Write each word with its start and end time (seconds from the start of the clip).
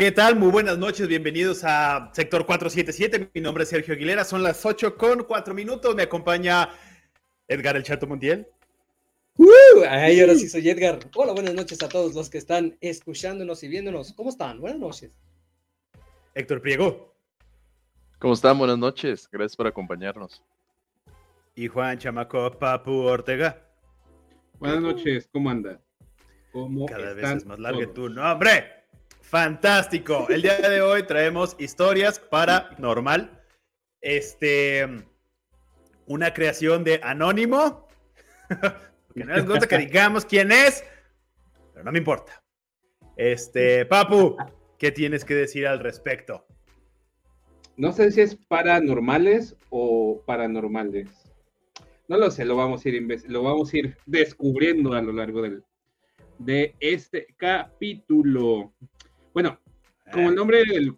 ¿Qué 0.00 0.12
tal? 0.12 0.34
Muy 0.34 0.50
buenas 0.50 0.78
noches, 0.78 1.06
bienvenidos 1.08 1.62
a 1.62 2.10
Sector 2.14 2.46
477. 2.46 3.32
Mi 3.34 3.42
nombre 3.42 3.64
es 3.64 3.68
Sergio 3.68 3.92
Aguilera, 3.92 4.24
son 4.24 4.42
las 4.42 4.64
8 4.64 4.96
con 4.96 5.24
4 5.24 5.52
minutos. 5.52 5.94
Me 5.94 6.04
acompaña 6.04 6.70
Edgar 7.46 7.76
El 7.76 7.82
Chato 7.82 8.06
Montiel. 8.06 8.48
¡Uh! 9.36 9.44
Ay, 9.86 10.18
ahora 10.20 10.36
sí 10.36 10.48
soy 10.48 10.70
Edgar. 10.70 11.00
Hola, 11.14 11.34
buenas 11.34 11.52
noches 11.52 11.82
a 11.82 11.88
todos 11.90 12.14
los 12.14 12.30
que 12.30 12.38
están 12.38 12.78
escuchándonos 12.80 13.62
y 13.62 13.68
viéndonos. 13.68 14.14
¿Cómo 14.14 14.30
están? 14.30 14.58
Buenas 14.58 14.80
noches. 14.80 15.20
Héctor 16.34 16.62
Priego. 16.62 17.14
¿Cómo 18.18 18.32
están? 18.32 18.56
Buenas 18.56 18.78
noches. 18.78 19.28
Gracias 19.30 19.54
por 19.54 19.66
acompañarnos. 19.66 20.42
Y 21.54 21.68
Juan 21.68 21.98
Chamaco 21.98 22.50
Papu 22.58 23.02
Ortega. 23.02 23.68
Buenas 24.58 24.80
noches, 24.80 25.28
¿cómo 25.30 25.50
anda? 25.50 25.78
¿Cómo 26.52 26.86
Cada 26.86 27.12
vez 27.12 27.30
es 27.36 27.44
más 27.44 27.58
largo 27.58 27.86
tu 27.90 28.08
nombre. 28.08 28.79
Fantástico. 29.30 30.26
El 30.28 30.42
día 30.42 30.58
de 30.58 30.82
hoy 30.82 31.04
traemos 31.04 31.54
historias 31.60 32.18
para 32.18 32.70
normal. 32.78 33.40
Este, 34.00 34.84
una 36.06 36.34
creación 36.34 36.82
de 36.82 36.98
Anónimo. 37.04 37.86
Porque 38.48 39.24
no 39.24 39.36
les 39.36 39.46
gusta 39.46 39.68
que 39.68 39.78
digamos 39.78 40.24
quién 40.24 40.50
es, 40.50 40.82
pero 41.72 41.84
no 41.84 41.92
me 41.92 41.98
importa. 41.98 42.42
Este, 43.14 43.86
Papu, 43.86 44.36
¿qué 44.80 44.90
tienes 44.90 45.24
que 45.24 45.36
decir 45.36 45.64
al 45.68 45.78
respecto? 45.78 46.44
No 47.76 47.92
sé 47.92 48.10
si 48.10 48.22
es 48.22 48.34
paranormales 48.34 49.54
o 49.68 50.24
paranormales. 50.26 51.08
No 52.08 52.18
lo 52.18 52.32
sé, 52.32 52.44
lo 52.44 52.56
vamos 52.56 52.84
a 52.84 52.88
ir, 52.88 53.06
lo 53.28 53.44
vamos 53.44 53.72
a 53.72 53.78
ir 53.78 53.96
descubriendo 54.06 54.92
a 54.92 55.00
lo 55.00 55.12
largo 55.12 55.40
del, 55.42 55.62
de 56.40 56.74
este 56.80 57.28
capítulo. 57.36 58.74
Bueno, 59.32 59.60
como 60.12 60.28
el 60.28 60.34
nombre 60.34 60.64
del, 60.64 60.96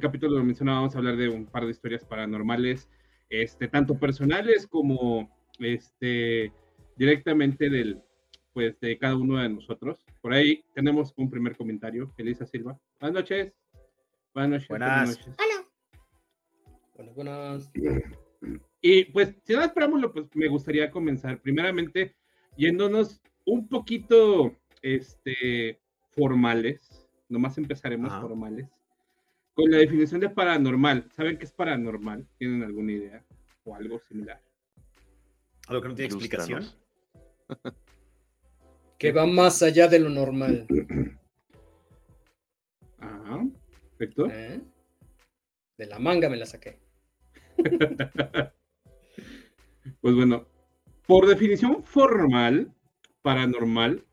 capítulo 0.00 0.38
lo 0.38 0.44
mencionaba, 0.44 0.78
vamos 0.78 0.94
a 0.94 0.98
hablar 0.98 1.16
de 1.16 1.28
un 1.28 1.46
par 1.46 1.64
de 1.64 1.72
historias 1.72 2.04
paranormales, 2.04 2.88
este, 3.28 3.66
tanto 3.66 3.98
personales 3.98 4.68
como 4.68 5.28
este, 5.58 6.52
directamente 6.96 7.68
del, 7.68 8.00
pues, 8.52 8.78
de 8.78 8.96
cada 8.98 9.16
uno 9.16 9.38
de 9.38 9.48
nosotros. 9.48 10.04
Por 10.20 10.32
ahí 10.32 10.64
tenemos 10.74 11.12
un 11.16 11.28
primer 11.28 11.56
comentario. 11.56 12.12
Elisa 12.16 12.46
Silva. 12.46 12.78
Buenas 13.00 13.20
noches. 13.20 13.52
Buenas 14.32 14.50
noches. 14.50 14.68
Buenas, 14.68 15.08
noches. 15.08 15.36
Hola. 15.38 15.68
Buenas, 16.94 17.14
buenas. 17.14 17.70
Y 18.80 19.04
pues, 19.06 19.34
si 19.42 19.54
no 19.54 19.62
esperamos, 19.62 20.00
pues 20.12 20.26
me 20.34 20.46
gustaría 20.46 20.90
comenzar 20.90 21.40
primeramente 21.40 22.14
yéndonos 22.56 23.20
un 23.44 23.68
poquito 23.68 24.56
este, 24.82 25.80
formales 26.10 26.91
nomás 27.32 27.58
empezaremos 27.58 28.12
formales. 28.20 28.68
Con 29.54 29.70
la 29.70 29.78
definición 29.78 30.20
de 30.20 30.30
paranormal, 30.30 31.08
¿saben 31.12 31.36
qué 31.38 31.44
es 31.44 31.52
paranormal? 31.52 32.26
¿Tienen 32.38 32.62
alguna 32.62 32.92
idea? 32.92 33.24
O 33.64 33.74
algo 33.74 33.98
similar. 34.00 34.40
¿Algo 35.68 35.82
que 35.82 35.88
no 35.88 35.94
tiene 35.94 36.06
explicación? 36.06 36.64
que 38.98 39.12
va 39.12 39.26
más 39.26 39.62
allá 39.62 39.88
de 39.88 39.98
lo 39.98 40.08
normal. 40.10 40.66
Ajá, 42.98 43.46
perfecto. 43.90 44.26
¿Eh? 44.30 44.60
De 45.76 45.86
la 45.86 45.98
manga 45.98 46.28
me 46.28 46.36
la 46.36 46.46
saqué. 46.46 46.78
pues 50.00 50.14
bueno, 50.14 50.46
por 51.06 51.26
definición 51.26 51.82
formal, 51.82 52.72
paranormal, 53.22 54.04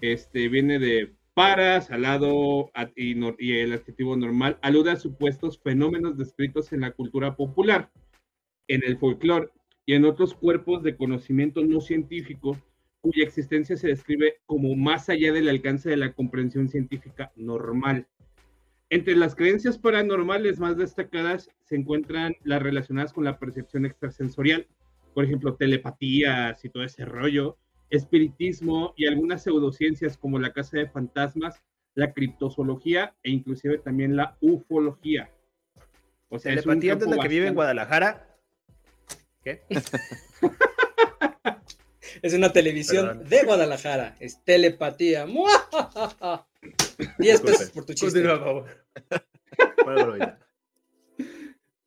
este 0.00 0.48
viene 0.48 0.78
de 0.78 1.14
para, 1.34 1.80
salado 1.80 2.70
y, 2.96 3.52
el 3.52 3.72
adjetivo 3.72 4.16
normal 4.16 4.58
alude 4.62 4.90
a 4.90 4.96
supuestos 4.96 5.58
fenómenos 5.58 6.18
descritos 6.18 6.72
en 6.72 6.80
la 6.80 6.92
cultura 6.92 7.36
popular, 7.36 7.90
en 8.68 8.82
el 8.84 8.98
folclore 8.98 9.50
y 9.86 9.94
en 9.94 10.04
otros 10.04 10.34
cuerpos 10.34 10.82
de 10.82 10.96
conocimiento 10.96 11.64
no 11.64 11.80
científico 11.80 12.58
cuya 13.00 13.24
existencia 13.24 13.76
se 13.76 13.88
describe 13.88 14.36
como 14.46 14.76
más 14.76 15.08
allá 15.08 15.32
del 15.32 15.48
alcance 15.48 15.88
de 15.88 15.96
la 15.96 16.12
comprensión 16.12 16.68
científica 16.68 17.32
normal. 17.36 18.06
Entre 18.90 19.16
las 19.16 19.34
creencias 19.34 19.78
paranormales 19.78 20.58
más 20.58 20.76
destacadas 20.76 21.48
se 21.62 21.76
encuentran 21.76 22.36
las 22.42 22.62
relacionadas 22.62 23.12
con 23.12 23.24
la 23.24 23.38
percepción 23.38 23.86
extrasensorial, 23.86 24.66
por 25.14 25.24
ejemplo, 25.24 25.54
telepatías 25.54 26.64
y 26.64 26.68
todo 26.68 26.84
ese 26.84 27.04
rollo, 27.04 27.56
espiritismo 27.90 28.94
y 28.96 29.06
algunas 29.06 29.42
pseudociencias 29.42 30.16
como 30.16 30.38
la 30.38 30.52
casa 30.52 30.78
de 30.78 30.88
fantasmas, 30.88 31.62
la 31.94 32.12
criptozoología 32.12 33.14
e 33.22 33.30
inclusive 33.30 33.78
también 33.78 34.16
la 34.16 34.36
ufología. 34.40 35.30
O 36.28 36.38
sea, 36.38 36.54
es 36.54 36.64
un 36.64 36.80
campo 36.80 37.20
que 37.20 37.28
vive 37.28 37.48
en 37.48 37.54
Guadalajara. 37.54 38.38
¿Qué? 39.42 39.62
es 42.22 42.34
una 42.34 42.52
televisión 42.52 43.24
de 43.28 43.42
Guadalajara. 43.42 44.16
Es 44.20 44.44
telepatía. 44.44 45.26
10 47.18 47.40
pesos 47.40 47.70
por 47.70 47.84
tu 47.84 47.94
chiste. 47.94 48.22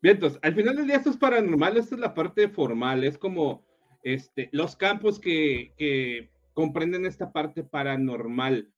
Bien, 0.02 0.16
entonces, 0.16 0.40
al 0.42 0.54
final 0.54 0.76
del 0.76 0.88
día 0.88 0.98
esto 0.98 1.12
es 1.12 1.18
paranormal, 1.18 1.78
esta 1.78 1.96
es 1.96 2.02
la 2.02 2.14
parte 2.14 2.50
formal, 2.50 3.06
es 3.06 3.18
como 3.18 3.64
este, 4.04 4.50
los 4.52 4.76
campos 4.76 5.20
que, 5.20 6.30
comprenden 6.54 7.08
esta 7.08 7.32
parte 7.32 7.64
paranormal. 7.64 8.72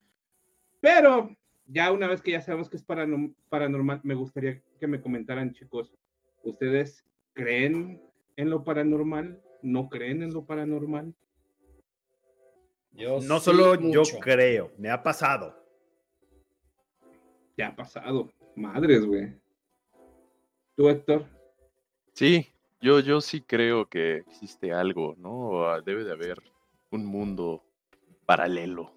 Pero 0.80 1.36
ya 1.66 1.92
una 1.92 2.08
vez 2.08 2.22
que 2.22 2.30
ya 2.30 2.40
sabemos 2.40 2.70
que 2.70 2.78
es 2.78 2.84
paranormal, 2.84 4.00
me 4.02 4.14
gustaría 4.14 4.62
que 4.80 4.86
me 4.86 5.00
comentaran, 5.00 5.52
chicos, 5.52 5.92
¿ustedes 6.42 7.04
creen 7.34 8.00
en 8.36 8.48
lo 8.48 8.64
paranormal? 8.64 9.42
¿No 9.62 9.90
creen 9.90 10.22
en 10.22 10.32
lo 10.32 10.46
paranormal? 10.46 11.14
Yo 12.92 13.20
no 13.20 13.40
solo 13.40 13.74
yo 13.90 14.02
creo, 14.20 14.72
me 14.78 14.88
ha 14.88 15.02
pasado. 15.02 15.54
te 17.56 17.62
ha 17.62 17.76
pasado. 17.76 18.32
Madres, 18.54 19.04
güey. 19.04 19.34
¿Tú, 20.76 20.88
Héctor? 20.88 21.26
Sí, 22.14 22.55
yo, 22.86 23.00
yo 23.00 23.20
sí 23.20 23.40
creo 23.40 23.88
que 23.88 24.18
existe 24.18 24.72
algo, 24.72 25.16
¿no? 25.18 25.66
Ah, 25.66 25.80
debe 25.84 26.04
de 26.04 26.12
haber 26.12 26.40
un 26.92 27.04
mundo 27.04 27.64
paralelo 28.26 28.92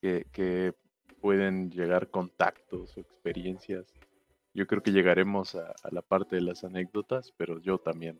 que, 0.00 0.72
pueden 1.20 1.70
llegar 1.70 2.08
contactos 2.08 2.96
o 2.96 3.00
experiencias. 3.00 3.92
Yo 4.54 4.66
creo 4.66 4.82
que 4.82 4.90
llegaremos 4.90 5.54
a, 5.54 5.74
la 5.90 6.00
parte 6.00 6.36
de 6.36 6.42
las 6.42 6.64
anécdotas, 6.64 7.34
pero 7.36 7.60
yo 7.60 7.76
también 7.76 8.18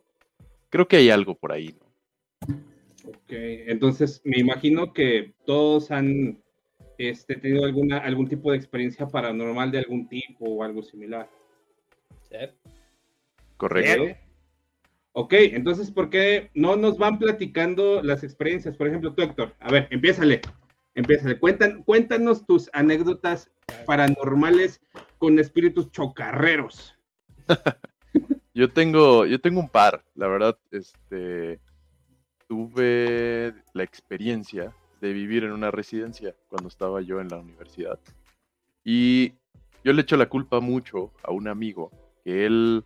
creo 0.68 0.86
que 0.86 0.96
hay 0.96 1.08
algo 1.08 1.34
por 1.34 1.52
ahí, 1.52 1.74
¿no? 1.80 2.56
Ok, 3.08 3.30
entonces 3.30 4.20
me 4.24 4.38
imagino 4.38 4.92
que 4.92 5.32
todos 5.46 5.90
han 5.90 6.42
este, 6.98 7.36
tenido 7.36 7.64
alguna, 7.64 7.98
algún 7.98 8.28
tipo 8.28 8.50
de 8.50 8.58
experiencia 8.58 9.06
paranormal 9.06 9.70
de 9.70 9.78
algún 9.78 10.06
tipo 10.06 10.44
o 10.44 10.62
algo 10.62 10.82
similar. 10.82 11.30
¿Sí? 12.28 12.36
Correcto. 13.56 14.29
Ok, 15.12 15.32
entonces, 15.34 15.90
¿por 15.90 16.08
qué 16.08 16.50
no 16.54 16.76
nos 16.76 16.96
van 16.96 17.18
platicando 17.18 18.00
las 18.02 18.22
experiencias? 18.22 18.76
Por 18.76 18.86
ejemplo, 18.86 19.12
tú, 19.12 19.22
Héctor, 19.22 19.54
a 19.58 19.70
ver, 19.70 19.88
empiézale, 19.90 20.40
empiézale. 20.94 21.38
Cuéntanos 21.38 22.46
tus 22.46 22.70
anécdotas 22.72 23.50
paranormales 23.86 24.80
con 25.18 25.38
espíritus 25.40 25.90
chocarreros. 25.90 26.96
yo 28.54 28.70
tengo, 28.72 29.26
yo 29.26 29.40
tengo 29.40 29.58
un 29.58 29.68
par, 29.68 30.04
la 30.14 30.28
verdad, 30.28 30.56
este, 30.70 31.58
tuve 32.46 33.52
la 33.74 33.82
experiencia 33.82 34.72
de 35.00 35.12
vivir 35.12 35.42
en 35.42 35.52
una 35.52 35.72
residencia 35.72 36.36
cuando 36.48 36.68
estaba 36.68 37.00
yo 37.00 37.20
en 37.20 37.28
la 37.28 37.38
universidad. 37.38 37.98
Y 38.84 39.32
yo 39.82 39.92
le 39.92 40.02
echo 40.02 40.16
la 40.16 40.28
culpa 40.28 40.60
mucho 40.60 41.10
a 41.24 41.32
un 41.32 41.48
amigo 41.48 41.90
que 42.24 42.46
él 42.46 42.84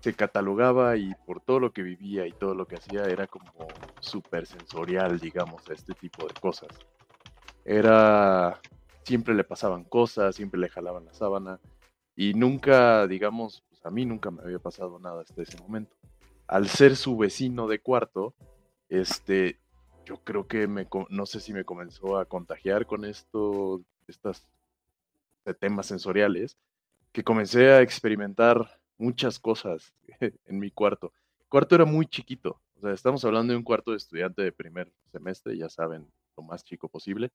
se 0.00 0.14
catalogaba 0.14 0.96
y 0.96 1.14
por 1.26 1.40
todo 1.40 1.60
lo 1.60 1.72
que 1.72 1.82
vivía 1.82 2.26
y 2.26 2.32
todo 2.32 2.54
lo 2.54 2.66
que 2.66 2.76
hacía 2.76 3.04
era 3.04 3.26
como 3.26 3.52
súper 4.00 4.46
sensorial, 4.46 5.18
digamos, 5.18 5.68
a 5.68 5.74
este 5.74 5.92
tipo 5.94 6.26
de 6.26 6.34
cosas. 6.40 6.70
Era, 7.64 8.60
siempre 9.04 9.34
le 9.34 9.44
pasaban 9.44 9.84
cosas, 9.84 10.34
siempre 10.34 10.58
le 10.58 10.70
jalaban 10.70 11.04
la 11.04 11.12
sábana 11.12 11.60
y 12.16 12.32
nunca, 12.34 13.06
digamos, 13.06 13.62
pues 13.68 13.84
a 13.84 13.90
mí 13.90 14.06
nunca 14.06 14.30
me 14.30 14.42
había 14.42 14.58
pasado 14.58 14.98
nada 14.98 15.22
hasta 15.22 15.42
ese 15.42 15.58
momento. 15.58 15.94
Al 16.46 16.68
ser 16.68 16.96
su 16.96 17.16
vecino 17.16 17.68
de 17.68 17.80
cuarto, 17.80 18.34
este, 18.88 19.58
yo 20.06 20.16
creo 20.24 20.46
que 20.48 20.66
me, 20.66 20.88
no 21.10 21.26
sé 21.26 21.40
si 21.40 21.52
me 21.52 21.64
comenzó 21.64 22.18
a 22.18 22.24
contagiar 22.24 22.86
con 22.86 23.04
esto, 23.04 23.82
estas 24.08 24.46
temas 25.60 25.86
sensoriales, 25.86 26.56
que 27.12 27.22
comencé 27.22 27.70
a 27.70 27.82
experimentar 27.82 28.79
muchas 29.00 29.38
cosas 29.38 29.94
en 30.20 30.58
mi 30.58 30.70
cuarto. 30.70 31.12
El 31.40 31.48
cuarto 31.48 31.74
era 31.74 31.84
muy 31.84 32.06
chiquito, 32.06 32.60
o 32.76 32.80
sea, 32.80 32.92
estamos 32.92 33.24
hablando 33.24 33.52
de 33.52 33.56
un 33.56 33.64
cuarto 33.64 33.90
de 33.90 33.96
estudiante 33.96 34.42
de 34.42 34.52
primer 34.52 34.92
semestre, 35.10 35.56
ya 35.56 35.68
saben, 35.68 36.06
lo 36.36 36.42
más 36.42 36.64
chico 36.64 36.88
posible. 36.88 37.30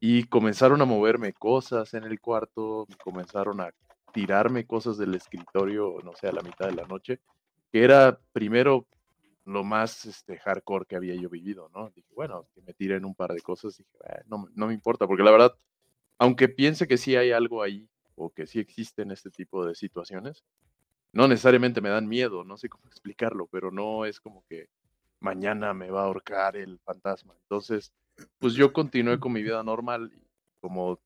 y 0.00 0.24
comenzaron 0.24 0.80
a 0.80 0.84
moverme 0.84 1.32
cosas 1.32 1.92
en 1.94 2.04
el 2.04 2.20
cuarto, 2.20 2.86
comenzaron 3.02 3.60
a 3.60 3.72
tirarme 4.12 4.64
cosas 4.66 4.96
del 4.96 5.14
escritorio, 5.14 5.96
no 6.04 6.14
sé, 6.14 6.28
a 6.28 6.32
la 6.32 6.42
mitad 6.42 6.66
de 6.68 6.74
la 6.74 6.86
noche, 6.86 7.20
que 7.72 7.82
era 7.82 8.20
primero 8.32 8.86
lo 9.44 9.64
más 9.64 10.04
este, 10.06 10.38
hardcore 10.38 10.86
que 10.86 10.96
había 10.96 11.14
yo 11.16 11.28
vivido, 11.28 11.68
¿no? 11.74 11.90
Dije, 11.90 12.12
bueno, 12.14 12.46
que 12.54 12.62
me 12.62 12.74
tiren 12.74 13.04
un 13.04 13.14
par 13.14 13.32
de 13.32 13.40
cosas, 13.40 13.76
dije, 13.78 13.90
no, 14.26 14.48
no 14.54 14.66
me 14.68 14.74
importa, 14.74 15.06
porque 15.06 15.24
la 15.24 15.32
verdad, 15.32 15.56
aunque 16.18 16.48
piense 16.48 16.86
que 16.86 16.98
sí 16.98 17.16
hay 17.16 17.32
algo 17.32 17.62
ahí, 17.62 17.88
o 18.14 18.30
que 18.30 18.46
sí 18.46 18.60
existen 18.60 19.10
este 19.10 19.30
tipo 19.30 19.64
de 19.64 19.74
situaciones, 19.74 20.44
no 21.12 21.28
necesariamente 21.28 21.80
me 21.80 21.88
dan 21.88 22.08
miedo, 22.08 22.44
no 22.44 22.56
sé 22.56 22.68
cómo 22.68 22.86
explicarlo, 22.86 23.46
pero 23.46 23.70
no 23.70 24.04
es 24.04 24.20
como 24.20 24.44
que 24.48 24.68
mañana 25.20 25.74
me 25.74 25.90
va 25.90 26.02
a 26.02 26.04
ahorcar 26.04 26.56
el 26.56 26.78
fantasma. 26.80 27.34
Entonces, 27.42 27.92
pues 28.38 28.54
yo 28.54 28.72
continué 28.72 29.18
con 29.18 29.32
mi 29.32 29.42
vida 29.42 29.62
normal 29.62 30.12
y 30.14 30.22
como 30.60 31.00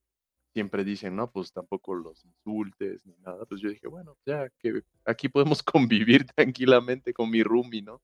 siempre 0.53 0.85
dicen, 0.85 1.17
no, 1.17 1.31
pues 1.31 1.53
tampoco 1.53 1.95
los 1.95 2.25
insultes 2.25 3.01
ni 3.05 3.15
nada, 3.25 3.45
pues 3.47 3.61
yo 3.61 3.71
dije, 3.71 3.89
bueno, 3.89 4.17
ya 4.27 4.51
que 4.59 4.83
aquí 5.05 5.29
podemos 5.29 5.63
convivir 5.63 6.27
tranquilamente 6.27 7.13
con 7.13 7.31
mi 7.31 7.43
roomie, 7.43 7.83
¿no? 7.83 8.01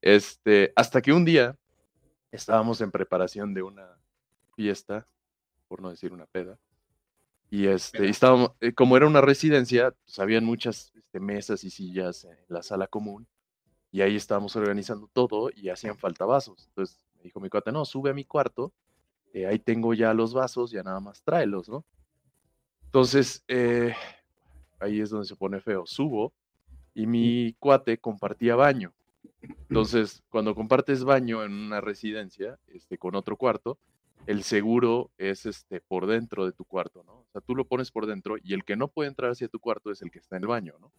Este, 0.00 0.72
hasta 0.76 1.02
que 1.02 1.12
un 1.12 1.24
día 1.24 1.56
estábamos 2.30 2.80
en 2.80 2.90
preparación 2.90 3.52
de 3.52 3.62
una 3.62 3.86
fiesta, 4.54 5.06
por 5.66 5.82
no 5.82 5.90
decir 5.90 6.12
una 6.12 6.26
peda, 6.26 6.58
y 7.50 7.66
este, 7.66 8.08
estábamos, 8.08 8.52
eh, 8.60 8.72
como 8.72 8.96
era 8.96 9.06
una 9.06 9.20
residencia, 9.20 9.94
pues 10.04 10.18
habían 10.18 10.44
muchas 10.44 10.92
este, 10.94 11.20
mesas 11.20 11.64
y 11.64 11.70
sillas 11.70 12.24
en 12.24 12.36
la 12.48 12.62
sala 12.62 12.86
común, 12.86 13.26
y 13.90 14.02
ahí 14.02 14.16
estábamos 14.16 14.54
organizando 14.56 15.08
todo 15.12 15.50
y 15.54 15.70
hacían 15.70 15.96
falta 15.96 16.26
vasos. 16.26 16.66
Entonces 16.68 17.06
me 17.16 17.24
dijo 17.24 17.40
mi 17.40 17.48
cuate, 17.48 17.72
no, 17.72 17.84
sube 17.84 18.10
a 18.10 18.14
mi 18.14 18.24
cuarto, 18.24 18.72
eh, 19.32 19.46
ahí 19.46 19.58
tengo 19.58 19.94
ya 19.94 20.12
los 20.14 20.34
vasos, 20.34 20.70
ya 20.70 20.82
nada 20.82 21.00
más 21.00 21.22
tráelos, 21.22 21.68
¿no? 21.68 21.84
Entonces, 22.84 23.44
eh, 23.48 23.94
ahí 24.80 25.00
es 25.00 25.10
donde 25.10 25.26
se 25.26 25.36
pone 25.36 25.60
feo. 25.60 25.84
Subo 25.86 26.32
y 26.94 27.06
mi 27.06 27.54
cuate 27.58 27.98
compartía 27.98 28.56
baño. 28.56 28.94
Entonces, 29.40 30.22
cuando 30.30 30.54
compartes 30.54 31.04
baño 31.04 31.44
en 31.44 31.52
una 31.52 31.80
residencia 31.80 32.58
este, 32.66 32.96
con 32.98 33.14
otro 33.14 33.36
cuarto, 33.36 33.78
el 34.26 34.42
seguro 34.42 35.10
es 35.18 35.46
este, 35.46 35.80
por 35.80 36.06
dentro 36.06 36.44
de 36.44 36.52
tu 36.52 36.64
cuarto, 36.64 37.02
¿no? 37.04 37.12
O 37.12 37.26
sea, 37.32 37.40
tú 37.40 37.54
lo 37.54 37.66
pones 37.66 37.90
por 37.90 38.06
dentro 38.06 38.36
y 38.42 38.54
el 38.54 38.64
que 38.64 38.76
no 38.76 38.88
puede 38.88 39.08
entrar 39.08 39.30
hacia 39.30 39.48
tu 39.48 39.58
cuarto 39.58 39.90
es 39.90 40.02
el 40.02 40.10
que 40.10 40.18
está 40.18 40.36
en 40.36 40.42
el 40.42 40.48
baño, 40.48 40.74
¿no? 40.80 40.92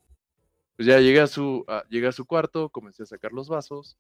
Pues 0.76 0.88
ya 0.88 1.00
llegué 1.00 1.20
a 1.20 1.28
su, 1.28 1.66
a, 1.68 1.84
a 2.08 2.12
su 2.12 2.26
cuarto, 2.26 2.70
comencé 2.70 3.04
a 3.04 3.06
sacar 3.06 3.34
los 3.34 3.50
vasos, 3.50 3.98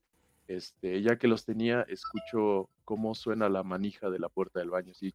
este, 0.48 1.02
ya 1.02 1.18
que 1.18 1.28
los 1.28 1.46
tenía, 1.46 1.84
escucho 1.84 2.70
cómo 2.86 3.14
suena 3.14 3.50
la 3.50 3.64
manija 3.64 4.10
de 4.10 4.20
la 4.20 4.30
puerta 4.30 4.60
del 4.60 4.70
baño, 4.70 4.92
así, 4.92 5.14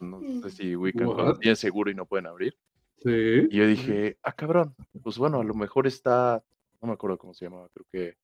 no 0.00 0.20
sé 0.42 0.50
si 0.50 0.76
ubican 0.76 1.06
cuando 1.06 1.38
tienen 1.38 1.56
seguro 1.56 1.90
y 1.90 1.94
no 1.94 2.04
pueden 2.04 2.26
abrir. 2.26 2.56
Sí. 3.02 3.46
Y 3.50 3.56
yo 3.56 3.66
dije, 3.66 4.18
ah, 4.22 4.32
cabrón, 4.32 4.74
pues 5.02 5.16
bueno, 5.18 5.40
a 5.40 5.44
lo 5.44 5.54
mejor 5.54 5.86
está, 5.86 6.42
no 6.82 6.88
me 6.88 6.94
acuerdo 6.94 7.16
cómo 7.16 7.32
se 7.32 7.46
llamaba, 7.46 7.68
creo 7.72 7.86
que 7.90 8.16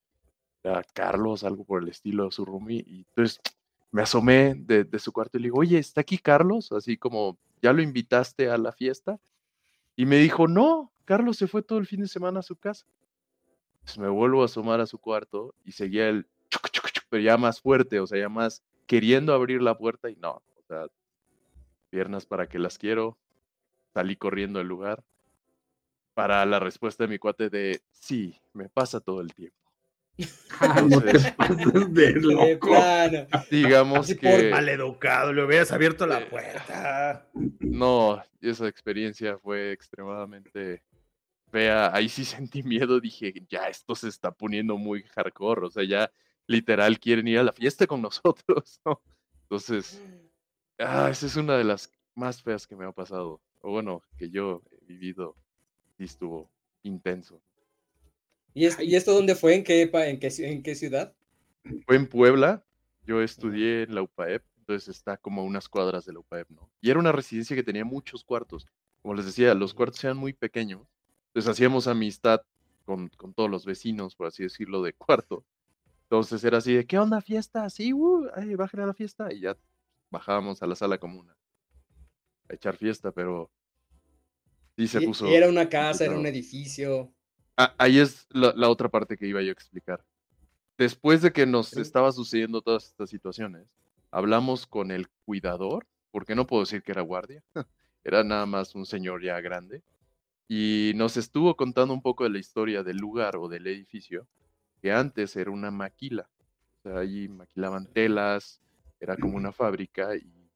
era 0.62 0.82
Carlos, 0.94 1.44
algo 1.44 1.64
por 1.64 1.82
el 1.82 1.88
estilo, 1.88 2.30
su 2.30 2.44
roomie, 2.44 2.84
y 2.86 3.06
entonces 3.08 3.40
me 3.94 4.02
asomé 4.02 4.56
de, 4.56 4.98
su 4.98 5.12
cuarto 5.12 5.38
y 5.38 5.40
le 5.40 5.46
digo, 5.46 5.60
oye, 5.60 5.78
¿está 5.78 6.00
aquí 6.00 6.18
Carlos? 6.18 6.72
Así 6.72 6.96
como, 6.96 7.38
¿ya 7.62 7.72
lo 7.72 7.80
invitaste 7.80 8.50
a 8.50 8.58
la 8.58 8.72
fiesta? 8.72 9.20
Y 9.94 10.04
me 10.04 10.16
dijo, 10.16 10.48
no, 10.48 10.90
Carlos 11.04 11.36
se 11.36 11.46
fue 11.46 11.62
todo 11.62 11.78
el 11.78 11.86
fin 11.86 12.00
de 12.00 12.08
semana 12.08 12.40
a 12.40 12.42
su 12.42 12.56
casa. 12.56 12.86
Entonces 13.74 13.98
me 13.98 14.08
vuelvo 14.08 14.42
a 14.42 14.46
asomar 14.46 14.80
a 14.80 14.86
su 14.86 14.98
cuarto 14.98 15.54
y 15.64 15.70
seguía 15.70 16.08
el 16.08 16.26
pero 17.08 17.22
ya 17.22 17.36
más 17.36 17.60
fuerte, 17.60 18.00
o 18.00 18.06
sea, 18.08 18.18
ya 18.18 18.28
más 18.28 18.64
queriendo 18.88 19.32
abrir 19.32 19.62
la 19.62 19.78
puerta 19.78 20.10
y 20.10 20.16
no, 20.16 20.42
o 20.56 20.62
sea, 20.66 20.88
piernas 21.88 22.26
para 22.26 22.48
que 22.48 22.58
las 22.58 22.78
quiero. 22.78 23.16
Salí 23.92 24.16
corriendo 24.16 24.58
del 24.58 24.66
lugar 24.66 25.04
para 26.14 26.44
la 26.46 26.58
respuesta 26.58 27.04
de 27.04 27.10
mi 27.10 27.20
cuate 27.20 27.48
de 27.48 27.80
sí, 27.92 28.40
me 28.54 28.68
pasa 28.68 28.98
todo 28.98 29.20
el 29.20 29.32
tiempo. 29.34 29.63
No 30.88 31.00
te 31.00 31.32
pases 31.32 31.94
de 31.94 32.12
loco. 32.12 32.74
Digamos 33.50 33.98
Así 34.00 34.16
que. 34.16 34.30
Por 34.30 34.50
maleducado, 34.50 35.32
le 35.32 35.44
hubieras 35.44 35.72
abierto 35.72 36.06
la 36.06 36.28
puerta. 36.28 37.28
No, 37.60 38.22
esa 38.40 38.68
experiencia 38.68 39.38
fue 39.38 39.72
extremadamente 39.72 40.82
fea. 41.50 41.94
Ahí 41.94 42.08
sí 42.08 42.24
sentí 42.24 42.62
miedo. 42.62 43.00
Dije, 43.00 43.34
ya 43.48 43.68
esto 43.68 43.94
se 43.94 44.08
está 44.08 44.30
poniendo 44.30 44.76
muy 44.76 45.02
hardcore. 45.02 45.66
O 45.66 45.70
sea, 45.70 45.84
ya 45.84 46.10
literal 46.46 46.98
quieren 47.00 47.26
ir 47.28 47.38
a 47.38 47.44
la 47.44 47.52
fiesta 47.52 47.86
con 47.86 48.02
nosotros, 48.02 48.80
¿no? 48.84 49.02
Entonces, 49.42 50.02
ah, 50.78 51.08
esa 51.10 51.26
es 51.26 51.36
una 51.36 51.56
de 51.56 51.64
las 51.64 51.90
más 52.14 52.42
feas 52.42 52.66
que 52.66 52.76
me 52.76 52.84
ha 52.84 52.92
pasado. 52.92 53.40
O 53.60 53.70
bueno, 53.70 54.02
que 54.16 54.30
yo 54.30 54.62
he 54.70 54.84
vivido. 54.84 55.36
Y 55.96 56.04
estuvo 56.04 56.50
intenso. 56.82 57.40
¿Y, 58.54 58.66
es, 58.66 58.78
¿Y, 58.80 58.94
esto 58.96 59.12
dónde 59.12 59.34
fue? 59.34 59.56
¿En 59.56 59.64
qué, 59.64 59.82
en, 59.82 60.18
qué, 60.20 60.30
¿En 60.38 60.62
qué 60.62 60.74
ciudad? 60.74 61.12
Fue 61.86 61.96
en 61.96 62.06
Puebla. 62.06 62.64
Yo 63.06 63.20
estudié 63.20 63.82
en 63.82 63.94
la 63.94 64.02
UPAEP, 64.02 64.42
entonces 64.60 64.96
está 64.96 65.18
como 65.18 65.42
a 65.42 65.44
unas 65.44 65.68
cuadras 65.68 66.06
de 66.06 66.14
la 66.14 66.20
UPAEP, 66.20 66.48
¿no? 66.50 66.70
Y 66.80 66.88
era 66.88 66.98
una 66.98 67.12
residencia 67.12 67.54
que 67.54 67.62
tenía 67.62 67.84
muchos 67.84 68.24
cuartos. 68.24 68.66
Como 69.02 69.14
les 69.14 69.26
decía, 69.26 69.52
los 69.54 69.74
cuartos 69.74 70.02
eran 70.04 70.16
muy 70.16 70.32
pequeños. 70.32 70.88
Entonces 71.26 71.50
hacíamos 71.50 71.86
amistad 71.86 72.40
con, 72.84 73.08
con 73.10 73.34
todos 73.34 73.50
los 73.50 73.66
vecinos, 73.66 74.14
por 74.14 74.28
así 74.28 74.44
decirlo, 74.44 74.82
de 74.82 74.94
cuarto. 74.94 75.44
Entonces 76.04 76.42
era 76.44 76.58
así 76.58 76.74
de, 76.74 76.86
¿qué 76.86 76.98
onda 76.98 77.20
fiesta? 77.20 77.68
Sí, 77.68 77.92
uh, 77.92 78.28
ay, 78.34 78.54
bajen 78.54 78.80
a 78.80 78.86
la 78.86 78.94
fiesta. 78.94 79.32
Y 79.32 79.40
ya 79.40 79.56
bajábamos 80.10 80.62
a 80.62 80.66
la 80.66 80.76
sala 80.76 80.96
común 80.96 81.28
a 82.48 82.54
echar 82.54 82.76
fiesta, 82.76 83.10
pero 83.12 83.50
sí 84.76 84.88
se 84.88 85.00
puso. 85.00 85.26
¿Era 85.26 85.48
una 85.48 85.68
casa, 85.68 86.04
era 86.04 86.16
un 86.16 86.26
edificio? 86.26 87.13
Ah, 87.56 87.74
ahí 87.78 87.98
es 87.98 88.26
la, 88.30 88.52
la, 88.56 88.68
otra 88.68 88.88
parte 88.88 89.16
que 89.16 89.26
iba 89.26 89.40
yo 89.42 89.50
a 89.50 89.52
explicar. 89.52 90.04
Después 90.76 91.22
de 91.22 91.32
que 91.32 91.46
nos 91.46 91.76
estaba 91.76 92.10
sucediendo 92.10 92.62
todas 92.62 92.86
estas 92.86 93.10
situaciones, 93.10 93.68
hablamos 94.10 94.66
con 94.66 94.90
el 94.90 95.08
cuidador, 95.24 95.86
porque 96.10 96.34
no 96.34 96.46
puedo 96.46 96.62
decir 96.62 96.82
que 96.82 96.92
era 96.92 97.02
guardia, 97.02 97.42
era 98.04 98.24
nada 98.24 98.46
más 98.46 98.74
un 98.74 98.86
señor 98.86 99.22
ya 99.22 99.40
grande, 99.40 99.82
y 100.48 100.92
nos 100.96 101.16
estuvo 101.16 101.56
contando 101.56 101.94
un 101.94 102.02
poco 102.02 102.24
de 102.24 102.30
la 102.30 102.38
historia 102.38 102.82
del 102.82 102.96
lugar 102.96 103.36
o 103.36 103.48
del 103.48 103.66
edificio, 103.66 104.26
que 104.82 104.92
antes 104.92 105.36
era 105.36 105.50
una 105.50 105.70
maquila. 105.70 106.28
O 106.78 106.82
sea, 106.82 106.98
ahí 106.98 107.28
maquilaban 107.28 107.86
telas, 107.86 108.60
era 109.00 109.16
como 109.16 109.36
una 109.36 109.52
fábrica 109.52 110.16
y 110.16 110.50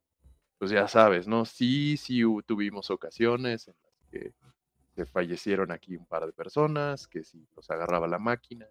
pues 0.59 0.71
ya 0.71 0.89
sabes, 0.89 1.27
¿no? 1.27 1.45
Sí, 1.45 1.97
sí 1.97 2.23
tuvimos 2.47 2.91
ocasiones 2.91 3.69
en 3.69 3.75
las 3.83 4.11
que 4.11 4.33
se 4.99 5.07
fallecieron 5.07 5.71
aquí 5.71 5.95
un 5.95 6.07
par 6.07 6.27
de 6.27 6.33
personas, 6.33 7.07
que 7.07 7.23
si 7.23 7.47
los 7.55 7.71
agarraba 7.71 8.09
la 8.09 8.19
máquina, 8.19 8.67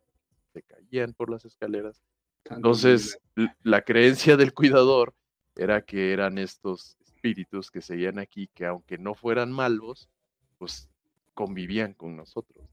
se 0.52 0.62
caían 0.62 1.14
por 1.14 1.30
las 1.30 1.46
escaleras. 1.46 2.04
Entonces, 2.44 3.18
la 3.64 3.82
creencia 3.82 4.36
del 4.36 4.54
cuidador 4.54 5.14
era 5.56 5.82
que 5.84 6.12
eran 6.12 6.38
estos 6.38 6.98
espíritus 7.00 7.72
que 7.72 7.82
seguían 7.82 8.20
aquí, 8.20 8.50
que 8.54 8.66
aunque 8.66 8.98
no 8.98 9.16
fueran 9.16 9.54
malos, 9.54 10.10
pues 10.58 10.90
convivían 11.34 11.94
con 11.94 12.18
nosotros. 12.18 12.68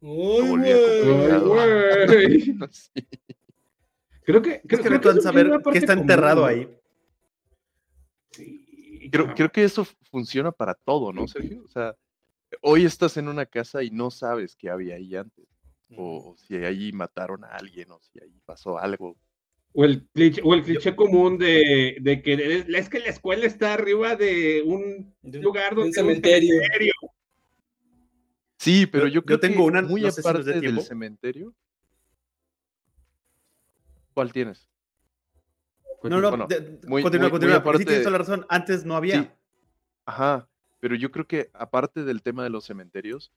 Uy, 0.00 0.56
güey. 1.42 2.56
sí. 2.70 3.06
Creo 4.22 4.40
que, 4.40 4.62
creo, 4.62 4.80
es 4.80 4.88
que 4.88 5.70
qué 5.72 5.78
está 5.78 5.92
enterrado 5.92 6.46
ahí. 6.46 6.66
Creo, 9.10 9.34
creo 9.34 9.50
que 9.52 9.64
eso 9.64 9.86
funciona 10.10 10.52
para 10.52 10.74
todo, 10.74 11.12
¿no, 11.12 11.26
Sergio? 11.28 11.62
O 11.64 11.68
sea, 11.68 11.94
hoy 12.62 12.84
estás 12.84 13.16
en 13.16 13.28
una 13.28 13.46
casa 13.46 13.82
y 13.82 13.90
no 13.90 14.10
sabes 14.10 14.56
qué 14.56 14.70
había 14.70 14.96
ahí 14.96 15.16
antes. 15.16 15.46
O 15.96 16.36
si 16.36 16.54
ahí 16.56 16.92
mataron 16.92 17.44
a 17.44 17.48
alguien, 17.48 17.90
o 17.90 18.00
si 18.00 18.20
ahí 18.22 18.40
pasó 18.44 18.78
algo. 18.78 19.16
O 19.72 19.84
el 19.84 20.06
cliché, 20.12 20.40
o 20.44 20.54
el 20.54 20.62
cliché 20.62 20.94
común 20.94 21.36
de, 21.36 21.96
de, 22.00 22.22
que 22.22 22.64
es 22.68 22.88
que 22.88 23.00
la 23.00 23.08
escuela 23.08 23.46
está 23.46 23.74
arriba 23.74 24.14
de 24.14 24.62
un 24.64 25.14
lugar 25.22 25.74
donde 25.74 25.88
un 25.88 25.92
cementerio. 25.92 26.54
Un 26.54 26.62
cementerio. 26.62 26.92
Sí, 28.56 28.86
pero 28.86 29.06
yo, 29.06 29.14
Yo- 29.14 29.22
creo 29.24 29.36
yo 29.36 29.40
tengo 29.40 29.56
que 29.56 29.62
una, 29.62 29.82
muy 29.82 30.02
no 30.02 30.10
si 30.10 30.20
aparte 30.20 30.60
del 30.60 30.80
cementerio. 30.82 31.54
¿Cuál 34.14 34.32
tienes? 34.32 34.68
No, 36.02 36.20
no, 36.20 36.30
Bueno, 36.30 36.46
de- 36.46 36.78
muy- 36.86 37.02
continúa, 37.02 37.24
muy- 37.24 37.30
continúa. 37.30 37.54
muy 37.56 37.62
porque 37.64 37.78
sí 37.80 37.84
tienes 37.84 38.00
aparte- 38.00 38.04
toda 38.04 38.10
la 38.12 38.18
razón. 38.18 38.46
Antes 38.48 38.84
no 38.84 38.96
había. 38.96 39.22
Sí. 39.22 39.30
Ajá, 40.06 40.48
pero 40.80 40.94
yo 40.94 41.10
creo 41.10 41.26
que 41.26 41.50
aparte 41.52 42.04
del 42.04 42.22
tema 42.22 42.42
de 42.44 42.50
los 42.50 42.64
cementerios, 42.64 43.32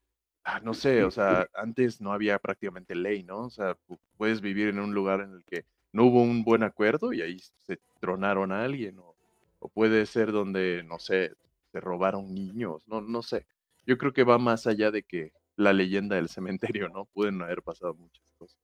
ah, 0.45 0.59
no 0.61 0.73
sé, 0.73 1.03
o 1.03 1.11
sea, 1.11 1.47
antes 1.53 1.99
no 2.01 2.13
había 2.13 2.39
prácticamente 2.39 2.95
ley, 2.95 3.23
¿no? 3.23 3.41
O 3.45 3.49
sea, 3.49 3.75
pu- 3.87 3.99
puedes 4.17 4.41
vivir 4.41 4.69
en 4.69 4.79
un 4.79 4.93
lugar 4.93 5.21
en 5.21 5.33
el 5.33 5.43
que 5.45 5.65
no 5.91 6.05
hubo 6.05 6.21
un 6.21 6.43
buen 6.43 6.63
acuerdo 6.63 7.11
y 7.13 7.21
ahí 7.21 7.39
se 7.57 7.79
tronaron 7.99 8.51
a 8.51 8.63
alguien, 8.63 8.97
o, 8.99 9.15
o 9.59 9.69
puede 9.69 10.05
ser 10.05 10.31
donde, 10.31 10.83
no 10.87 10.99
sé, 10.99 11.33
se 11.71 11.79
robaron 11.79 12.33
niños, 12.33 12.81
no, 12.87 13.01
no 13.01 13.21
sé. 13.21 13.45
Yo 13.85 13.97
creo 13.97 14.13
que 14.13 14.23
va 14.23 14.37
más 14.37 14.65
allá 14.67 14.89
de 14.91 15.03
que 15.03 15.33
la 15.55 15.73
leyenda 15.73 16.15
del 16.15 16.29
cementerio, 16.29 16.89
¿no? 16.89 17.05
Pueden 17.13 17.41
haber 17.41 17.61
pasado 17.61 17.93
muchas 17.93 18.23
cosas. 18.37 18.57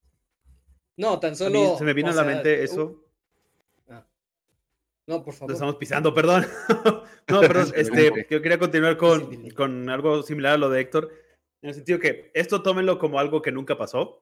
No, 0.98 1.20
tan 1.20 1.30
A 1.30 1.32
mí 1.32 1.38
solo. 1.38 1.78
se 1.78 1.84
me 1.84 1.94
vino 1.94 2.10
a 2.10 2.14
la 2.14 2.24
sea, 2.24 2.34
mente 2.34 2.64
eso. 2.64 3.04
No, 5.10 5.24
por 5.24 5.34
favor. 5.34 5.54
estamos 5.54 5.78
pisando, 5.78 6.14
perdón. 6.14 6.46
no, 7.28 7.42
perdón, 7.42 7.72
este, 7.76 8.28
yo 8.30 8.44
quería 8.44 8.60
continuar 8.60 8.96
con, 8.96 9.50
con 9.50 9.90
algo 9.90 10.22
similar 10.22 10.54
a 10.54 10.58
lo 10.60 10.70
de 10.70 10.82
Héctor, 10.82 11.12
en 11.64 11.70
el 11.70 11.74
sentido 11.74 11.98
que 11.98 12.30
esto 12.36 12.62
tómenlo 12.62 13.00
como 13.00 13.20
algo 13.20 13.42
que 13.42 13.52
nunca 13.52 13.76
pasó. 13.76 14.22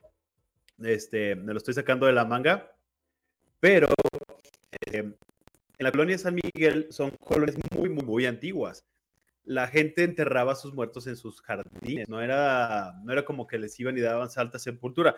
Este, 0.78 1.36
me 1.36 1.52
lo 1.52 1.58
estoy 1.58 1.74
sacando 1.74 2.06
de 2.06 2.14
la 2.14 2.24
manga, 2.24 2.74
pero 3.60 3.88
eh, 4.90 5.00
en 5.00 5.14
la 5.78 5.90
colonia 5.90 6.16
de 6.16 6.22
San 6.22 6.34
Miguel 6.34 6.86
son 6.88 7.10
colonias 7.20 7.58
muy, 7.76 7.90
muy, 7.90 8.02
muy 8.02 8.24
antiguas. 8.24 8.86
La 9.44 9.66
gente 9.66 10.04
enterraba 10.04 10.52
a 10.52 10.56
sus 10.56 10.72
muertos 10.72 11.06
en 11.06 11.16
sus 11.16 11.42
jardines, 11.42 12.08
no 12.08 12.22
era, 12.22 12.94
no 13.04 13.12
era 13.12 13.26
como 13.26 13.46
que 13.46 13.58
les 13.58 13.78
iban 13.78 13.98
y 13.98 14.00
daban 14.00 14.30
salta 14.30 14.58
sepultura. 14.58 15.16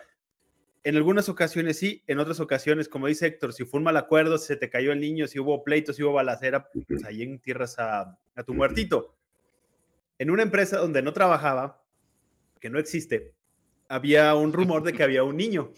En 0.83 0.95
algunas 0.95 1.29
ocasiones 1.29 1.77
sí, 1.77 2.03
en 2.07 2.19
otras 2.19 2.39
ocasiones, 2.39 2.89
como 2.89 3.07
dice 3.07 3.27
Héctor, 3.27 3.53
si 3.53 3.65
fue 3.65 3.77
un 3.77 3.83
mal 3.83 3.97
acuerdo, 3.97 4.37
si 4.37 4.47
se 4.47 4.55
te 4.55 4.69
cayó 4.69 4.91
el 4.91 4.99
niño, 4.99 5.27
si 5.27 5.39
hubo 5.39 5.63
pleitos, 5.63 5.95
si 5.95 6.03
hubo 6.03 6.13
balacera, 6.13 6.69
pues 6.87 7.03
ahí 7.05 7.21
entierras 7.21 7.77
a, 7.77 8.17
a 8.35 8.43
tu 8.43 8.53
muertito. 8.53 9.15
En 10.17 10.31
una 10.31 10.41
empresa 10.43 10.77
donde 10.77 11.01
no 11.01 11.13
trabajaba, 11.13 11.83
que 12.59 12.69
no 12.69 12.79
existe, 12.79 13.33
había 13.89 14.33
un 14.35 14.53
rumor 14.53 14.83
de 14.83 14.93
que 14.93 15.03
había 15.03 15.23
un 15.23 15.37
niño. 15.37 15.73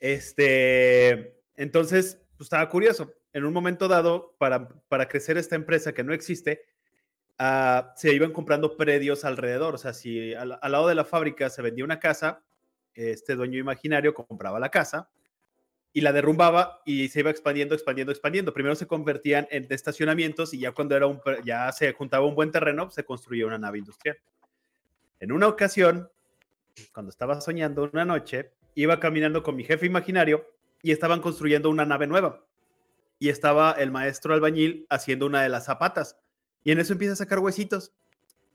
Este, 0.00 1.36
entonces, 1.54 2.20
pues 2.36 2.46
estaba 2.46 2.68
curioso. 2.68 3.14
En 3.32 3.44
un 3.44 3.52
momento 3.52 3.86
dado, 3.86 4.34
para, 4.36 4.68
para 4.88 5.06
crecer 5.06 5.38
esta 5.38 5.54
empresa 5.54 5.92
que 5.94 6.02
no 6.02 6.12
existe, 6.12 6.64
uh, 7.38 7.86
se 7.94 8.12
iban 8.12 8.32
comprando 8.32 8.76
predios 8.76 9.24
alrededor. 9.24 9.76
O 9.76 9.78
sea, 9.78 9.92
si 9.92 10.34
al, 10.34 10.58
al, 10.60 10.72
lado 10.72 10.88
de 10.88 10.96
la 10.96 11.04
fábrica 11.04 11.50
se 11.50 11.62
vendía 11.62 11.84
una 11.84 12.00
casa, 12.00 12.42
este 12.94 13.34
dueño 13.34 13.58
imaginario 13.58 14.14
compraba 14.14 14.60
la 14.60 14.70
casa 14.70 15.10
y 15.92 16.00
la 16.00 16.12
derrumbaba 16.12 16.80
y 16.84 17.08
se 17.08 17.20
iba 17.20 17.30
expandiendo, 17.30 17.74
expandiendo, 17.74 18.12
expandiendo. 18.12 18.54
Primero 18.54 18.74
se 18.74 18.86
convertían 18.86 19.46
en 19.50 19.66
estacionamientos 19.70 20.54
y 20.54 20.60
ya 20.60 20.72
cuando 20.72 20.96
era 20.96 21.06
un, 21.06 21.20
ya 21.44 21.70
se 21.72 21.92
juntaba 21.92 22.26
un 22.26 22.34
buen 22.34 22.50
terreno, 22.50 22.90
se 22.90 23.04
construía 23.04 23.46
una 23.46 23.58
nave 23.58 23.78
industrial. 23.78 24.18
En 25.20 25.32
una 25.32 25.48
ocasión, 25.48 26.10
cuando 26.92 27.10
estaba 27.10 27.40
soñando 27.40 27.88
una 27.92 28.04
noche, 28.04 28.52
iba 28.74 28.98
caminando 29.00 29.42
con 29.42 29.54
mi 29.54 29.64
jefe 29.64 29.86
imaginario 29.86 30.46
y 30.82 30.92
estaban 30.92 31.20
construyendo 31.20 31.70
una 31.70 31.84
nave 31.84 32.06
nueva. 32.06 32.44
Y 33.18 33.28
estaba 33.28 33.72
el 33.72 33.90
maestro 33.90 34.34
albañil 34.34 34.86
haciendo 34.90 35.26
una 35.26 35.42
de 35.42 35.48
las 35.48 35.66
zapatas. 35.66 36.18
Y 36.64 36.72
en 36.72 36.80
eso 36.80 36.94
empieza 36.94 37.12
a 37.12 37.16
sacar 37.16 37.38
huesitos. 37.38 37.92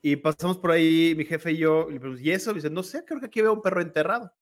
Y 0.02 0.16
pasamos 0.18 0.58
por 0.58 0.72
ahí, 0.72 1.16
mi 1.16 1.26
jefe 1.26 1.52
y 1.52 1.58
yo, 1.58 1.88
y, 2.20 2.32
eso, 2.32 2.52
y 2.52 2.56
dice, 2.56 2.70
no 2.70 2.84
sé, 2.84 3.04
creo 3.04 3.20
que 3.20 3.26
aquí 3.26 3.42
veo 3.42 3.54
un 3.54 3.62
perro 3.62 3.82
enterrado. 3.82 4.34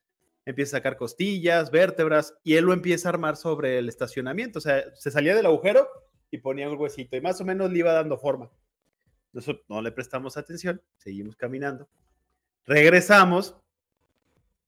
Empieza 0.46 0.78
a 0.78 0.80
sacar 0.80 0.98
costillas, 0.98 1.72
vértebras, 1.72 2.36
y 2.44 2.56
él 2.56 2.66
lo 2.66 2.74
empieza 2.74 3.08
a 3.08 3.14
armar 3.14 3.36
sobre 3.38 3.80
el 3.80 3.90
estacionamiento. 3.90 4.60
O 4.60 4.62
sea, 4.62 4.84
se 4.94 5.12
salía 5.12 5.36
del 5.36 5.46
agujero 5.46 5.88
y 6.30 6.38
ponía 6.38 6.70
un 6.70 6.80
huesito, 6.80 7.16
y 7.16 7.22
más 7.22 7.40
o 7.42 7.46
menos 7.46 7.72
le 7.72 7.80
iba 7.80 7.94
dando 7.94 8.18
forma. 8.18 8.52
Nosotros 9.32 9.66
no 9.68 9.82
le 9.82 9.92
prestamos 9.92 10.38
atención, 10.38 10.82
seguimos 10.98 11.36
caminando. 11.36 11.88
Regresamos, 12.66 13.56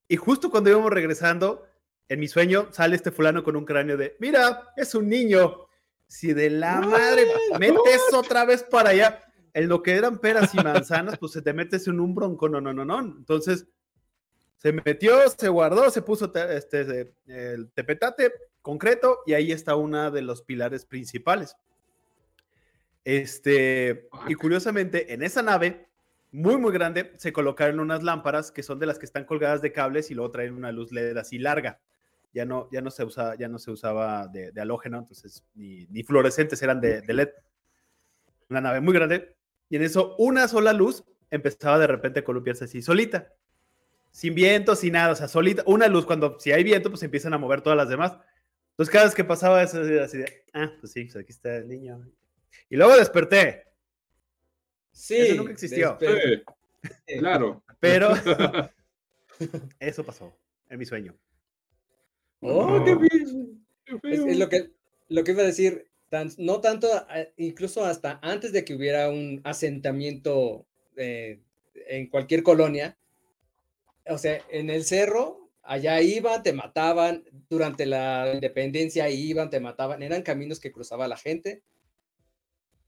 y 0.07 0.15
justo 0.15 0.49
cuando 0.49 0.69
íbamos 0.69 0.91
regresando, 0.91 1.65
en 2.09 2.19
mi 2.19 2.27
sueño 2.27 2.69
sale 2.71 2.95
este 2.95 3.11
fulano 3.11 3.43
con 3.43 3.55
un 3.55 3.65
cráneo 3.65 3.97
de, 3.97 4.15
mira, 4.19 4.69
es 4.77 4.95
un 4.95 5.09
niño. 5.09 5.65
Si 6.09 6.31
de 6.31 6.49
la 6.49 6.79
madre, 6.79 7.27
metes 7.59 8.01
otra 8.13 8.45
vez 8.45 8.63
para 8.63 8.91
allá 8.91 9.26
en 9.53 9.69
lo 9.69 9.81
que 9.81 9.95
eran 9.95 10.19
peras 10.19 10.53
y 10.53 10.57
manzanas, 10.57 11.17
pues 11.17 11.31
se 11.31 11.41
te 11.41 11.53
metes 11.53 11.87
en 11.87 11.99
un 11.99 12.13
bronco, 12.13 12.49
no, 12.49 12.61
no, 12.61 12.73
no, 12.73 12.85
no. 12.85 12.99
Entonces, 12.99 13.67
se 14.57 14.73
metió, 14.73 15.17
se 15.29 15.49
guardó, 15.49 15.89
se 15.91 16.01
puso 16.01 16.33
este, 16.33 17.13
el 17.27 17.71
tepetate 17.71 18.31
concreto 18.61 19.19
y 19.25 19.33
ahí 19.33 19.51
está 19.51 19.75
una 19.75 20.11
de 20.11 20.23
los 20.23 20.41
pilares 20.41 20.85
principales. 20.85 21.55
Este, 23.05 24.09
y 24.27 24.33
curiosamente, 24.33 25.13
en 25.13 25.23
esa 25.23 25.41
nave, 25.41 25.87
muy, 26.31 26.57
muy 26.57 26.73
grande, 26.73 27.13
se 27.17 27.31
colocaron 27.31 27.79
unas 27.79 28.03
lámparas 28.03 28.51
que 28.51 28.63
son 28.63 28.79
de 28.79 28.85
las 28.85 28.99
que 28.99 29.05
están 29.05 29.23
colgadas 29.23 29.61
de 29.61 29.71
cables 29.71 30.11
y 30.11 30.15
luego 30.15 30.31
traen 30.31 30.53
una 30.53 30.71
luz 30.73 30.91
LED 30.91 31.15
así 31.15 31.37
larga. 31.37 31.79
Ya 32.33 32.43
no, 32.45 32.67
ya 32.71 32.81
no, 32.81 32.91
se, 32.91 33.05
usa, 33.05 33.35
ya 33.35 33.47
no 33.47 33.59
se 33.59 33.71
usaba 33.71 34.27
de, 34.27 34.51
de 34.51 34.61
halógeno, 34.61 34.97
entonces 34.97 35.45
ni, 35.55 35.85
ni 35.87 36.03
fluorescentes 36.03 36.61
eran 36.61 36.81
de, 36.81 37.01
de 37.01 37.13
LED. 37.13 37.29
Una 38.49 38.59
nave 38.59 38.81
muy 38.81 38.93
grande, 38.93 39.36
y 39.69 39.75
en 39.75 39.83
eso, 39.83 40.15
una 40.17 40.47
sola 40.47 40.73
luz 40.73 41.03
empezaba 41.29 41.79
de 41.79 41.87
repente 41.87 42.19
a 42.19 42.23
columpiarse 42.23 42.65
así, 42.65 42.81
solita. 42.81 43.33
Sin 44.11 44.33
viento, 44.33 44.75
sin 44.75 44.93
nada, 44.93 45.13
o 45.13 45.15
sea, 45.15 45.27
solita. 45.27 45.63
Una 45.65 45.87
luz, 45.87 46.05
cuando 46.05 46.39
si 46.39 46.51
hay 46.51 46.63
viento, 46.63 46.89
pues 46.89 47.03
empiezan 47.03 47.33
a 47.33 47.37
mover 47.37 47.61
todas 47.61 47.77
las 47.77 47.89
demás. 47.89 48.17
Entonces, 48.71 48.91
cada 48.91 49.05
vez 49.05 49.15
que 49.15 49.23
pasaba 49.23 49.61
eso, 49.61 49.81
así 50.01 50.17
de, 50.17 50.43
ah, 50.53 50.71
pues 50.79 50.91
sí, 50.91 51.03
pues 51.05 51.17
aquí 51.17 51.31
está 51.31 51.57
el 51.57 51.67
niño. 51.67 52.09
Y 52.69 52.77
luego 52.77 52.95
desperté. 52.97 53.65
Sí. 54.91 55.17
Eso 55.17 55.35
nunca 55.35 55.51
existió. 55.51 55.97
Sí, 55.99 57.19
claro. 57.19 57.63
Pero 57.79 58.13
eso 59.79 60.03
pasó 60.03 60.35
en 60.69 60.79
mi 60.79 60.85
sueño. 60.85 61.15
Oh, 62.39 62.83
qué, 62.83 62.95
bien. 62.95 63.65
Es, 64.03 64.19
es, 64.19 64.37
lo 64.37 64.49
que 64.49 64.71
lo 65.09 65.23
que 65.23 65.31
iba 65.31 65.41
a 65.41 65.45
decir 65.45 65.89
no 66.37 66.61
tanto, 66.61 66.87
incluso 67.37 67.85
hasta 67.85 68.19
antes 68.21 68.51
de 68.53 68.63
que 68.63 68.75
hubiera 68.75 69.09
un 69.09 69.41
asentamiento 69.43 70.65
eh, 70.95 71.39
en 71.87 72.07
cualquier 72.07 72.43
colonia, 72.43 72.97
o 74.07 74.17
sea, 74.17 74.41
en 74.49 74.69
el 74.69 74.85
cerro, 74.85 75.49
allá 75.63 76.01
iban, 76.01 76.43
te 76.43 76.53
mataban, 76.53 77.23
durante 77.49 77.85
la 77.85 78.31
independencia 78.33 79.09
iban, 79.09 79.49
te 79.49 79.59
mataban, 79.59 80.01
eran 80.01 80.21
caminos 80.21 80.59
que 80.59 80.71
cruzaba 80.71 81.07
la 81.07 81.17
gente. 81.17 81.61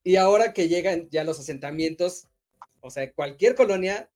Y 0.03 0.15
ahora 0.15 0.53
que 0.53 0.69
llegan 0.69 1.09
ya 1.09 1.25
los 1.25 1.39
asentamientos, 1.39 2.27
o 2.79 2.89
sea, 2.89 3.11
cualquier 3.11 3.55
colonia 3.55 4.09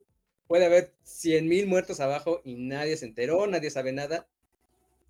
puede 0.48 0.66
haber 0.66 0.94
100 1.04 1.48
mil 1.48 1.68
muertos 1.68 2.00
abajo 2.00 2.42
y 2.46 2.56
nadie 2.56 2.96
se 2.96 3.06
enteró, 3.06 3.48
nadie 3.48 3.70
sabe 3.70 3.92
nada. 3.92 4.28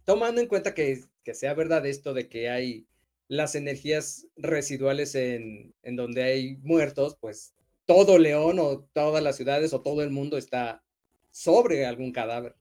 Tomando 0.05 0.41
en 0.41 0.47
cuenta 0.47 0.73
que, 0.73 1.03
que 1.23 1.35
sea 1.35 1.53
verdad 1.53 1.85
esto 1.85 2.13
de 2.13 2.27
que 2.27 2.50
hay 2.50 2.88
las 3.27 3.56
energías 3.56 4.27
residuales 4.36 5.15
en, 5.15 5.74
en, 5.84 5.96
donde 5.96 6.24
hay 6.24 6.58
muertos, 6.58 7.18
pues 7.20 7.53
todo 7.86 8.18
León 8.18 8.60
o 8.60 8.82
todas 8.94 9.24
las 9.24 9.38
ciudades 9.38 9.74
o 9.74 9.82
todo 9.82 10.03
el 10.03 10.10
mundo 10.10 10.38
está 10.38 10.84
sobre 11.32 11.86
algún 11.86 12.12
cadáver. 12.12 12.56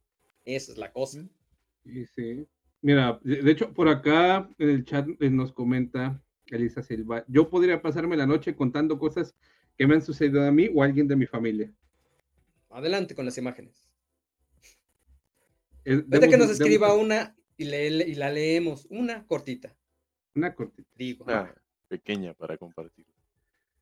Esa 0.44 0.72
es 0.72 0.78
la 0.78 0.92
cosa. 0.92 1.26
Sí, 1.84 2.06
sí. 2.06 2.46
Mira, 2.80 3.20
de 3.22 3.50
hecho, 3.50 3.72
por 3.72 3.88
acá 3.88 4.48
en 4.58 4.68
el 4.68 4.84
chat 4.84 5.08
eh, 5.20 5.30
nos 5.30 5.52
comenta 5.52 6.20
Elisa 6.46 6.82
Silva, 6.82 7.24
yo 7.28 7.48
podría 7.48 7.80
pasarme 7.80 8.16
la 8.16 8.26
noche 8.26 8.56
contando 8.56 8.98
cosas 8.98 9.34
que 9.78 9.86
me 9.86 9.94
han 9.94 10.02
sucedido 10.02 10.42
a 10.42 10.50
mí 10.50 10.68
o 10.74 10.82
a 10.82 10.86
alguien 10.86 11.06
de 11.06 11.16
mi 11.16 11.26
familia. 11.26 11.72
Adelante 12.70 13.14
con 13.14 13.24
las 13.24 13.38
imágenes. 13.38 13.88
Es, 15.84 16.02
que 16.02 16.36
nos 16.36 16.50
escriba 16.50 16.94
una 16.94 17.36
y, 17.56 17.64
le, 17.64 17.86
y 17.88 18.14
la 18.14 18.30
leemos, 18.30 18.86
una 18.90 19.26
cortita. 19.26 19.76
Una 20.34 20.54
cortita. 20.54 20.88
Digo. 20.96 21.24
Ah, 21.28 21.52
pequeña 21.88 22.34
para 22.34 22.56
compartir. 22.56 23.04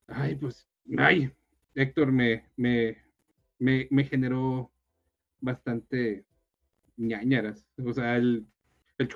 Ay, 0.08 0.34
pues, 0.34 0.66
ay, 0.98 1.32
Héctor 1.74 2.10
me, 2.10 2.44
me, 2.56 2.98
me, 3.58 3.86
me 3.90 4.04
generó 4.04 4.70
bastante 5.40 6.24
ñañaras. 6.96 7.64
O 7.84 7.92
sea, 7.92 8.16
el, 8.16 8.46
el 8.98 9.08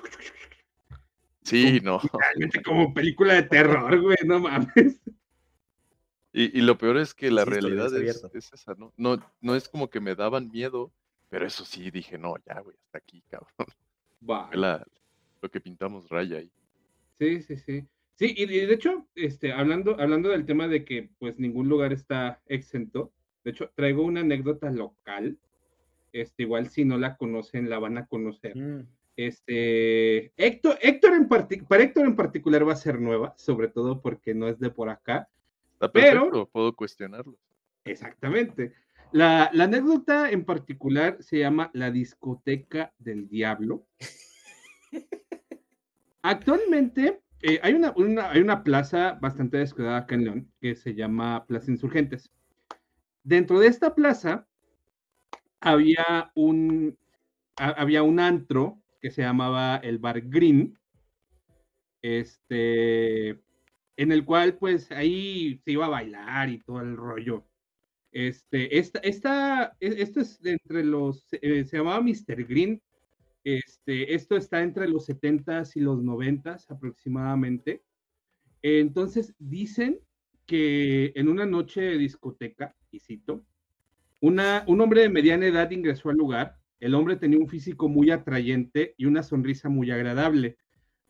Sí, 1.43 1.79
no. 1.83 1.99
Realmente 1.99 2.63
como 2.63 2.93
película 2.93 3.35
de 3.35 3.43
terror, 3.43 4.01
güey, 4.01 4.17
no 4.25 4.39
mames. 4.39 4.99
Y, 6.33 6.57
y 6.57 6.61
lo 6.61 6.77
peor 6.77 6.97
es 6.97 7.13
que 7.13 7.31
la 7.31 7.43
sí, 7.43 7.51
realidad 7.51 7.95
es, 7.95 8.23
es, 8.33 8.53
esa, 8.53 8.73
¿no? 8.75 8.91
¿no? 8.97 9.23
No 9.39 9.55
es 9.55 9.69
como 9.69 9.89
que 9.89 10.01
me 10.01 10.15
daban 10.15 10.49
miedo, 10.51 10.91
pero 11.29 11.45
eso 11.45 11.63
sí 11.63 11.91
dije, 11.91 12.17
no, 12.17 12.35
ya, 12.45 12.59
güey, 12.59 12.75
hasta 12.83 12.97
aquí, 12.97 13.21
cabrón. 13.29 13.67
Va. 14.27 14.49
La, 14.53 14.85
lo 15.41 15.49
que 15.49 15.61
pintamos 15.61 16.09
raya 16.09 16.39
ahí. 16.39 16.51
Sí, 17.19 17.41
sí, 17.41 17.57
sí. 17.57 17.87
Sí, 18.15 18.33
y 18.37 18.45
de 18.45 18.73
hecho, 18.73 19.07
este, 19.15 19.51
hablando, 19.51 19.99
hablando 19.99 20.29
del 20.29 20.45
tema 20.45 20.69
de 20.69 20.85
que 20.85 21.09
pues 21.19 21.37
ningún 21.37 21.67
lugar 21.67 21.91
está 21.91 22.41
exento, 22.47 23.11
de 23.45 23.51
hecho, 23.51 23.69
traigo 23.75 24.03
una 24.03 24.21
anécdota 24.21 24.71
local. 24.71 25.37
Este, 26.11 26.43
igual 26.43 26.69
si 26.69 26.83
no 26.83 26.97
la 26.97 27.15
conocen, 27.15 27.69
la 27.69 27.77
van 27.77 27.97
a 27.97 28.07
conocer. 28.07 28.57
Mm. 28.57 28.87
Este, 29.17 30.33
Héctor, 30.35 30.77
Héctor 30.81 31.13
en 31.13 31.27
para 31.27 31.83
Héctor 31.83 32.05
en 32.05 32.15
particular 32.15 32.67
va 32.67 32.73
a 32.73 32.77
ser 32.77 32.99
nueva, 32.99 33.33
sobre 33.37 33.67
todo 33.67 34.01
porque 34.01 34.33
no 34.33 34.47
es 34.47 34.59
de 34.59 34.71
por 34.71 34.89
acá. 34.89 35.29
Está 35.73 35.91
perfecto, 35.91 36.29
pero 36.31 36.45
puedo 36.47 36.75
cuestionarlo. 36.75 37.37
Exactamente. 37.83 38.73
La, 39.11 39.49
la 39.53 39.65
anécdota 39.65 40.31
en 40.31 40.43
particular 40.43 41.17
se 41.21 41.39
llama 41.39 41.69
La 41.73 41.91
discoteca 41.91 42.93
del 42.97 43.27
diablo. 43.29 43.85
Actualmente 46.27 47.21
eh, 47.43 47.59
hay, 47.61 47.75
una, 47.75 47.93
hay 48.31 48.41
una 48.41 48.63
plaza 48.63 49.19
bastante 49.21 49.57
descuidada 49.57 49.97
acá 49.97 50.15
en 50.15 50.23
León 50.23 50.51
que 50.59 50.75
se 50.75 50.95
llama 50.95 51.45
Plaza 51.45 51.69
Insurgentes. 51.69 52.31
Dentro 53.23 53.59
de 53.59 53.67
esta 53.67 53.93
plaza 53.93 54.47
había 55.61 56.31
un, 56.33 56.97
había 57.57 58.01
un 58.01 58.19
antro 58.19 58.81
que 58.99 59.11
se 59.11 59.21
llamaba 59.21 59.75
el 59.77 59.99
Bar 59.99 60.19
Green. 60.21 60.75
Este, 62.01 63.29
en 63.95 64.11
el 64.11 64.25
cual 64.25 64.57
pues 64.57 64.91
ahí 64.91 65.61
se 65.63 65.73
iba 65.73 65.85
a 65.85 65.89
bailar 65.89 66.49
y 66.49 66.57
todo 66.57 66.81
el 66.81 66.97
rollo. 66.97 67.45
Este, 68.11 68.79
esta, 68.79 69.77
e, 69.79 70.01
esto 70.01 70.21
es 70.21 70.43
entre 70.43 70.83
los, 70.83 71.27
eh, 71.33 71.65
se 71.65 71.77
llamaba 71.77 72.01
Mr. 72.01 72.45
Green, 72.47 72.81
este, 73.45 74.15
esto 74.15 74.35
está 74.35 74.63
entre 74.63 74.87
los 74.89 75.07
70s 75.07 75.75
y 75.75 75.79
los 75.79 76.01
90s 76.01 76.69
aproximadamente. 76.69 77.83
Entonces 78.63 79.35
dicen 79.37 79.99
que 80.47 81.13
en 81.15 81.29
una 81.29 81.45
noche 81.45 81.81
de 81.81 81.97
discoteca, 81.97 82.75
y 82.89 82.99
cito, 82.99 83.45
una, 84.19 84.65
un 84.67 84.81
hombre 84.81 85.01
de 85.01 85.09
mediana 85.09 85.45
edad 85.45 85.69
ingresó 85.69 86.09
al 86.09 86.17
lugar. 86.17 86.57
El 86.79 86.95
hombre 86.95 87.17
tenía 87.17 87.37
un 87.37 87.47
físico 87.47 87.87
muy 87.87 88.09
atrayente 88.09 88.95
y 88.97 89.05
una 89.05 89.21
sonrisa 89.21 89.69
muy 89.69 89.91
agradable, 89.91 90.57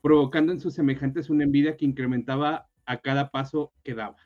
provocando 0.01 0.51
en 0.51 0.59
sus 0.59 0.73
semejantes 0.73 1.29
una 1.29 1.45
envidia 1.45 1.77
que 1.77 1.85
incrementaba 1.85 2.69
a 2.85 2.97
cada 2.97 3.31
paso 3.31 3.73
que 3.83 3.95
daba. 3.95 4.17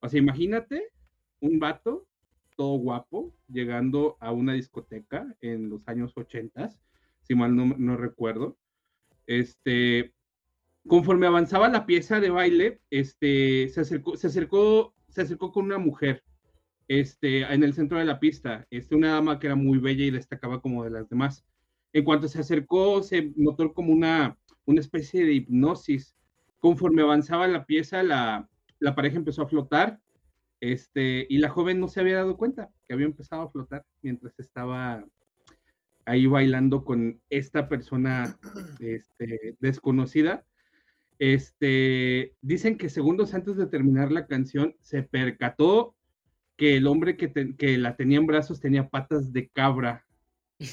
O 0.00 0.08
sea, 0.08 0.20
imagínate 0.20 0.92
un 1.40 1.58
vato 1.58 2.06
todo 2.56 2.78
guapo 2.78 3.32
llegando 3.48 4.16
a 4.20 4.32
una 4.32 4.52
discoteca 4.52 5.36
en 5.40 5.68
los 5.68 5.86
años 5.86 6.12
80, 6.16 6.70
si 7.28 7.34
mal 7.34 7.54
no, 7.54 7.96
recuerdo. 7.96 8.56
Este, 9.26 10.14
conforme 10.86 11.26
avanzaba 11.26 11.68
la 11.68 11.84
pieza 11.84 12.20
de 12.20 12.30
baile, 12.30 12.80
este, 12.90 13.68
se 13.68 13.82
acercó, 13.82 14.16
se 14.16 14.28
acercó, 14.28 14.94
se 15.08 15.22
acercó 15.22 15.52
con 15.52 15.66
una 15.66 15.78
mujer, 15.78 16.24
este, 16.88 17.42
en 17.42 17.62
el 17.62 17.74
centro 17.74 17.98
de 17.98 18.06
la 18.06 18.18
pista, 18.18 18.66
este, 18.70 18.96
una 18.96 19.12
dama 19.12 19.38
que 19.38 19.46
era 19.46 19.56
muy 19.56 19.78
bella 19.78 20.04
y 20.04 20.10
destacaba 20.10 20.62
como 20.62 20.84
de 20.84 20.90
las 20.90 21.08
demás. 21.10 21.44
En 21.92 22.04
cuanto 22.04 22.28
se 22.28 22.40
acercó, 22.40 23.02
se 23.02 23.32
notó 23.36 23.74
como 23.74 23.92
una, 23.92 24.38
una 24.64 24.80
especie 24.80 25.26
de 25.26 25.34
hipnosis. 25.34 26.16
Conforme 26.58 27.02
avanzaba 27.02 27.46
la 27.46 27.66
pieza, 27.66 28.02
la, 28.02 28.48
la 28.78 28.94
pareja 28.94 29.18
empezó 29.18 29.42
a 29.42 29.48
flotar, 29.48 30.00
este, 30.60 31.26
y 31.28 31.38
la 31.38 31.50
joven 31.50 31.78
no 31.78 31.88
se 31.88 32.00
había 32.00 32.16
dado 32.16 32.36
cuenta 32.38 32.70
que 32.86 32.94
había 32.94 33.06
empezado 33.06 33.42
a 33.42 33.50
flotar 33.50 33.84
mientras 34.02 34.38
estaba 34.40 35.04
ahí 36.08 36.26
bailando 36.26 36.84
con 36.84 37.20
esta 37.30 37.68
persona 37.68 38.38
este, 38.80 39.56
desconocida. 39.60 40.44
Este, 41.18 42.34
dicen 42.40 42.78
que 42.78 42.88
segundos 42.88 43.34
antes 43.34 43.56
de 43.56 43.66
terminar 43.66 44.12
la 44.12 44.26
canción 44.26 44.76
se 44.80 45.02
percató 45.02 45.96
que 46.56 46.76
el 46.76 46.86
hombre 46.86 47.16
que, 47.16 47.32
que 47.56 47.78
la 47.78 47.96
tenía 47.96 48.18
en 48.18 48.26
brazos 48.26 48.60
tenía 48.60 48.88
patas 48.88 49.32
de 49.32 49.48
cabra 49.48 50.04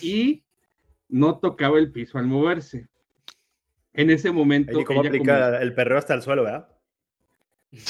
y 0.02 0.44
no 1.08 1.40
tocaba 1.40 1.78
el 1.80 1.92
piso 1.92 2.18
al 2.18 2.28
moverse. 2.28 2.88
En 3.94 4.10
ese 4.10 4.32
momento. 4.32 4.84
¿Cómo 4.84 5.02
aplica 5.02 5.62
el 5.62 5.74
perro 5.74 5.98
hasta 5.98 6.14
el 6.14 6.22
suelo, 6.22 6.44
verdad? 6.44 6.68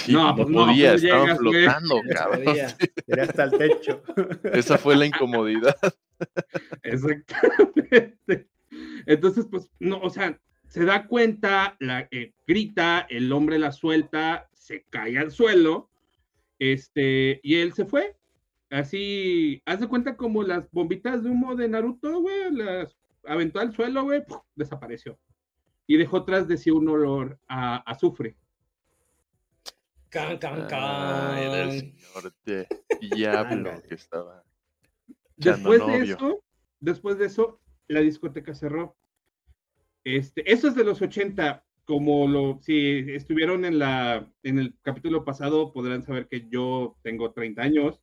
no, 0.08 0.36
pues 0.36 0.50
no 0.50 0.66
podía, 0.66 0.94
estaban 0.94 1.38
flotando, 1.38 2.02
cabrón. 2.14 2.44
Era 3.08 3.24
hasta 3.24 3.44
el 3.44 3.52
techo. 3.52 4.04
Esa 4.54 4.78
fue 4.78 4.96
la 4.96 5.06
incomodidad. 5.06 5.76
Exactamente. 6.84 8.48
Entonces, 9.06 9.48
pues, 9.50 9.70
no, 9.80 10.00
o 10.00 10.10
sea, 10.10 10.40
se 10.68 10.86
da 10.86 11.08
cuenta, 11.08 11.76
la 11.80 12.08
eh, 12.12 12.34
grita, 12.48 13.06
el 13.10 13.32
hombre 13.32 13.60
la 13.60 13.72
suelta, 13.72 14.50
se 14.54 14.84
cae 14.90 15.18
al 15.18 15.32
suelo, 15.32 15.90
este, 16.60 17.40
y 17.44 17.56
él 17.56 17.74
se 17.74 17.86
fue. 17.86 18.16
Así, 18.70 19.62
haz 19.66 19.80
de 19.80 19.88
cuenta 19.88 20.18
como 20.18 20.44
las 20.44 20.70
bombitas 20.72 21.24
de 21.24 21.30
humo 21.30 21.56
de 21.56 21.70
Naruto, 21.70 22.20
güey, 22.20 22.52
las 22.52 22.96
aventó 23.26 23.60
al 23.60 23.74
suelo, 23.74 24.04
güey, 24.04 24.24
desapareció. 24.56 25.20
Y 25.88 25.98
dejó 25.98 26.24
tras 26.26 26.48
de 26.48 26.58
sí 26.58 26.72
un 26.72 26.90
olor 26.90 27.40
a 27.48 27.78
azufre. 27.90 28.36
Can, 30.10 30.38
can, 30.38 30.68
can. 30.68 30.80
Ah, 30.82 31.38
era 31.40 31.64
el 31.64 31.80
señor 31.80 32.34
de 32.46 32.68
diablo 33.02 33.82
que 33.88 33.96
estaba. 33.96 34.45
Después 35.38 35.86
de 35.86 35.98
eso, 36.04 36.44
después 36.80 37.18
de 37.18 37.26
eso, 37.26 37.60
la 37.88 38.02
discoteca 38.02 38.54
cerró. 38.54 38.96
Este, 40.04 40.52
eso 40.52 40.68
es 40.68 40.76
de 40.76 40.84
los 40.84 41.02
80, 41.02 41.66
como 41.84 42.28
lo, 42.28 42.60
si 42.62 43.00
estuvieron 43.14 43.66
en 43.66 43.80
la, 43.80 44.32
en 44.44 44.60
el 44.60 44.76
capítulo 44.82 45.26
pasado, 45.26 45.74
podrán 45.74 46.04
saber 46.04 46.28
que 46.28 46.48
yo 46.50 46.98
tengo 47.02 47.32
30 47.32 47.62
años, 47.62 48.02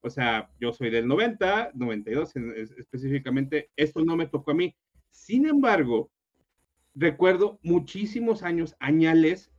o 0.00 0.10
sea, 0.10 0.50
yo 0.60 0.72
soy 0.72 0.90
del 0.90 1.06
90, 1.06 1.72
92 1.74 2.32
específicamente, 2.78 3.70
esto 3.76 4.04
no 4.04 4.16
me 4.16 4.26
tocó 4.26 4.50
a 4.50 4.54
mí. 4.54 4.74
Sin 5.10 5.46
embargo, 5.46 6.10
recuerdo 6.94 7.58
muchísimos 7.62 8.42
años, 8.42 8.74
añales, 8.80 9.52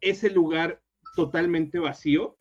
ese 0.00 0.30
lugar 0.30 0.80
totalmente 1.14 1.78
vacío, 1.78 2.36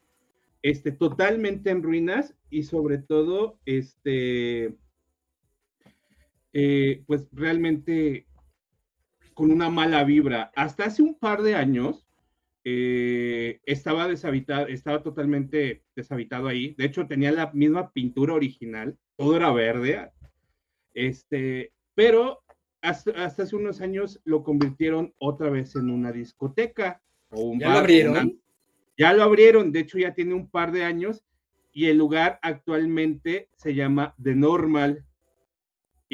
este, 0.64 0.94
totalmente 0.94 1.70
en 1.70 1.84
ruinas 1.84 2.36
y 2.50 2.64
sobre 2.64 2.98
todo, 2.98 3.60
este, 3.66 4.74
eh, 6.54 7.04
pues 7.06 7.28
realmente 7.34 8.26
con 9.34 9.52
una 9.52 9.70
mala 9.70 10.04
vibra. 10.06 10.52
Hasta 10.56 10.86
hace 10.86 11.04
un 11.04 11.20
par 11.20 11.42
de 11.42 11.56
años 11.56 12.08
eh, 12.64 13.60
estaba 13.66 14.08
deshabitado, 14.08 14.68
estaba 14.68 15.04
totalmente 15.04 15.84
deshabitado 15.96 16.48
ahí. 16.48 16.74
De 16.78 16.86
hecho, 16.86 17.08
tenía 17.08 17.32
la 17.34 17.52
misma 17.52 17.92
pintura 17.92 18.34
original, 18.34 18.98
todo 19.18 19.36
era 19.36 19.52
verde. 19.52 20.12
Este, 20.94 21.74
pero 21.94 22.40
hasta, 22.82 23.12
hace 23.26 23.54
unos 23.56 23.82
años 23.82 24.22
lo 24.24 24.44
convirtieron 24.44 25.14
otra 25.18 25.50
vez 25.50 25.76
en 25.76 25.90
una 25.90 26.14
discoteca. 26.14 27.02
O 27.32 27.42
un 27.42 27.60
¿Ya 27.60 27.74
lo 27.74 27.80
abrieron? 27.80 28.43
Ya 28.98 29.14
lo 29.14 29.24
abrieron, 29.24 29.72
de 29.72 29.82
hecho 29.82 29.98
ya 29.98 30.14
tiene 30.14 30.34
un 30.34 30.50
par 30.50 30.72
de 30.72 30.84
años 30.84 31.24
y 31.72 31.88
el 31.88 31.98
lugar 31.98 32.40
actualmente 32.42 33.50
se 33.56 33.74
llama 33.74 34.16
The 34.22 34.36
Normal 34.36 35.06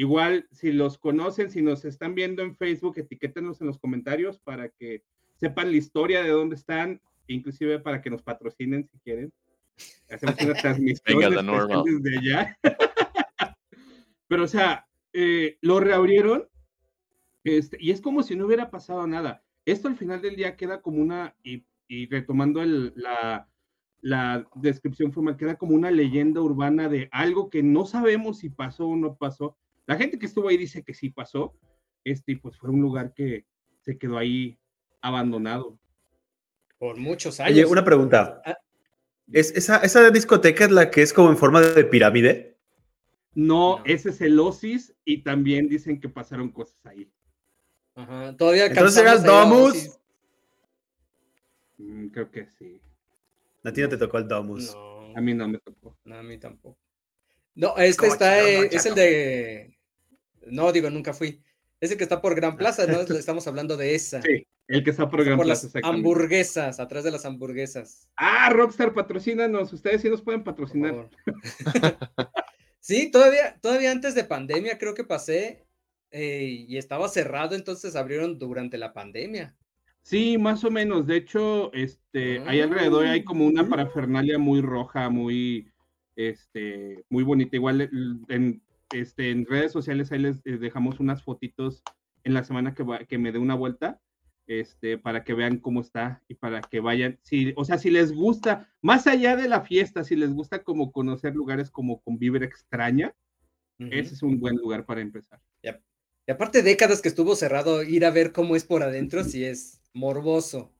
Igual, 0.00 0.48
si 0.50 0.72
los 0.72 0.96
conocen, 0.96 1.50
si 1.50 1.60
nos 1.60 1.84
están 1.84 2.14
viendo 2.14 2.42
en 2.42 2.56
Facebook, 2.56 2.94
etiquétenos 2.96 3.60
en 3.60 3.66
los 3.66 3.78
comentarios 3.78 4.38
para 4.38 4.70
que 4.70 5.04
sepan 5.36 5.70
la 5.70 5.76
historia 5.76 6.22
de 6.22 6.30
dónde 6.30 6.56
están, 6.56 7.02
inclusive 7.26 7.80
para 7.80 8.00
que 8.00 8.08
nos 8.08 8.22
patrocinen 8.22 8.88
si 8.88 8.98
quieren. 9.00 9.30
Hacemos 10.08 10.40
una 10.40 10.54
transmisión 10.62 11.84
desde 11.84 12.18
allá. 12.18 12.58
Pero, 14.26 14.44
o 14.44 14.48
sea, 14.48 14.86
eh, 15.12 15.58
lo 15.60 15.80
reabrieron 15.80 16.48
este, 17.44 17.76
y 17.78 17.90
es 17.90 18.00
como 18.00 18.22
si 18.22 18.36
no 18.36 18.46
hubiera 18.46 18.70
pasado 18.70 19.06
nada. 19.06 19.44
Esto 19.66 19.88
al 19.88 19.96
final 19.98 20.22
del 20.22 20.34
día 20.34 20.56
queda 20.56 20.80
como 20.80 21.02
una, 21.02 21.36
y, 21.42 21.66
retomando 22.10 22.62
la, 22.64 23.48
la 24.00 24.46
descripción 24.54 25.12
formal, 25.12 25.36
queda 25.36 25.56
como 25.56 25.74
una 25.74 25.90
leyenda 25.90 26.40
urbana 26.40 26.88
de 26.88 27.08
algo 27.12 27.50
que 27.50 27.62
no 27.62 27.84
sabemos 27.86 28.38
si 28.38 28.50
pasó 28.50 28.86
o 28.86 28.96
no 28.96 29.16
pasó, 29.16 29.56
la 29.86 29.96
gente 29.96 30.18
que 30.18 30.26
estuvo 30.26 30.48
ahí 30.48 30.56
dice 30.56 30.82
que 30.82 30.94
sí 30.94 31.10
pasó, 31.10 31.54
este, 32.04 32.36
pues 32.36 32.56
fue 32.56 32.70
un 32.70 32.80
lugar 32.80 33.12
que 33.12 33.44
se 33.80 33.98
quedó 33.98 34.18
ahí 34.18 34.58
abandonado. 35.00 35.78
Por 36.78 36.96
muchos 36.96 37.40
años. 37.40 37.52
Oye, 37.52 37.66
una 37.66 37.84
pregunta. 37.84 38.40
Ah. 38.44 38.56
¿Es, 39.32 39.52
esa, 39.52 40.10
discoteca 40.10 40.64
es 40.64 40.70
la 40.70 40.90
que 40.90 41.02
es 41.02 41.12
como 41.12 41.30
en 41.30 41.36
forma 41.36 41.60
de 41.60 41.84
pirámide? 41.84 42.58
No, 43.34 43.82
ese 43.84 44.10
es 44.10 44.20
el 44.20 44.40
Osis 44.40 44.94
y 45.04 45.22
también 45.22 45.68
dicen 45.68 46.00
que 46.00 46.08
pasaron 46.08 46.50
cosas 46.50 46.84
ahí. 46.86 47.10
Ajá, 47.94 48.36
todavía 48.36 48.66
Entonces 48.66 49.02
era 49.02 49.12
el 49.12 49.22
Domus. 49.22 49.99
Mm, 51.80 52.08
creo 52.08 52.30
que 52.30 52.46
sí. 52.46 52.80
A 53.64 53.72
ti 53.72 53.80
no 53.80 53.88
te 53.88 53.96
tocó 53.96 54.18
el 54.18 54.28
Domus. 54.28 54.76
A 55.16 55.20
mí 55.20 55.34
no 55.34 55.48
me 55.48 55.58
tocó. 55.58 55.96
No, 56.04 56.16
a 56.16 56.22
mí 56.22 56.38
tampoco. 56.38 56.78
No, 57.54 57.76
este 57.76 58.06
está, 58.06 58.40
es 58.40 58.86
el 58.86 58.94
de 58.94 59.80
no, 60.46 60.72
digo, 60.72 60.90
nunca 60.90 61.12
fui. 61.12 61.42
Ese 61.80 61.96
que 61.96 62.04
está 62.04 62.20
por 62.20 62.34
Gran 62.34 62.56
Plaza, 62.56 62.86
¿no? 62.86 63.00
Estamos 63.18 63.46
hablando 63.46 63.76
de 63.76 63.94
esa. 63.94 64.20
Sí, 64.22 64.46
el 64.68 64.84
que 64.84 64.90
está 64.90 65.08
por 65.08 65.24
Gran 65.24 65.38
Plaza. 65.38 65.68
Las 65.72 65.84
hamburguesas, 65.84 66.80
atrás 66.80 67.04
de 67.04 67.10
las 67.10 67.24
hamburguesas. 67.24 68.08
Ah, 68.16 68.50
Rockstar, 68.50 68.92
patrocínanos. 68.92 69.72
Ustedes 69.72 70.02
sí 70.02 70.10
nos 70.10 70.22
pueden 70.22 70.44
patrocinar. 70.44 71.08
sí, 72.80 73.10
todavía, 73.10 73.58
todavía 73.60 73.90
antes 73.90 74.14
de 74.14 74.24
pandemia 74.24 74.78
creo 74.78 74.94
que 74.94 75.04
pasé 75.04 75.64
eh, 76.10 76.66
y 76.68 76.76
estaba 76.76 77.08
cerrado, 77.08 77.54
entonces 77.54 77.96
abrieron 77.96 78.38
durante 78.38 78.78
la 78.78 78.92
pandemia. 78.92 79.56
Sí, 80.02 80.38
más 80.38 80.64
o 80.64 80.70
menos. 80.70 81.06
De 81.06 81.16
hecho, 81.16 81.72
este, 81.72 82.40
ahí 82.46 82.60
alrededor 82.60 83.06
hay 83.06 83.22
como 83.22 83.46
una 83.46 83.62
ah. 83.62 83.68
parafernalia 83.68 84.38
muy 84.38 84.60
roja, 84.60 85.08
muy, 85.08 85.70
este, 86.16 87.04
muy 87.08 87.22
bonita. 87.22 87.56
Igual 87.56 87.90
en, 88.28 88.62
este, 88.92 89.30
en 89.30 89.46
redes 89.46 89.72
sociales 89.72 90.10
ahí 90.10 90.18
les, 90.18 90.42
dejamos 90.42 91.00
unas 91.00 91.22
fotitos 91.22 91.82
en 92.24 92.34
la 92.34 92.44
semana 92.44 92.74
que, 92.74 92.84
que 93.08 93.18
me 93.18 93.32
dé 93.32 93.38
una 93.38 93.54
vuelta, 93.54 94.00
este, 94.46 94.98
para 94.98 95.22
que 95.22 95.34
vean 95.34 95.58
cómo 95.58 95.80
está 95.80 96.22
y 96.28 96.34
para 96.34 96.60
que 96.60 96.80
vayan, 96.80 97.18
si, 97.22 97.52
o 97.56 97.64
sea, 97.64 97.78
si 97.78 97.88
les 97.90 98.12
gusta, 98.12 98.68
más 98.82 99.06
allá 99.06 99.36
de 99.36 99.48
la 99.48 99.60
fiesta, 99.60 100.02
si 100.02 100.16
les 100.16 100.34
gusta 100.34 100.64
como 100.64 100.90
conocer 100.90 101.36
lugares 101.36 101.70
como 101.70 102.00
con 102.00 102.18
vibra 102.18 102.44
extraña, 102.44 103.14
ese 103.78 104.12
es 104.12 104.22
un 104.22 104.38
buen 104.38 104.56
lugar 104.56 104.84
para 104.84 105.00
empezar. 105.00 105.40
Y 105.62 106.32
aparte 106.32 106.62
décadas 106.62 107.00
que 107.00 107.08
estuvo 107.08 107.34
cerrado, 107.34 107.82
ir 107.82 108.04
a 108.04 108.10
ver 108.10 108.32
cómo 108.32 108.54
es 108.54 108.64
por 108.64 108.82
adentro, 108.82 109.24
si 109.24 109.44
es 109.44 109.79
morboso. 109.92 110.72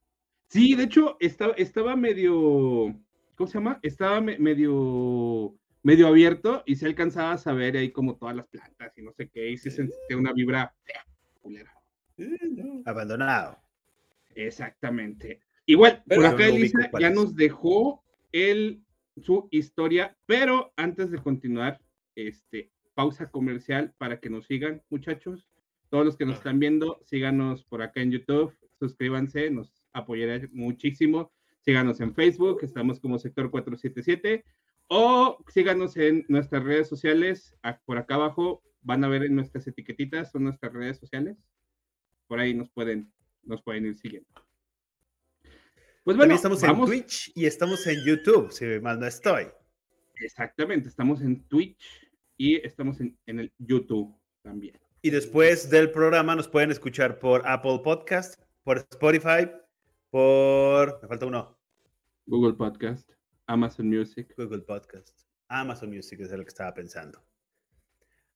Sí, 0.49 0.75
de 0.75 0.85
hecho, 0.85 1.17
estaba, 1.21 1.53
estaba 1.55 1.97
medio, 1.97 2.95
¿cómo 3.37 3.47
se 3.47 3.55
llama? 3.55 3.79
Estaba 3.83 4.21
medio, 4.21 5.55
medio 5.83 6.09
abierto 6.09 6.63
y 6.67 6.77
se 6.77 6.87
alcanzaba 6.87 7.33
a 7.33 7.39
saber 7.39 7.77
ahí 7.77 7.93
como 7.93 8.17
todas 8.17 8.35
las 8.37 8.49
plantas 8.49 8.97
y 8.99 9.03
no 9.03 9.13
sé 9.13 9.29
qué, 9.29 9.51
y 9.51 9.57
se 9.57 9.71
sentía 9.71 10.17
una 10.17 10.33
vibra 10.33 10.75
fea, 10.85 11.07
culera. 11.41 11.73
Abandonado. 12.85 13.59
Exactamente. 14.35 15.41
Igual, 15.67 16.03
por 16.09 16.27
acá 16.27 16.49
Elisa 16.49 16.91
ya 16.99 17.11
nos 17.11 17.37
dejó 17.37 18.03
el, 18.33 18.83
su 19.17 19.49
historia, 19.51 20.17
pero 20.27 20.73
antes 20.77 21.11
de 21.11 21.19
continuar, 21.19 21.81
este, 22.17 22.73
pausa 22.95 23.31
comercial 23.31 23.95
para 23.99 24.19
que 24.19 24.31
nos 24.31 24.47
sigan, 24.47 24.83
muchachos. 24.91 25.47
Todos 25.91 26.05
los 26.05 26.17
que 26.17 26.25
nos 26.25 26.37
están 26.37 26.59
viendo, 26.59 27.01
síganos 27.05 27.65
por 27.65 27.83
acá 27.83 28.01
en 28.01 28.13
YouTube, 28.13 28.55
suscríbanse, 28.81 29.51
nos 29.51 29.73
apoyará 29.93 30.49
muchísimo. 30.53 31.33
Síganos 31.61 32.01
en 32.01 32.15
Facebook, 32.15 32.61
estamos 32.63 32.99
como 32.99 33.19
Sector 33.19 33.51
477, 33.51 34.45
o 34.89 35.39
síganos 35.49 35.97
en 35.97 36.25
nuestras 36.29 36.65
redes 36.65 36.89
sociales. 36.89 37.55
Por 37.85 37.99
acá 37.99 38.15
abajo 38.17 38.63
van 38.81 39.05
a 39.05 39.09
ver 39.09 39.25
en 39.25 39.37
nuestras 39.37 39.67
etiquetitas, 39.69 40.33
son 40.33 40.45
nuestras 40.45 40.73
redes 40.73 40.99
sociales. 40.99 41.37
Por 42.27 42.41
ahí 42.41 42.55
nos 42.55 42.71
pueden, 42.71 43.13
nos 43.43 43.63
pueden 43.63 43.87
ir 43.87 43.97
siguiendo. 43.97 44.29
Pues 46.03 46.17
bueno, 46.17 46.35
estamos 46.35 46.63
en 46.63 46.85
Twitch 46.85 47.31
y 47.35 47.45
estamos 47.45 47.87
en 47.87 48.05
YouTube, 48.07 48.51
si 48.51 48.65
mal 48.81 48.99
no 48.99 49.07
estoy. 49.07 49.49
Exactamente, 50.17 50.89
estamos 50.89 51.21
en 51.21 51.47
Twitch 51.47 52.09
y 52.37 52.57
estamos 52.67 53.01
en, 53.01 53.19
en 53.27 53.41
el 53.41 53.53
YouTube 53.59 54.17
también. 54.43 54.79
Y 55.03 55.11
después 55.11 55.71
del 55.71 55.91
programa 55.91 56.35
nos 56.35 56.49
pueden 56.49 56.71
escuchar 56.71 57.19
por 57.19 57.47
Apple 57.47 57.81
Podcast, 57.85 58.41
por 58.65 58.79
Spotify, 58.79 59.51
por... 60.11 61.01
Me 61.03 61.09
falta 61.09 61.27
uno. 61.27 61.59
Google 62.27 62.55
Podcast, 62.55 63.11
Amazon 63.47 63.89
Music. 63.89 64.35
Google 64.37 64.61
Podcast. 64.61 65.21
Amazon 65.49 65.91
Music 65.91 66.21
es 66.21 66.31
lo 66.31 66.45
que 66.45 66.49
estaba 66.49 66.73
pensando. 66.75 67.23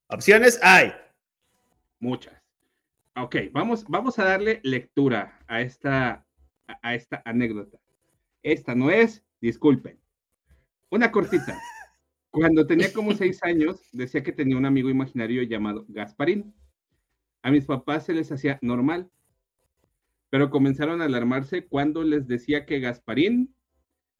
Opciones 0.08 0.58
hay. 0.62 0.92
Muchas. 2.00 2.34
Ok, 3.16 3.36
vamos, 3.52 3.84
vamos 3.84 4.18
a 4.18 4.24
darle 4.24 4.60
lectura 4.64 5.38
a 5.46 5.60
esta, 5.60 6.26
a 6.66 6.94
esta 6.94 7.22
anécdota. 7.24 7.78
Esta 8.42 8.74
no 8.74 8.90
es, 8.90 9.24
disculpen. 9.40 10.00
Una 10.90 11.12
cortita. 11.12 11.58
Cuando 12.30 12.66
tenía 12.66 12.92
como 12.92 13.12
seis 13.14 13.42
años, 13.44 13.80
decía 13.92 14.22
que 14.22 14.32
tenía 14.32 14.56
un 14.56 14.66
amigo 14.66 14.90
imaginario 14.90 15.42
llamado 15.44 15.84
Gasparín. 15.88 16.52
A 17.42 17.50
mis 17.50 17.66
papás 17.66 18.06
se 18.06 18.14
les 18.14 18.32
hacía 18.32 18.58
normal, 18.60 19.08
pero 20.34 20.50
comenzaron 20.50 21.00
a 21.00 21.04
alarmarse 21.04 21.64
cuando 21.64 22.02
les 22.02 22.26
decía 22.26 22.66
que 22.66 22.80
Gasparín 22.80 23.54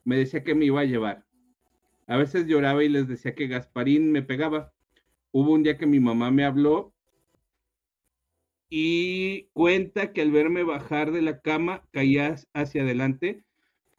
me 0.05 0.17
decía 0.17 0.45
que 0.45 0.55
me 0.55 0.67
iba 0.67 0.81
a 0.81 0.85
llevar. 0.85 1.27
A 2.07 2.17
veces 2.17 2.47
lloraba 2.47 2.85
y 2.85 2.89
les 2.89 3.09
decía 3.09 3.35
que 3.35 3.49
Gasparín 3.49 4.13
me 4.13 4.23
pegaba. 4.23 4.73
Hubo 5.33 5.51
un 5.51 5.65
día 5.65 5.77
que 5.77 5.87
mi 5.87 5.99
mamá 5.99 6.31
me 6.31 6.45
habló 6.45 6.95
y 8.71 9.49
cuenta 9.55 10.13
que 10.13 10.23
al 10.23 10.31
verme 10.31 10.63
bajar 10.63 11.11
de 11.11 11.21
la 11.21 11.41
cama 11.41 11.83
caía 11.91 12.37
hacia 12.53 12.83
adelante 12.83 13.43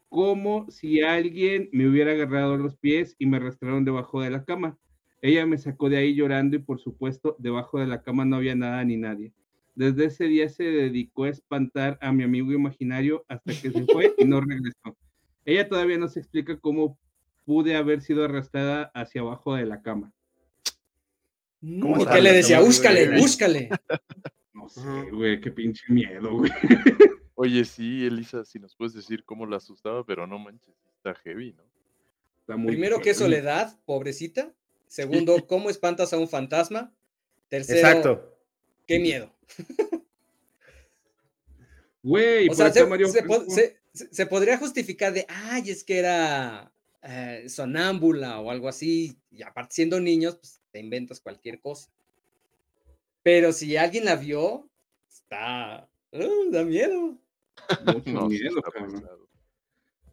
como 0.08 0.72
si 0.72 1.02
alguien 1.02 1.68
me 1.74 1.86
hubiera 1.86 2.14
agarrado 2.14 2.56
los 2.56 2.78
pies 2.78 3.18
y 3.20 3.26
me 3.26 3.36
arrastraron 3.36 3.84
debajo 3.84 4.22
de 4.22 4.30
la 4.30 4.46
cama. 4.46 4.78
Ella 5.22 5.46
me 5.46 5.58
sacó 5.58 5.90
de 5.90 5.98
ahí 5.98 6.16
llorando 6.16 6.56
y 6.56 6.60
por 6.60 6.80
supuesto 6.80 7.36
debajo 7.40 7.78
de 7.78 7.88
la 7.88 8.04
cama 8.04 8.24
no 8.24 8.38
había 8.38 8.56
nada 8.56 8.86
ni 8.86 8.96
nadie. 8.96 9.34
Desde 9.76 10.06
ese 10.06 10.26
día 10.26 10.48
se 10.50 10.64
dedicó 10.64 11.26
a 11.26 11.30
espantar 11.30 11.98
a 12.02 12.12
mi 12.12 12.24
amigo 12.24 12.52
imaginario 12.52 13.26
hasta 13.28 13.52
que 13.54 13.72
se 13.72 13.86
fue 13.86 14.14
y 14.18 14.26
no 14.26 14.42
regresó. 14.42 14.98
Ella 15.44 15.68
todavía 15.68 15.98
no 15.98 16.08
se 16.08 16.20
explica 16.20 16.58
cómo 16.60 16.98
pude 17.46 17.76
haber 17.76 18.02
sido 18.02 18.24
arrastrada 18.24 18.92
hacia 18.94 19.22
abajo 19.22 19.56
de 19.56 19.66
la 19.66 19.82
cama. 19.82 20.12
¿Cómo 21.62 22.06
qué 22.06 22.22
le 22.22 22.34
decía? 22.34 22.62
Búscale, 22.62 23.18
búscale. 23.18 23.70
No 24.54 24.70
sé, 24.70 24.82
güey, 25.12 25.42
qué 25.42 25.52
pinche 25.52 25.84
miedo, 25.90 26.38
güey. 26.38 26.52
Oye, 27.36 27.66
sí, 27.66 28.06
Elisa, 28.06 28.46
si 28.46 28.60
nos 28.60 28.76
puedes 28.76 28.94
decir 28.94 29.26
cómo 29.26 29.46
la 29.46 29.58
asustaba, 29.58 30.06
pero 30.06 30.26
no 30.26 30.40
manches, 30.40 30.74
está 30.96 31.14
heavy, 31.16 31.54
¿no? 31.54 31.64
Primero, 32.66 33.02
qué 33.02 33.14
soledad, 33.14 33.78
pobrecita. 33.86 34.54
Segundo, 34.88 35.36
cómo 35.48 35.70
espantas 35.70 36.14
a 36.14 36.18
un 36.18 36.30
fantasma. 36.30 36.94
Tercero, 37.50 37.80
Exacto. 37.80 38.38
qué 38.88 39.00
miedo. 39.00 39.35
Güey, 42.06 42.50
o 42.50 42.54
sea, 42.54 42.72
se, 42.72 44.26
podría 44.28 44.60
justificar 44.60 45.12
de, 45.12 45.26
ay, 45.28 45.72
es 45.72 45.84
que 45.84 45.98
era 45.98 46.72
eh, 47.02 47.46
sonámbula 47.48 48.40
o 48.42 48.52
algo 48.52 48.70
así, 48.70 49.18
y 49.32 49.42
aparte 49.42 49.74
siendo 49.74 50.00
niños, 50.00 50.36
pues 50.36 50.62
te 50.72 50.80
inventas 50.80 51.20
cualquier 51.20 51.60
cosa. 51.60 51.90
Pero 53.24 53.52
si 53.54 53.76
alguien 53.76 54.06
la 54.06 54.18
vio, 54.18 54.70
está, 55.10 55.90
uh, 56.12 56.52
da 56.52 56.64
miedo. 56.64 57.18
Mucho 57.86 58.28
miedo, 58.30 58.62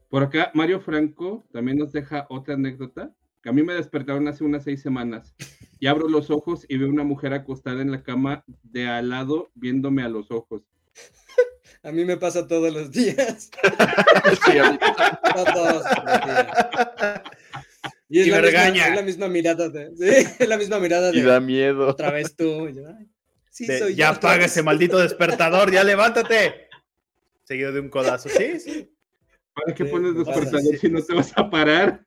Por 0.09 0.23
acá, 0.23 0.51
Mario 0.55 0.81
Franco 0.81 1.47
también 1.53 1.77
nos 1.77 1.93
deja 1.93 2.27
otra 2.31 2.55
anécdota. 2.55 3.15
Que 3.43 3.51
a 3.51 3.53
mí 3.53 3.63
me 3.63 3.75
despertaron 3.75 4.27
hace 4.29 4.45
unas 4.45 4.65
seis 4.65 4.81
semanas 4.81 5.35
y 5.83 5.89
abro 5.89 6.09
los 6.09 6.31
ojos 6.31 6.65
y 6.69 6.77
veo 6.77 6.89
una 6.89 7.03
mujer 7.03 7.33
acostada 7.33 7.83
en 7.83 7.91
la 7.91 8.05
cama 8.05 8.45
de 8.63 8.87
al 8.87 9.11
lado 9.11 9.51
viéndome 9.55 10.05
a 10.05 10.09
los 10.09 10.31
ojos. 10.31 10.63
A 11.83 11.91
mí 11.91 12.05
me 12.05 12.17
pasa 12.17 12.47
todos 12.47 12.73
los 12.73 12.93
días. 12.93 13.51
Y 18.09 18.21
es, 18.21 18.29
la 18.29 18.41
Misma, 18.43 18.87
es 18.87 18.95
la 18.95 19.03
misma 19.03 19.29
mirada 19.29 19.69
de, 19.71 19.91
sí, 19.97 20.35
es 20.39 20.49
la 20.49 20.57
misma 20.57 20.79
mirada 20.79 21.11
de. 21.11 21.19
Y 21.19 21.23
da 21.23 21.41
miedo. 21.41 21.89
Otra 21.89 22.13
vez 22.13 22.37
tú. 22.37 22.69
ya 23.97 24.11
apaga 24.11 24.45
ese 24.45 24.63
maldito 24.63 24.99
despertador, 24.99 25.73
ya 25.73 25.83
levántate. 25.83 26.69
Seguido 27.43 27.73
de 27.73 27.81
un 27.81 27.89
codazo. 27.89 28.29
Sí, 28.29 28.61
sí. 28.61 28.89
¿Para 29.53 29.75
qué 29.75 29.87
pones 29.87 30.15
despertador 30.15 30.79
si 30.79 30.89
no 30.89 31.03
te 31.03 31.13
vas 31.13 31.33
a 31.35 31.51
parar? 31.51 32.07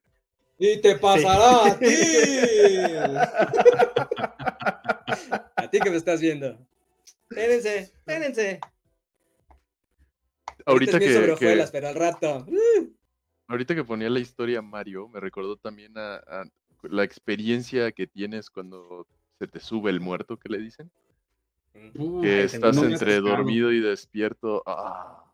Y 0.57 0.81
te 0.81 0.95
pasará 0.95 1.67
a 1.67 1.77
ti. 1.77 1.85
a 5.55 5.69
ti 5.69 5.79
que 5.79 5.89
me 5.89 5.97
estás 5.97 6.21
viendo. 6.21 6.57
Espérense, 7.29 7.79
espérense. 7.79 8.59
Ahorita 10.65 10.99
que, 10.99 11.67
pero 11.71 11.87
al 11.87 11.95
rato. 11.95 12.45
Ahorita 13.47 13.75
que 13.75 13.83
ponía 13.83 14.09
la 14.09 14.19
historia 14.19 14.61
Mario, 14.61 15.09
me 15.09 15.19
recordó 15.19 15.57
también 15.57 15.93
a, 15.97 16.45
la 16.83 17.03
experiencia 17.03 17.91
que 17.91 18.07
tienes 18.07 18.49
cuando 18.49 19.05
se 19.37 19.47
te 19.47 19.59
sube 19.59 19.91
el 19.91 19.99
muerto, 19.99 20.37
que 20.37 20.49
le 20.49 20.59
dicen. 20.59 20.89
Que 22.21 22.43
estás 22.43 22.77
entre 22.77 23.19
dormido 23.19 23.71
y 23.71 23.81
despierto. 23.81 24.63
Ah, 24.65 25.25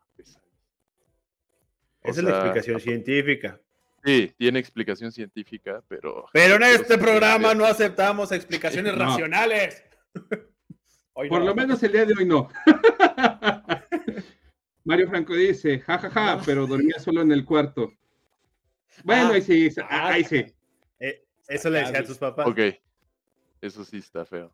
Esa 2.01 2.19
es 2.19 2.23
la 2.23 2.31
explicación 2.31 2.79
científica. 2.79 3.61
Sí, 4.03 4.33
tiene 4.37 4.59
explicación 4.59 5.11
científica, 5.11 5.83
pero. 5.87 6.25
Pero 6.33 6.55
en 6.55 6.63
este 6.63 6.97
programa 6.97 7.53
no 7.53 7.65
aceptamos 7.65 8.31
explicaciones 8.31 8.95
racionales. 8.97 9.83
Por 11.13 11.43
lo 11.43 11.53
menos 11.53 11.83
el 11.83 11.91
día 11.91 12.05
de 12.05 12.13
hoy 12.17 12.25
no. 12.25 12.49
Mario 14.83 15.09
Franco 15.09 15.35
dice, 15.35 15.79
jajaja, 15.79 16.41
pero 16.43 16.65
dormía 16.65 16.97
solo 16.99 17.21
en 17.21 17.31
el 17.31 17.45
cuarto. 17.45 17.93
Bueno, 19.03 19.29
ah, 19.29 19.33
ahí 19.33 19.41
sí, 19.41 19.69
ah, 19.87 20.07
ahí 20.07 20.23
sí. 20.23 20.45
Eh, 20.99 21.23
eso 21.47 21.69
le 21.69 21.79
decía 21.79 21.99
a 21.99 22.03
tus 22.03 22.17
papás. 22.17 22.47
Ok, 22.47 22.59
eso 23.61 23.85
sí 23.85 23.97
está 23.97 24.25
feo. 24.25 24.51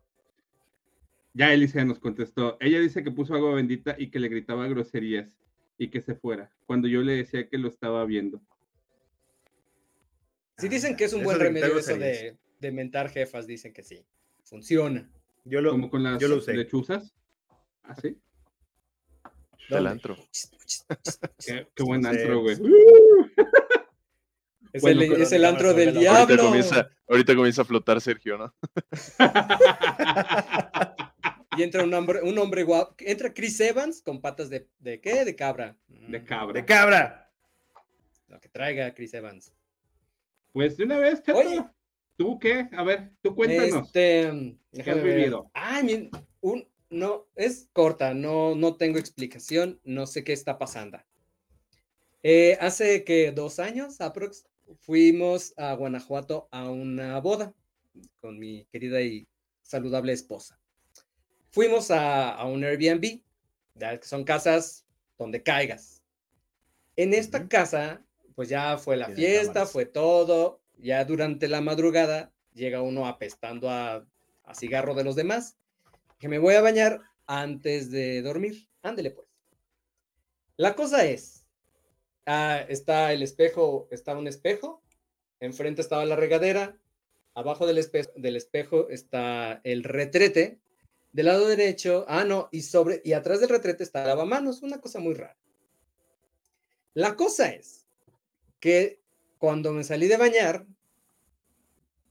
Ya 1.32 1.52
Elisa 1.52 1.82
nos 1.84 1.98
contestó. 1.98 2.58
Ella 2.60 2.80
dice 2.80 3.02
que 3.02 3.10
puso 3.10 3.34
agua 3.34 3.54
bendita 3.54 3.94
y 3.96 4.10
que 4.10 4.18
le 4.18 4.28
gritaba 4.28 4.66
groserías 4.66 5.28
y 5.78 5.88
que 5.88 6.02
se 6.02 6.14
fuera, 6.14 6.50
cuando 6.66 6.88
yo 6.88 7.02
le 7.02 7.14
decía 7.14 7.48
que 7.48 7.56
lo 7.56 7.68
estaba 7.68 8.04
viendo. 8.04 8.42
Sí 10.58 10.68
dicen 10.68 10.96
que 10.96 11.04
es 11.04 11.12
un 11.12 11.22
buen 11.22 11.38
remedio 11.38 11.78
eso 11.78 11.96
de, 11.96 12.36
de, 12.58 12.72
mentar 12.72 13.10
jefas, 13.10 13.46
dicen 13.46 13.72
que 13.72 13.84
sí. 13.84 14.04
Funciona. 14.42 15.08
Yo 15.44 15.60
lo, 15.60 15.70
Como 15.70 15.88
con 15.88 16.02
las 16.02 16.20
yo 16.20 16.26
lo 16.28 16.40
lechuzas. 16.40 17.14
¿Ah, 17.84 17.94
sí? 17.94 18.18
El 19.70 19.86
antro. 19.86 20.16
qué, 21.44 21.82
buen 21.82 22.06
antro, 22.06 22.40
güey. 22.40 22.56
Es, 24.72 25.32
el, 25.32 25.44
antro 25.44 25.74
del 25.74 25.96
diablo. 25.96 26.52
Ahorita 27.08 27.34
comienza, 27.34 27.62
a 27.62 27.64
flotar 27.64 28.00
Sergio, 28.00 28.36
¿no? 28.36 28.54
y 31.56 31.62
entra 31.62 31.84
un 31.84 31.94
hombre, 31.94 32.20
un 32.22 32.36
hombre 32.38 32.64
guapo. 32.64 32.96
Entra 32.98 33.32
Chris 33.32 33.60
Evans 33.60 34.02
con 34.02 34.20
patas 34.20 34.50
de, 34.50 34.68
de 34.78 35.00
qué? 35.00 35.24
De 35.24 35.36
cabra. 35.36 35.76
De 35.88 36.24
cabra. 36.24 36.52
De 36.52 36.64
cabra. 36.64 37.30
Lo 38.28 38.40
que 38.40 38.48
traiga 38.48 38.94
Chris 38.94 39.14
Evans. 39.14 39.52
Pues 40.52 40.76
de 40.76 40.84
una 40.84 40.98
vez, 40.98 41.22
Chato. 41.22 41.72
¿Tú 42.16 42.38
qué? 42.38 42.68
A 42.72 42.82
ver, 42.82 43.12
tú 43.22 43.34
cuéntanos. 43.34 43.86
Este, 43.86 44.58
¿Qué 44.72 44.90
has 44.90 45.02
vivido? 45.02 45.50
Ay, 45.54 46.10
un, 46.40 46.68
no, 46.90 47.28
es 47.36 47.68
corta, 47.72 48.12
no, 48.14 48.54
no 48.56 48.76
tengo 48.76 48.98
explicación, 48.98 49.80
no 49.84 50.06
sé 50.06 50.24
qué 50.24 50.32
está 50.32 50.58
pasando. 50.58 50.98
Eh, 52.22 52.58
hace 52.60 53.04
que 53.04 53.30
dos 53.30 53.58
años, 53.58 54.00
aprox, 54.00 54.48
fuimos 54.80 55.54
a 55.56 55.72
Guanajuato 55.74 56.48
a 56.50 56.68
una 56.68 57.20
boda 57.20 57.54
con 58.20 58.38
mi 58.38 58.64
querida 58.66 59.00
y 59.00 59.28
saludable 59.62 60.12
esposa. 60.12 60.58
Fuimos 61.50 61.90
a, 61.90 62.44
un 62.44 62.64
Airbnb, 62.64 63.22
que 63.78 64.00
son 64.02 64.24
casas 64.24 64.86
donde 65.16 65.42
caigas. 65.42 66.02
En 66.96 67.14
esta 67.14 67.48
casa, 67.48 68.02
pues 68.38 68.48
ya 68.48 68.78
fue 68.78 68.96
la 68.96 69.08
fiesta, 69.08 69.66
fue 69.66 69.84
todo. 69.84 70.60
Ya 70.76 71.04
durante 71.04 71.48
la 71.48 71.60
madrugada 71.60 72.32
llega 72.54 72.82
uno 72.82 73.08
apestando 73.08 73.68
a, 73.68 74.06
a 74.44 74.54
cigarro 74.54 74.94
de 74.94 75.02
los 75.02 75.16
demás. 75.16 75.56
Que 76.20 76.28
me 76.28 76.38
voy 76.38 76.54
a 76.54 76.60
bañar 76.60 77.00
antes 77.26 77.90
de 77.90 78.22
dormir. 78.22 78.68
Ándele 78.80 79.10
pues. 79.10 79.26
La 80.56 80.76
cosa 80.76 81.04
es, 81.04 81.46
ah, 82.26 82.64
está 82.68 83.12
el 83.12 83.24
espejo, 83.24 83.88
está 83.90 84.16
un 84.16 84.28
espejo, 84.28 84.84
enfrente 85.40 85.82
estaba 85.82 86.04
la 86.04 86.14
regadera, 86.14 86.78
abajo 87.34 87.66
del, 87.66 87.84
del 88.14 88.36
espejo 88.36 88.88
está 88.88 89.60
el 89.64 89.82
retrete, 89.82 90.60
del 91.10 91.26
lado 91.26 91.48
derecho, 91.48 92.04
ah, 92.06 92.22
no, 92.22 92.48
y 92.52 92.62
sobre, 92.62 93.02
y 93.04 93.14
atrás 93.14 93.40
del 93.40 93.48
retrete 93.48 93.82
está 93.82 94.02
el 94.02 94.06
lavamanos, 94.06 94.62
una 94.62 94.80
cosa 94.80 95.00
muy 95.00 95.14
rara. 95.14 95.36
La 96.94 97.16
cosa 97.16 97.48
es 97.48 97.87
que 98.60 99.00
cuando 99.38 99.72
me 99.72 99.84
salí 99.84 100.08
de 100.08 100.16
bañar, 100.16 100.66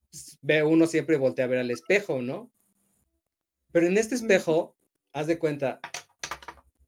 pues, 0.09 0.39
ve 0.41 0.63
uno 0.63 0.87
siempre 0.87 1.17
voltea 1.17 1.45
a 1.45 1.49
ver 1.49 1.59
al 1.59 1.71
espejo, 1.71 2.21
¿no? 2.21 2.51
Pero 3.71 3.87
en 3.87 3.97
este 3.97 4.15
espejo, 4.15 4.75
haz 5.11 5.27
de 5.27 5.37
cuenta, 5.37 5.79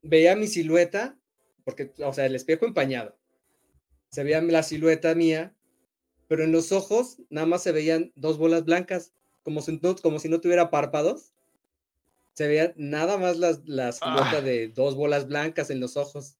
veía 0.01 0.35
mi 0.35 0.47
silueta, 0.47 1.17
porque, 1.63 1.91
o 1.99 2.13
sea, 2.13 2.25
el 2.25 2.35
espejo 2.35 2.65
empañado. 2.65 3.15
Se 4.09 4.23
veía 4.23 4.41
la 4.41 4.63
silueta 4.63 5.13
mía, 5.13 5.53
pero 6.27 6.43
en 6.43 6.51
los 6.51 6.71
ojos 6.71 7.21
nada 7.29 7.45
más 7.45 7.61
se 7.61 7.71
veían 7.71 8.11
dos 8.15 8.37
bolas 8.37 8.65
blancas, 8.65 9.13
como 9.43 9.61
si 9.61 9.79
no, 9.81 9.95
como 9.97 10.17
si 10.19 10.29
no 10.29 10.41
tuviera 10.41 10.71
párpados. 10.71 11.33
Se 12.33 12.47
veía 12.47 12.73
nada 12.77 13.17
más 13.17 13.37
la, 13.37 13.59
la 13.65 13.91
silueta 13.91 14.37
ah. 14.37 14.41
de 14.41 14.69
dos 14.69 14.95
bolas 14.95 15.27
blancas 15.27 15.69
en 15.69 15.79
los 15.79 15.97
ojos. 15.97 16.38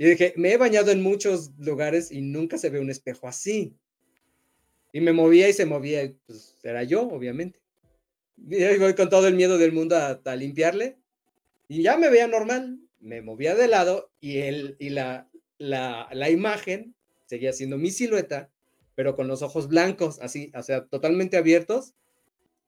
Y 0.00 0.06
dije, 0.06 0.32
me 0.36 0.52
he 0.52 0.56
bañado 0.56 0.92
en 0.92 1.02
muchos 1.02 1.50
lugares 1.58 2.12
y 2.12 2.22
nunca 2.22 2.56
se 2.56 2.70
ve 2.70 2.78
un 2.78 2.88
espejo 2.88 3.26
así. 3.26 3.74
Y 4.92 5.00
me 5.00 5.12
movía 5.12 5.48
y 5.48 5.52
se 5.52 5.66
movía, 5.66 6.14
pues 6.24 6.56
era 6.62 6.84
yo, 6.84 7.02
obviamente. 7.02 7.60
Y 8.48 8.78
voy 8.78 8.94
con 8.94 9.10
todo 9.10 9.26
el 9.26 9.34
miedo 9.34 9.58
del 9.58 9.72
mundo 9.72 9.96
a, 9.96 10.36
limpiarle. 10.36 10.96
Y 11.66 11.82
ya 11.82 11.96
me 11.96 12.10
veía 12.10 12.28
normal. 12.28 12.78
Me 13.00 13.22
movía 13.22 13.56
de 13.56 13.66
lado 13.66 14.12
y, 14.20 14.38
él, 14.38 14.76
y 14.78 14.90
la, 14.90 15.28
la, 15.58 16.08
la 16.12 16.30
imagen 16.30 16.94
seguía 17.26 17.52
siendo 17.52 17.76
mi 17.76 17.90
silueta, 17.90 18.50
pero 18.94 19.16
con 19.16 19.26
los 19.26 19.42
ojos 19.42 19.66
blancos, 19.66 20.20
así, 20.20 20.52
o 20.54 20.62
sea, 20.62 20.86
totalmente 20.86 21.36
abiertos, 21.36 21.94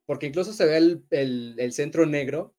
porque 0.04 0.26
incluso 0.26 0.52
se 0.52 0.64
ve 0.66 0.76
el, 0.76 1.04
el, 1.10 1.54
el 1.58 1.72
centro 1.72 2.06
negro, 2.06 2.54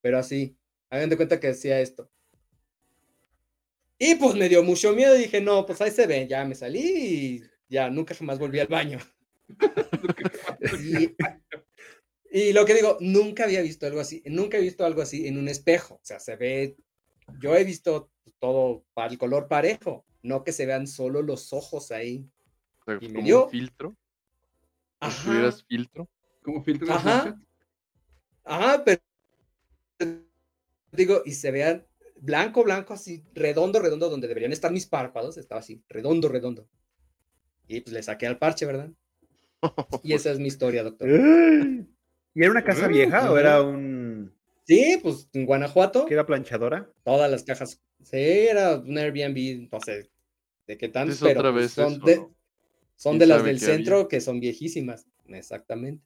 pero 0.00 0.18
así. 0.18 0.56
Hagan 0.90 1.08
de 1.08 1.16
cuenta 1.16 1.38
que 1.38 1.48
decía 1.48 1.80
esto. 1.80 2.10
Y 3.98 4.14
pues 4.14 4.34
me 4.36 4.48
dio 4.48 4.62
mucho 4.62 4.92
miedo 4.92 5.16
y 5.16 5.22
dije, 5.22 5.40
no, 5.40 5.66
pues 5.66 5.80
ahí 5.80 5.90
se 5.90 6.06
ve, 6.06 6.28
ya 6.28 6.44
me 6.44 6.54
salí 6.54 6.80
y 6.80 7.42
ya 7.68 7.90
nunca 7.90 8.14
jamás 8.14 8.38
volví 8.38 8.60
al 8.60 8.68
baño. 8.68 9.00
y, 12.30 12.52
lo 12.52 12.64
que 12.64 12.74
digo, 12.74 12.96
nunca 13.00 13.44
había 13.44 13.60
visto 13.60 13.86
algo 13.86 14.00
así, 14.00 14.22
nunca 14.26 14.56
he 14.56 14.60
visto 14.60 14.84
algo 14.84 15.02
así 15.02 15.26
en 15.26 15.36
un 15.36 15.48
espejo. 15.48 15.94
O 15.94 16.04
sea, 16.04 16.20
se 16.20 16.36
ve, 16.36 16.76
yo 17.40 17.56
he 17.56 17.64
visto 17.64 18.10
todo 18.38 18.84
para 18.94 19.10
el 19.10 19.18
color 19.18 19.48
parejo, 19.48 20.04
no 20.22 20.44
que 20.44 20.52
se 20.52 20.66
vean 20.66 20.86
solo 20.86 21.22
los 21.22 21.52
ojos 21.52 21.90
ahí. 21.90 22.24
y 23.00 23.08
me 23.08 23.22
dio... 23.22 23.46
un 23.46 23.50
filtro. 23.50 23.96
Ajá. 25.00 25.52
filtro? 25.68 26.08
¿Como 26.42 26.62
filtro? 26.62 26.92
Ajá. 26.92 27.40
Ajá, 28.44 28.84
pero 28.84 29.00
digo, 30.92 31.22
y 31.24 31.32
se 31.32 31.50
vean 31.50 31.87
blanco, 32.20 32.64
blanco, 32.64 32.94
así, 32.94 33.24
redondo, 33.34 33.80
redondo, 33.80 34.08
donde 34.08 34.28
deberían 34.28 34.52
estar 34.52 34.72
mis 34.72 34.86
párpados, 34.86 35.38
estaba 35.38 35.60
así, 35.60 35.82
redondo, 35.88 36.28
redondo. 36.28 36.68
Y 37.66 37.80
pues 37.80 37.92
le 37.92 38.02
saqué 38.02 38.26
al 38.26 38.38
parche, 38.38 38.66
¿verdad? 38.66 38.90
Y 40.02 40.12
esa 40.12 40.30
es 40.30 40.38
mi 40.38 40.46
historia, 40.46 40.84
doctor. 40.84 41.08
¿Y 41.08 42.42
era 42.42 42.50
una 42.50 42.64
casa 42.64 42.86
vieja 42.86 43.30
o 43.30 43.36
era 43.36 43.62
un...? 43.62 44.32
Sí, 44.64 44.98
pues 45.02 45.28
en 45.32 45.46
Guanajuato. 45.46 46.06
¿Que 46.06 46.14
era 46.14 46.26
planchadora? 46.26 46.90
Todas 47.02 47.30
las 47.30 47.42
cajas. 47.42 47.82
Sí, 48.02 48.16
era 48.16 48.76
un 48.76 48.96
Airbnb, 48.96 49.68
no 49.72 49.80
sé 49.80 50.10
de 50.68 50.76
qué 50.76 50.88
tanto, 50.88 51.14
pero 51.20 51.52
pues, 51.52 51.72
son, 51.72 51.98
de, 52.00 52.28
son 52.94 53.18
de 53.18 53.26
las 53.26 53.42
del 53.42 53.58
centro 53.58 54.06
que 54.06 54.20
son 54.20 54.38
viejísimas, 54.38 55.06
exactamente. 55.26 56.04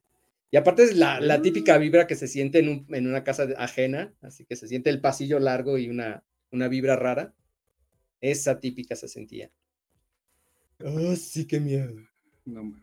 Y 0.53 0.57
aparte 0.57 0.83
es 0.83 0.95
la, 0.95 1.19
la 1.19 1.41
típica 1.41 1.79
vibra 1.79 2.05
que 2.05 2.15
se 2.15 2.27
siente 2.27 2.59
en, 2.59 2.69
un, 2.69 2.85
en, 2.89 3.07
una 3.07 3.23
casa 3.23 3.47
ajena, 3.57 4.13
así 4.21 4.45
que 4.45 4.55
se 4.55 4.67
siente 4.67 4.91
el 4.91 5.01
pasillo 5.01 5.39
largo 5.39 5.79
y 5.79 5.89
una, 5.89 6.23
una 6.51 6.67
vibra 6.67 6.95
rara. 6.95 7.33
Esa 8.21 8.59
típica 8.59 8.95
se 8.95 9.07
sentía. 9.07 9.49
Oh, 10.79 11.15
sí, 11.15 11.47
qué 11.47 11.59
miedo. 11.59 11.95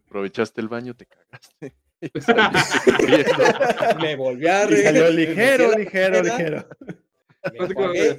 Aprovechaste 0.08 0.60
el 0.60 0.66
baño, 0.66 0.96
te 0.96 1.06
cagaste. 1.06 1.76
me 4.02 4.16
volví 4.16 4.48
a 4.48 4.66
reír. 4.66 4.82
Salió 4.82 5.08
ligero, 5.08 5.78
ligero, 5.78 6.22
ligero. 6.24 6.68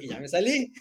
y 0.00 0.08
ya 0.08 0.18
me 0.18 0.28
salí. 0.28 0.72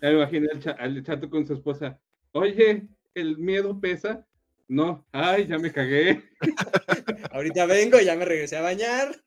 Ya 0.00 0.10
me 0.10 0.12
imaginé 0.12 0.46
al, 0.78 1.02
chato 1.02 1.28
con 1.28 1.44
su 1.44 1.54
esposa. 1.54 1.98
Oye, 2.30 2.86
¿el 3.14 3.36
miedo 3.36 3.80
pesa? 3.80 4.24
No, 4.70 5.04
ay, 5.10 5.48
ya 5.48 5.58
me 5.58 5.72
cagué. 5.72 6.22
Ahorita 7.32 7.66
vengo, 7.66 7.98
ya 7.98 8.14
me 8.14 8.24
regresé 8.24 8.56
a 8.56 8.60
bañar. 8.60 9.20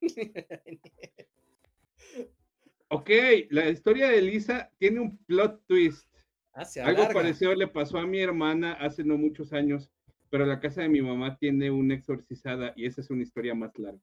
ok, 2.87 3.09
la 3.49 3.67
historia 3.67 4.07
de 4.07 4.19
Elisa 4.19 4.71
tiene 4.77 5.01
un 5.01 5.17
plot 5.25 5.61
twist. 5.67 6.07
Ah, 6.53 6.63
Algo 6.85 7.09
parecido 7.11 7.53
le 7.55 7.67
pasó 7.67 7.97
a 7.97 8.07
mi 8.07 8.21
hermana 8.21 8.71
hace 8.79 9.03
no 9.03 9.17
muchos 9.17 9.51
años, 9.51 9.91
pero 10.29 10.45
la 10.45 10.61
casa 10.61 10.81
de 10.81 10.87
mi 10.87 11.01
mamá 11.01 11.37
tiene 11.37 11.69
una 11.69 11.95
exorcizada 11.95 12.71
y 12.77 12.85
esa 12.85 13.01
es 13.01 13.09
una 13.09 13.23
historia 13.23 13.53
más 13.53 13.77
larga. 13.77 13.99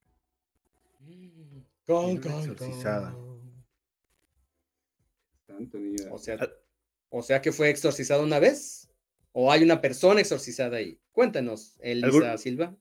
Con, 1.87 2.18
exorcizada. 2.18 3.16
o, 6.11 6.18
sea, 6.18 6.38
o 7.09 7.22
sea 7.22 7.40
que 7.40 7.50
fue 7.50 7.70
exorcizada 7.70 8.22
una 8.22 8.38
vez. 8.38 8.89
¿O 9.33 9.53
hay 9.53 9.62
una 9.62 9.81
persona 9.81 10.21
exorcizada 10.21 10.79
ahí? 10.79 10.99
Cuéntanos, 11.12 11.79
Elisa 11.81 12.37
Silva. 12.38 12.75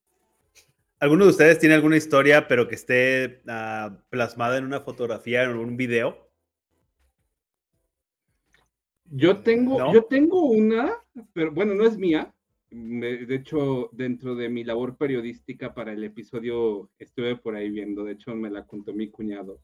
¿Alguno 0.99 1.25
de 1.25 1.31
ustedes 1.31 1.59
tiene 1.59 1.75
alguna 1.75 1.97
historia, 1.97 2.47
pero 2.47 2.67
que 2.67 2.75
esté 2.75 3.41
ah, 3.47 3.97
plasmada 4.09 4.57
en 4.57 4.65
una 4.65 4.81
fotografía, 4.81 5.43
en 5.43 5.55
un 5.55 5.77
video? 5.77 6.29
Yo 9.11 9.37
tengo, 9.37 9.93
yo 9.93 10.03
tengo 10.03 10.45
una, 10.45 10.93
pero 11.33 11.51
bueno, 11.51 11.73
no 11.73 11.85
es 11.85 11.97
mía. 11.97 12.33
de 12.69 13.35
hecho, 13.35 13.89
dentro 13.93 14.35
de 14.35 14.49
mi 14.49 14.63
labor 14.63 14.97
periodística 14.97 15.73
para 15.73 15.93
el 15.93 16.03
episodio 16.03 16.91
estuve 16.99 17.35
por 17.35 17.55
ahí 17.55 17.69
viendo, 17.69 18.03
de 18.03 18.13
hecho 18.13 18.35
me 18.35 18.51
la 18.51 18.67
contó 18.67 18.93
mi 18.93 19.09
cuñado. 19.09 19.61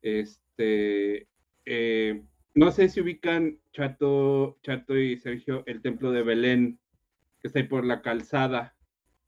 Este, 0.00 1.28
eh, 1.64 2.22
no 2.54 2.70
sé 2.72 2.88
si 2.88 3.00
ubican 3.00 3.58
Chato, 3.72 4.58
Chato 4.62 4.96
y 4.96 5.16
Sergio 5.16 5.62
el 5.66 5.82
templo 5.82 6.10
de 6.10 6.22
Belén, 6.22 6.78
que 7.40 7.48
está 7.48 7.60
ahí 7.60 7.66
por 7.66 7.84
la 7.84 8.02
calzada. 8.02 8.76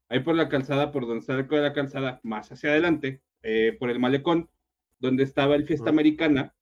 Ahí 0.09 0.21
por 0.21 0.35
la 0.35 0.49
calzada, 0.49 0.93
por 0.93 1.07
donde 1.07 1.21
está 1.21 1.35
el 1.35 1.49
de 1.49 1.61
la 1.61 1.73
calzada, 1.73 2.21
más 2.23 2.53
hacia 2.53 2.71
adelante, 2.71 3.23
eh, 3.43 3.77
por 3.79 3.91
el 3.91 3.99
malecón, 3.99 4.51
donde 4.99 5.25
estaba 5.25 5.57
el 5.57 5.67
fiesta 5.67 5.91
americana 5.91 6.55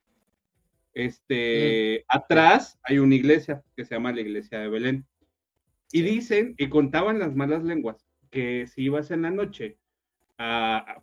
este, 0.94 2.05
atrás 2.09 2.79
hay 2.83 2.98
una 2.98 3.14
iglesia 3.14 3.62
que 3.77 3.85
se 3.85 3.94
llama 3.94 4.12
la 4.12 4.20
iglesia 4.20 4.59
de 4.61 4.68
Belén. 4.68 5.07
Y 5.90 6.03
dicen, 6.03 6.55
y 6.59 6.68
contaban 6.68 7.18
las 7.18 7.35
malas 7.35 7.64
lenguas, 7.64 8.07
que 8.31 8.66
si 8.66 8.83
ibas 8.85 9.11
en 9.11 9.22
la 9.22 9.31
noche, 9.31 9.79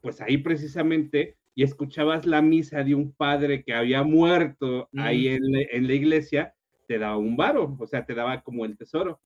pues 0.01 0.21
ahí 0.21 0.37
precisamente, 0.37 1.37
y 1.59 1.63
escuchabas 1.63 2.25
la 2.25 2.41
misa 2.41 2.85
de 2.85 2.95
un 2.95 3.11
padre 3.11 3.65
que 3.65 3.73
había 3.73 4.01
muerto 4.03 4.87
ahí 4.95 5.27
en, 5.27 5.41
en, 5.43 5.87
la 5.87 5.93
iglesia, 5.93 6.55
te 6.87 6.97
daba 6.97 7.17
un 7.17 7.35
varo, 7.35 7.75
o 7.77 7.85
sea, 7.85 8.05
te 8.05 8.15
daba 8.15 8.43
como 8.43 8.63
el 8.63 8.77
tesoro. 8.77 9.19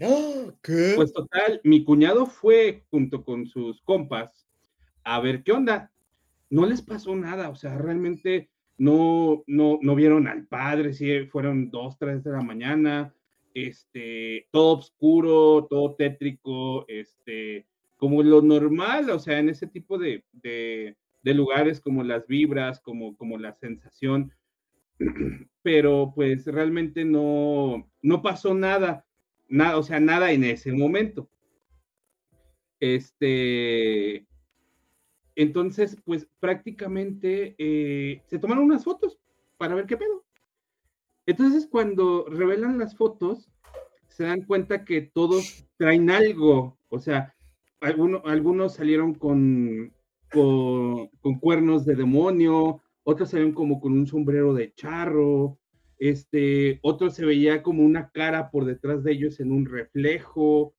¡Ah! 0.00 0.52
¿Qué? 0.62 0.92
Pues 0.94 1.12
total, 1.12 1.60
mi 1.64 1.82
cuñado 1.82 2.26
fue 2.26 2.84
junto 2.92 3.24
con 3.24 3.48
sus 3.48 3.82
compas 3.82 4.46
a 5.02 5.18
ver 5.18 5.42
qué 5.42 5.50
onda. 5.50 5.90
No 6.48 6.64
les 6.64 6.80
pasó 6.80 7.16
nada, 7.16 7.48
o 7.48 7.56
sea, 7.56 7.76
realmente 7.76 8.50
no, 8.76 9.42
no, 9.48 9.80
no 9.82 9.96
vieron 9.96 10.28
al 10.28 10.46
padre, 10.46 10.92
sí, 10.92 11.26
fueron 11.26 11.72
dos, 11.72 11.98
tres 11.98 12.22
de 12.22 12.30
la 12.30 12.40
mañana, 12.40 13.12
este, 13.52 14.46
todo 14.52 14.78
oscuro, 14.78 15.66
todo 15.68 15.96
tétrico, 15.96 16.86
este, 16.86 17.66
como 17.96 18.22
lo 18.22 18.42
normal, 18.42 19.10
o 19.10 19.18
sea, 19.18 19.40
en 19.40 19.48
ese 19.48 19.66
tipo 19.66 19.98
de, 19.98 20.22
de, 20.30 20.96
lugares 21.24 21.80
como 21.80 22.02
las 22.02 22.26
vibras, 22.26 22.80
como, 22.80 23.16
como 23.16 23.38
la 23.38 23.54
sensación, 23.54 24.32
pero 25.62 26.12
pues 26.14 26.46
realmente 26.46 27.04
no, 27.04 27.90
no 28.02 28.22
pasó 28.22 28.54
nada, 28.54 29.06
nada, 29.48 29.78
o 29.78 29.82
sea, 29.82 30.00
nada 30.00 30.32
en 30.32 30.44
ese 30.44 30.72
momento. 30.72 31.28
Este, 32.80 34.26
entonces, 35.34 35.96
pues 36.04 36.28
prácticamente 36.40 37.54
eh, 37.58 38.22
se 38.26 38.38
tomaron 38.38 38.64
unas 38.64 38.84
fotos 38.84 39.18
para 39.56 39.74
ver 39.74 39.86
qué 39.86 39.96
pedo. 39.96 40.24
Entonces, 41.26 41.68
cuando 41.70 42.26
revelan 42.28 42.78
las 42.78 42.96
fotos, 42.96 43.50
se 44.08 44.24
dan 44.24 44.42
cuenta 44.42 44.84
que 44.84 45.02
todos 45.02 45.66
traen 45.76 46.10
algo, 46.10 46.78
o 46.88 46.98
sea, 46.98 47.34
algunos 47.80 48.74
salieron 48.74 49.14
con, 49.14 49.92
con, 50.32 51.08
cuernos 51.40 51.84
de 51.84 51.94
demonio, 51.94 52.82
otros 53.04 53.30
salieron 53.30 53.54
como 53.54 53.80
con 53.80 53.92
un 53.92 54.06
sombrero 54.06 54.54
de 54.54 54.72
charro, 54.74 55.58
este, 55.98 56.78
otros 56.82 57.14
se 57.14 57.24
veía 57.24 57.62
como 57.62 57.82
una 57.82 58.10
cara 58.10 58.50
por 58.50 58.64
detrás 58.64 59.02
de 59.02 59.12
ellos 59.12 59.40
en 59.40 59.52
un 59.52 59.66
reflejo, 59.66 60.74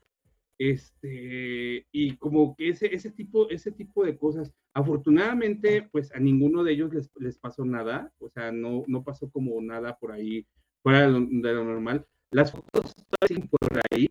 este, 0.58 1.88
y 1.92 2.18
como 2.18 2.56
que 2.56 2.70
ese, 2.70 2.94
ese, 2.94 3.12
tipo, 3.12 3.50
ese 3.50 3.72
tipo 3.72 4.06
de 4.06 4.18
cosas. 4.18 4.54
Afortunadamente, 4.74 5.88
pues 5.92 6.14
a 6.14 6.20
ninguno 6.20 6.64
de 6.64 6.74
ellos 6.74 6.94
les, 6.94 7.10
les 7.18 7.40
pasó 7.40 7.66
nada, 7.66 8.14
o 8.20 8.30
sea, 8.30 8.52
no, 8.52 8.84
no 8.88 9.04
pasó 9.04 9.30
como 9.32 9.60
nada 9.62 9.98
por 9.98 10.12
ahí 10.12 10.46
fuera 10.84 11.02
de 11.02 11.12
lo, 11.12 11.64
normal. 11.64 12.06
Las 12.32 12.52
fotos 12.52 12.94
están 13.22 13.48
por 13.48 13.82
ahí, 13.90 14.10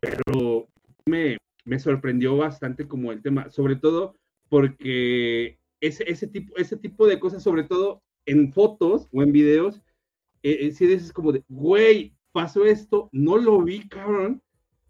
pero 0.00 0.68
me, 1.06 1.38
me 1.64 1.78
sorprendió 1.78 2.36
bastante 2.36 2.88
como 2.88 3.12
el 3.12 3.22
tema, 3.22 3.50
sobre 3.50 3.76
todo 3.76 4.16
porque 4.48 5.58
ese, 5.80 6.10
ese, 6.10 6.26
tipo, 6.26 6.56
ese 6.56 6.76
tipo 6.76 7.06
de 7.06 7.18
cosas, 7.18 7.42
sobre 7.42 7.64
todo 7.64 8.02
en 8.24 8.52
fotos 8.52 9.08
o 9.12 9.22
en 9.22 9.32
videos, 9.32 9.82
eh, 10.42 10.58
eh 10.60 10.72
si 10.72 10.86
dices 10.86 11.12
como 11.12 11.32
de, 11.32 11.44
güey, 11.48 12.16
pasó 12.32 12.64
esto, 12.64 13.08
no 13.12 13.36
lo 13.36 13.62
vi, 13.62 13.88
cabrón. 13.88 14.42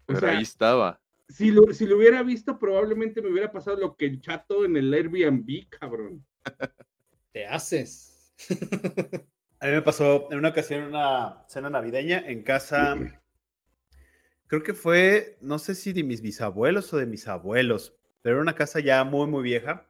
Pero 0.05 0.27
ahí 0.27 0.43
estaba. 0.43 1.01
Si 1.29 1.51
lo, 1.51 1.73
si 1.73 1.85
lo 1.85 1.97
hubiera 1.97 2.23
visto, 2.23 2.57
probablemente 2.57 3.21
me 3.21 3.29
hubiera 3.29 3.51
pasado 3.51 3.77
lo 3.77 3.95
que 3.95 4.05
el 4.05 4.21
chato 4.21 4.63
en 4.63 4.77
el 4.77 4.93
Airbnb, 4.93 5.67
cabrón. 5.69 6.25
Te 7.33 7.45
haces. 7.45 8.33
A 9.59 9.65
mí 9.65 9.71
me 9.71 9.81
pasó 9.81 10.27
en 10.31 10.37
una 10.37 10.49
ocasión 10.49 10.83
una 10.83 11.43
cena 11.47 11.69
navideña 11.69 12.23
en 12.25 12.43
casa. 12.43 12.95
Creo 14.47 14.63
que 14.63 14.73
fue, 14.73 15.37
no 15.41 15.59
sé 15.59 15.75
si 15.75 15.91
de 15.91 16.03
mis 16.03 16.21
bisabuelos 16.21 16.93
o 16.93 16.97
de 16.97 17.05
mis 17.05 17.27
abuelos, 17.27 17.96
pero 18.21 18.35
era 18.35 18.41
una 18.41 18.55
casa 18.55 18.79
ya 18.79 19.03
muy, 19.03 19.27
muy 19.27 19.43
vieja. 19.43 19.87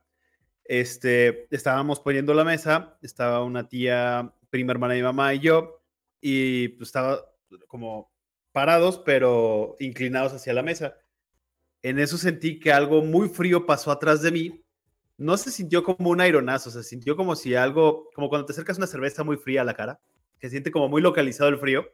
Este, 0.64 1.48
estábamos 1.56 2.00
poniendo 2.00 2.34
la 2.34 2.44
mesa, 2.44 2.98
estaba 3.02 3.44
una 3.44 3.68
tía, 3.68 4.34
prima 4.50 4.74
hermana 4.74 4.94
de 4.94 5.00
mi 5.00 5.06
mamá 5.06 5.34
y 5.34 5.40
yo, 5.40 5.82
y 6.20 6.70
pues 6.70 6.90
estaba 6.90 7.26
como 7.68 8.12
parados, 8.52 9.00
pero 9.00 9.76
inclinados 9.80 10.34
hacia 10.34 10.54
la 10.54 10.64
mesa. 10.64 10.98
En 11.84 12.00
eso 12.00 12.18
sentí 12.18 12.60
que 12.60 12.72
algo 12.72 13.02
muy 13.02 13.30
frío 13.30 13.66
pasó 13.66 13.92
atrás 13.92 14.22
de 14.22 14.32
mí. 14.32 14.66
No 15.18 15.38
se 15.38 15.52
sintió 15.52 15.84
como 15.84 16.10
un 16.10 16.22
aeronazo, 16.22 16.70
se 16.70 16.84
sintió 16.84 17.16
como 17.16 17.36
si 17.36 17.56
algo, 17.56 18.10
como 18.14 18.30
cuando 18.30 18.46
te 18.46 18.54
acercas 18.54 18.78
una 18.78 18.88
cerveza 18.88 19.24
muy 19.24 19.38
fría 19.38 19.62
a 19.62 19.64
la 19.64 19.74
cara, 19.74 20.00
que 20.40 20.50
siente 20.50 20.72
como 20.72 20.90
muy 20.90 21.02
localizado 21.02 21.50
el 21.50 21.58
frío, 21.58 21.88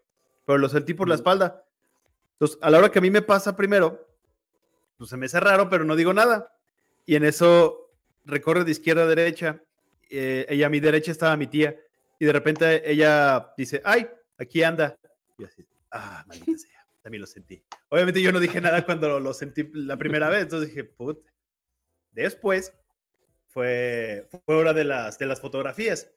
pero 0.45 0.57
lo 0.57 0.67
sentí 0.67 0.93
por 0.93 1.07
la 1.07 1.15
espalda. 1.15 1.65
Entonces, 2.33 2.57
a 2.61 2.69
la 2.69 2.79
hora 2.79 2.91
que 2.91 2.99
a 2.99 3.01
mí 3.01 3.11
me 3.11 3.21
pasa 3.21 3.55
primero, 3.55 4.07
pues 4.97 5.09
se 5.09 5.17
me 5.17 5.25
hace 5.25 5.39
raro, 5.39 5.69
pero 5.69 5.83
no 5.83 5.95
digo 5.95 6.13
nada. 6.13 6.55
Y 7.05 7.15
en 7.15 7.25
eso 7.25 7.91
recorre 8.25 8.63
de 8.63 8.71
izquierda 8.71 9.03
a 9.03 9.07
derecha. 9.07 9.61
Eh, 10.09 10.45
ella 10.49 10.67
a 10.67 10.69
mi 10.69 10.79
derecha 10.79 11.11
estaba 11.11 11.35
mi 11.37 11.47
tía. 11.47 11.75
Y 12.19 12.25
de 12.25 12.33
repente 12.33 12.89
ella 12.89 13.53
dice, 13.57 13.81
ay, 13.83 14.07
aquí 14.37 14.63
anda. 14.63 14.97
Y 15.37 15.43
así, 15.43 15.65
ah, 15.91 16.23
maldita 16.27 16.57
sea. 16.57 16.85
También 17.01 17.21
lo 17.21 17.27
sentí. 17.27 17.61
Obviamente 17.89 18.21
yo 18.21 18.31
no 18.31 18.39
dije 18.39 18.61
nada 18.61 18.85
cuando 18.85 19.19
lo, 19.19 19.33
sentí 19.33 19.69
la 19.73 19.97
primera 19.97 20.29
vez. 20.29 20.43
Entonces 20.43 20.69
dije, 20.69 20.83
put. 20.83 21.19
Después 22.11 22.73
fue, 23.49 24.29
fue 24.45 24.55
hora 24.55 24.73
de 24.73 24.85
las, 24.85 25.17
de 25.17 25.25
las 25.25 25.41
fotografías. 25.41 26.09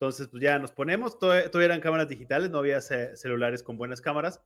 Entonces, 0.00 0.28
pues 0.28 0.42
ya 0.42 0.58
nos 0.58 0.72
ponemos. 0.72 1.18
Todavía, 1.18 1.50
eran 1.62 1.80
cámaras 1.82 2.08
digitales, 2.08 2.50
no 2.50 2.58
había 2.58 2.80
celulares 2.80 3.62
con 3.62 3.76
buenas 3.76 4.00
cámaras. 4.00 4.40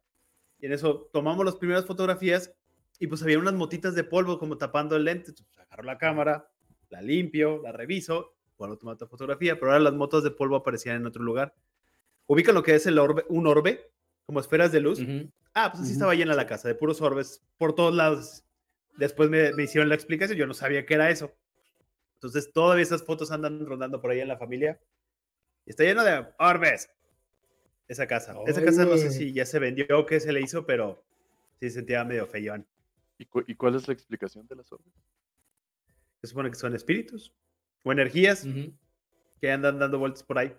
Y 0.59 0.67
en 0.67 0.73
eso 0.73 1.09
tomamos 1.13 1.45
las 1.45 1.55
primeras 1.55 1.87
fotografías 1.87 2.53
y 2.99 3.07
pues 3.07 3.23
había 3.23 3.39
unas 3.39 3.55
motitas 3.55 3.95
de 3.95 4.05
polvo 4.05 4.39
como 4.39 4.57
tapando 4.57 4.97
el 4.97 5.05
lente. 5.05 5.31
Entonces, 5.31 5.59
agarro 5.59 5.85
la 5.85 5.99
cámara, 5.99 6.49
la 6.91 7.03
limpio, 7.03 7.61
la 7.63 7.73
reviso, 7.73 8.35
bueno, 8.57 8.77
tomo 8.77 8.93
otra 8.93 9.09
fotografía, 9.09 9.55
pero 9.59 9.73
ahora 9.73 9.85
las 9.85 9.95
motas 9.95 10.23
de 10.23 10.31
polvo 10.31 10.57
aparecían 10.57 10.97
en 10.97 11.07
otro 11.07 11.23
lugar. 11.23 11.55
Ubican 12.27 12.55
lo 12.55 12.63
que 12.63 12.75
es 12.75 12.87
el 12.87 12.99
orbe, 12.99 13.25
un 13.29 13.47
orbe, 13.47 13.91
como 14.27 14.41
esferas 14.41 14.73
de 14.73 14.81
luz. 14.81 15.01
Ah, 15.53 15.71
pues 15.71 15.85
así 15.85 15.93
estaba 15.93 16.15
llena 16.15 16.35
la 16.35 16.47
casa, 16.47 16.69
de 16.69 16.75
puros 16.75 17.01
orbes 17.01 17.43
por 17.59 17.75
todos 17.75 17.95
lados. 17.95 18.45
Después 18.97 19.29
me, 19.29 19.53
me, 19.53 19.65
hicieron 19.65 19.89
la 19.89 19.95
explicación, 19.97 20.39
yo 20.39 20.47
no 20.47 20.55
sabía 20.55 20.87
qué 20.87 20.95
era 20.95 21.11
eso. 21.11 21.33
Entonces, 22.15 22.53
todavía 22.53 22.85
esas 22.85 23.03
fotos 23.03 23.31
andan 23.31 23.67
rondando 23.67 24.01
por 24.01 24.11
ahí 24.11 24.21
en 24.21 24.29
la 24.29 24.39
familia. 24.39 24.81
está 25.67 25.85
lleno 25.85 26.05
de 26.05 26.25
orbes. 26.39 26.89
Esa 27.87 28.07
casa. 28.07 28.35
Esa 28.47 28.65
casa 28.65 28.87
no 28.87 28.97
sé 28.97 29.11
si 29.11 29.33
ya 29.33 29.45
se 29.45 29.59
vendió 29.59 29.87
o 29.99 30.07
qué 30.07 30.19
se 30.19 30.33
le 30.33 30.41
hizo, 30.41 30.65
pero 30.65 31.05
sí 31.61 31.69
sentía 31.69 32.03
medio 32.05 32.27
feyón. 32.27 32.67
¿Y, 33.19 33.55
cuál 33.55 33.75
es 33.77 33.87
la 33.87 33.95
explicación 33.95 34.47
de 34.47 34.57
las 34.57 34.71
orbes? 34.73 34.93
Se 36.21 36.29
supone 36.29 36.51
que 36.51 36.57
son 36.57 36.75
espíritus 36.75 37.33
o 37.83 37.93
energías 37.93 38.47
que 39.41 39.51
andan 39.51 39.79
dando 39.79 39.99
vueltas 39.99 40.23
por 40.23 40.39
ahí. 40.39 40.55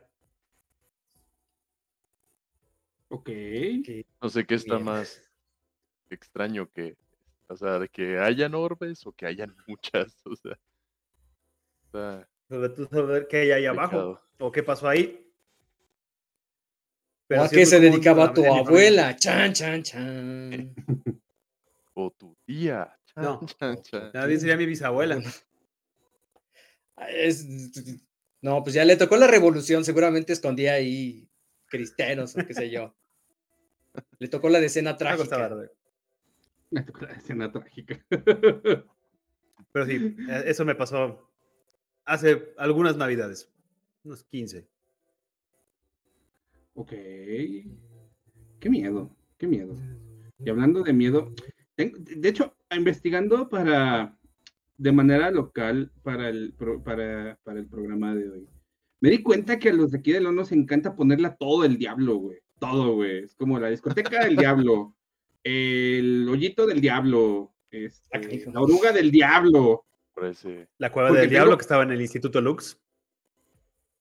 Ok. 3.10 3.30
No 4.22 4.30
sé 4.30 4.46
qué 4.46 4.56
está 4.56 4.80
más 4.80 5.22
extraño 6.10 6.70
que, 6.72 6.96
o 7.48 7.58
sea, 7.58 7.80
de 7.80 7.90
que 7.90 8.20
hayan 8.20 8.56
orbes 8.56 9.06
o 9.06 9.12
que 9.12 9.26
hayan 9.26 9.56
muchas, 9.68 10.22
o 10.26 10.36
sea. 10.36 10.58
Sobre 12.50 12.70
tú 12.70 12.86
saber 12.86 13.28
qué 13.28 13.38
hay 13.38 13.52
ahí 13.52 13.66
abajo 13.66 14.22
o 14.40 14.52
qué 14.52 14.64
pasó 14.64 14.88
ahí. 14.88 15.22
Pero 17.28 17.44
¿A 17.44 17.50
qué 17.50 17.66
se 17.66 17.80
dedicaba 17.80 18.34
tu 18.34 18.46
abuela? 18.46 19.16
Chan, 19.16 19.54
chan, 19.54 19.82
chan. 19.82 20.76
o 21.96 22.12
tu 22.12 22.38
tía. 22.46 22.96
no, 23.16 23.40
nadie 24.14 24.40
sería 24.40 24.58
mi 24.58 24.66
bisabuela. 24.66 25.20
No, 28.42 28.62
pues 28.64 28.76
ya 28.76 28.86
le 28.86 28.96
tocó 28.96 29.18
la 29.18 29.28
revolución, 29.28 29.84
seguramente 29.84 30.34
escondía 30.34 30.74
ahí 30.74 31.28
cristianos 31.66 32.36
o 32.38 32.46
qué 32.46 32.54
sé 32.54 32.70
yo. 32.70 32.96
Le 34.20 34.28
tocó 34.28 34.50
la 34.50 34.60
decena 34.60 34.96
trágica. 34.98 35.50
Le 36.70 36.84
tocó 36.84 37.06
la 37.06 37.14
decena 37.14 37.52
trágica. 37.52 38.06
Pero 39.72 39.86
sí, 39.86 40.16
e, 40.30 40.44
eso 40.50 40.66
me 40.66 40.76
pasó 40.76 41.32
hace 42.06 42.54
algunas 42.58 42.98
navidades, 42.98 43.52
unos 44.04 44.24
15. 44.26 44.70
Ok. 46.76 46.92
Qué 46.92 48.70
miedo, 48.70 49.16
qué 49.38 49.48
miedo. 49.48 49.76
Y 50.40 50.50
hablando 50.50 50.84
de 50.84 50.94
miedo, 50.94 51.34
de 51.78 52.30
hecho, 52.30 52.56
investigando 52.72 53.50
para 53.50 54.18
de 54.78 54.92
manera 54.92 55.32
local 55.32 55.92
para 56.04 56.30
el, 56.30 56.54
para, 56.84 57.38
para 57.44 57.60
el 57.60 57.68
programa 57.68 58.14
de 58.16 58.30
hoy, 58.30 58.50
me 59.02 59.10
di 59.10 59.22
cuenta 59.22 59.60
que 59.60 59.70
a 59.70 59.74
los 59.74 59.92
de 59.92 60.00
aquí 60.00 60.12
de 60.12 60.22
León 60.22 60.36
nos 60.36 60.52
encanta 60.52 60.96
ponerla 60.96 61.36
todo 61.36 61.64
el 61.64 61.78
diablo, 61.78 62.16
güey. 62.16 62.40
Todo, 62.60 62.96
güey. 62.96 63.24
Es 63.24 63.36
como 63.36 63.60
la 63.60 63.70
discoteca 63.70 64.24
del 64.24 64.38
diablo, 64.38 64.96
el 65.44 66.28
hoyito 66.28 66.66
del 66.66 66.82
diablo, 66.82 67.54
este, 67.70 68.50
la 68.52 68.62
oruga 68.62 68.92
del 68.92 69.12
diablo. 69.12 69.86
La 70.78 70.92
cueva 70.92 71.12
del 71.12 71.30
diablo 71.30 71.58
que 71.58 71.62
estaba 71.62 71.84
en 71.84 71.92
el 71.92 72.02
Instituto 72.02 72.42
Lux. 72.42 72.80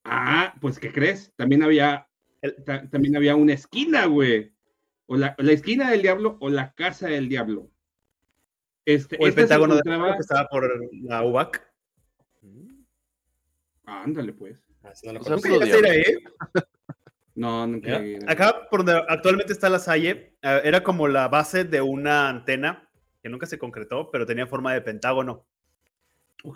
Ah, 0.04 0.54
pues 0.60 0.78
¿qué 0.78 0.92
crees? 0.92 1.32
También 1.36 1.62
había, 1.62 2.08
también 2.90 3.16
había 3.16 3.34
una 3.36 3.54
esquina, 3.54 4.06
güey. 4.06 4.53
O 5.06 5.16
la, 5.16 5.36
esquina 5.38 5.90
del 5.90 6.02
diablo 6.02 6.38
o 6.40 6.48
la 6.48 6.72
casa 6.72 7.08
del 7.08 7.28
diablo. 7.28 7.70
Este, 8.84 9.16
o 9.20 9.26
el 9.26 9.34
Pentágono 9.34 9.80
que 9.80 10.18
estaba 10.18 10.48
por 10.48 10.68
la 10.92 11.22
UBAC. 11.22 11.62
ándale, 13.84 14.32
pues. 14.32 14.64
Ah, 14.82 14.92
no, 15.04 15.38
ir 15.38 15.86
ahí? 15.86 16.04
no, 17.34 17.66
nunca. 17.66 18.00
Acá, 18.26 18.68
por 18.70 18.84
donde 18.84 19.02
actualmente 19.08 19.52
está 19.52 19.70
la 19.70 19.78
Salle, 19.78 20.36
eh, 20.42 20.60
era 20.64 20.82
como 20.82 21.08
la 21.08 21.28
base 21.28 21.64
de 21.64 21.80
una 21.80 22.28
antena 22.28 22.88
que 23.22 23.30
nunca 23.30 23.46
se 23.46 23.58
concretó, 23.58 24.10
pero 24.10 24.26
tenía 24.26 24.46
forma 24.46 24.74
de 24.74 24.82
pentágono. 24.82 25.46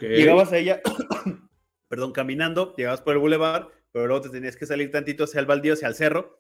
Llegabas 0.01 0.53
a 0.53 0.59
ella, 0.59 0.83
perdón, 1.89 2.13
caminando, 2.13 2.75
llegabas 2.77 3.01
por 3.01 3.15
el 3.15 3.21
bulevar, 3.21 3.69
pero 3.91 4.07
luego 4.07 4.21
te 4.21 4.29
tenías 4.29 4.57
que 4.57 4.67
salir 4.67 4.91
tantito 4.91 5.25
hacia 5.25 5.41
el 5.41 5.47
baldío, 5.47 5.73
hacia 5.73 5.89
el 5.89 5.95
cerro, 5.95 6.38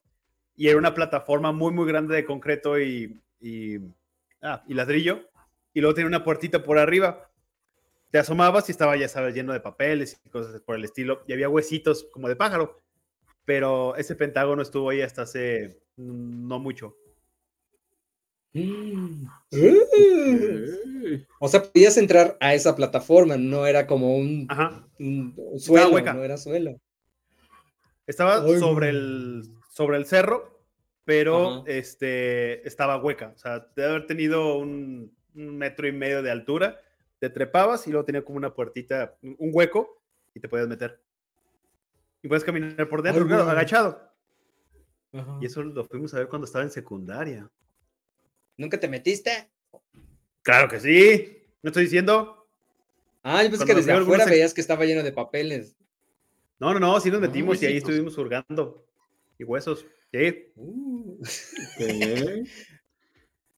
y 0.59 0.69
era 0.69 0.77
una 0.77 0.93
plataforma 0.93 1.53
muy, 1.53 1.73
muy 1.73 1.87
grande 1.87 2.17
de 2.17 2.25
concreto 2.25 2.81
y, 2.81 3.23
ah, 4.43 4.65
y, 4.67 4.75
ladrillo. 4.75 5.31
Y 5.73 5.81
luego 5.81 5.95
tenía 5.95 6.09
una 6.09 6.25
puertita 6.25 6.65
por 6.65 6.81
arriba. 6.81 7.31
Te 8.11 8.19
asomabas 8.19 8.69
y 8.69 8.73
estaba, 8.73 8.97
ya 8.97 9.09
sabes, 9.09 9.37
lleno 9.37 9.53
de 9.53 9.61
papeles 9.61 10.21
y 10.25 10.29
cosas 10.29 10.61
por 10.63 10.75
el 10.75 10.85
estilo. 10.85 11.23
Y 11.29 11.33
había 11.33 11.49
huesitos 11.49 12.09
como 12.13 12.29
de 12.29 12.35
pájaro. 12.35 12.83
pero 13.45 13.95
ese 13.95 14.17
pentágono 14.17 14.61
estuvo 14.61 14.91
ahí 14.91 15.01
hasta 15.01 15.23
hace 15.23 15.81
no 15.97 16.59
mucho. 16.59 16.97
Mm. 18.53 19.27
O 21.39 21.49
sea, 21.49 21.63
podías 21.63 21.97
entrar 21.99 22.37
a 22.41 22.55
esa 22.55 22.75
plataforma, 22.75 23.37
no 23.37 23.65
era 23.65 23.87
como 23.87 24.17
un, 24.17 24.49
suelo, 25.57 26.01
no 26.01 26.25
era 26.25 26.37
suelo. 26.37 26.81
Estaba 28.09 28.43
sobre 28.59 28.89
el, 28.89 29.58
sobre 29.79 29.97
el 29.97 30.07
cerro, 30.07 30.61
pero 31.05 31.65
este, 31.69 32.67
estaba 32.67 33.01
hueca. 33.01 33.33
O 33.33 33.39
sea, 33.39 33.65
debe 33.77 33.91
haber 33.91 34.07
tenido 34.09 34.59
un, 34.59 35.17
metro 35.33 35.87
y 35.87 35.93
medio 35.93 36.21
de 36.21 36.33
altura. 36.33 36.81
Te 37.21 37.31
trepabas 37.31 37.87
y 37.87 37.93
luego 37.93 38.05
tenía 38.05 38.25
como 38.25 38.39
una 38.39 38.53
puertita, 38.53 39.17
un 39.23 39.51
hueco, 39.53 40.03
y 40.35 40.41
te 40.41 40.49
podías 40.49 40.67
meter. 40.67 41.01
Y 42.25 42.27
puedes 42.27 42.43
caminar 42.43 42.89
por 42.89 43.03
dentro, 43.03 43.33
agachado. 43.49 44.03
Y 45.41 45.47
eso 45.47 45.63
lo 45.63 45.85
fuimos 45.85 46.13
a 46.13 46.19
ver 46.19 46.29
cuando 46.29 46.47
estaba 46.47 46.65
en 46.65 46.73
secundaria. 46.73 47.49
¿Nunca 48.57 48.81
te 48.81 48.89
metiste? 48.89 49.49
Claro 50.43 50.69
que 50.69 50.81
sí. 50.81 51.41
¿No 51.63 51.69
estoy 51.69 51.85
diciendo? 51.85 52.49
Ah, 53.23 53.45
yo 53.45 53.51
pensé 53.51 53.65
que 53.65 53.77
desde 53.77 53.93
afuera 53.93 54.25
veías 54.25 54.53
que 54.53 54.61
estaba 54.61 54.85
lleno 54.85 55.05
de 55.05 55.13
papeles. 55.13 55.77
No, 56.59 56.75
no, 56.75 56.81
no, 56.81 56.99
sí 56.99 57.13
nos 57.13 57.21
metimos 57.21 57.63
y 57.63 57.67
ahí 57.67 57.77
estuvimos 57.77 58.19
hurgando. 58.19 58.88
Y 59.39 59.45
huesos. 59.45 59.87
Sí. 60.13 60.53
Uh. 60.57 61.23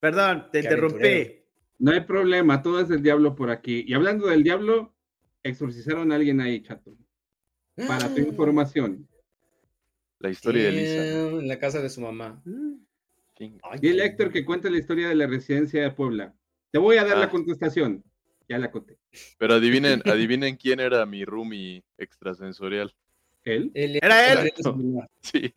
Perdón, 0.01 0.49
te 0.53 0.61
interrumpí. 0.61 1.41
No 1.79 1.93
hay 1.93 2.01
problema, 2.01 2.63
todo 2.63 2.81
es 2.81 2.89
del 2.89 3.03
diablo 3.03 3.35
por 3.35 3.51
aquí. 3.51 3.85
Y 3.87 3.95
hablando 3.95 4.27
del 4.27 4.43
diablo, 4.43 4.95
exorcizaron 5.43 6.13
a 6.13 6.17
alguien 6.17 6.41
ahí, 6.41 6.63
chato. 6.63 6.97
Para 7.89 8.15
tu 8.15 8.21
información. 8.21 9.09
La 10.19 10.29
historia 10.29 10.65
de 10.65 10.73
Lisa. 10.73 11.07
En 11.39 11.49
la 11.49 11.59
casa 11.59 11.81
de 11.81 11.89
su 11.89 12.03
mamá. 12.03 12.43
Dile 13.81 14.05
Héctor 14.05 14.31
que 14.31 14.45
cuente 14.45 14.71
la 14.71 14.77
historia 14.77 15.09
de 15.09 15.15
la 15.15 15.27
residencia 15.27 15.83
de 15.83 15.91
Puebla. 15.91 16.35
Te 16.71 16.79
voy 16.79 16.99
a 16.99 17.05
dar 17.05 17.17
la 17.17 17.25
ah. 17.25 17.31
contestación. 17.31 18.05
Ya 18.47 18.59
la 18.59 18.71
conté. 18.71 18.99
Pero 19.39 19.55
adivinen, 19.55 20.03
adivinen 20.05 20.57
quién 20.57 20.81
era 20.81 21.07
mi 21.07 21.25
roomie 21.25 21.85
extrasensorial. 21.97 22.95
¿Él? 23.45 23.71
era 23.75 24.33
él. 24.33 24.53
Sí. 25.21 25.53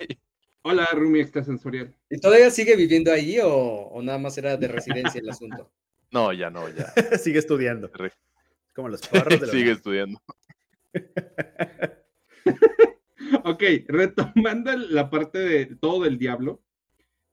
Hola, 0.66 0.88
roomie 0.94 1.22
extrasensorial. 1.22 1.94
¿Y 2.10 2.18
todavía 2.20 2.50
sigue 2.50 2.78
viviendo 2.78 3.12
ahí 3.12 3.38
o, 3.44 4.00
nada 4.02 4.18
más 4.18 4.38
era 4.38 4.56
de 4.56 4.68
residencia 4.68 5.20
el 5.20 5.30
asunto? 5.30 5.72
No, 6.12 6.32
ya 6.32 6.52
no, 6.52 6.70
ya. 6.70 6.94
sigue 7.18 7.40
estudiando. 7.40 7.90
Como 8.76 8.88
los 8.88 9.02
perros 9.08 9.42
de 9.42 9.48
Sigue 9.52 9.72
estudiando. 9.72 10.22
ok, 13.44 13.64
retomando 13.88 14.78
la 14.78 15.10
parte 15.10 15.40
de 15.40 15.66
todo 15.76 16.04
del 16.04 16.20
diablo. 16.20 16.62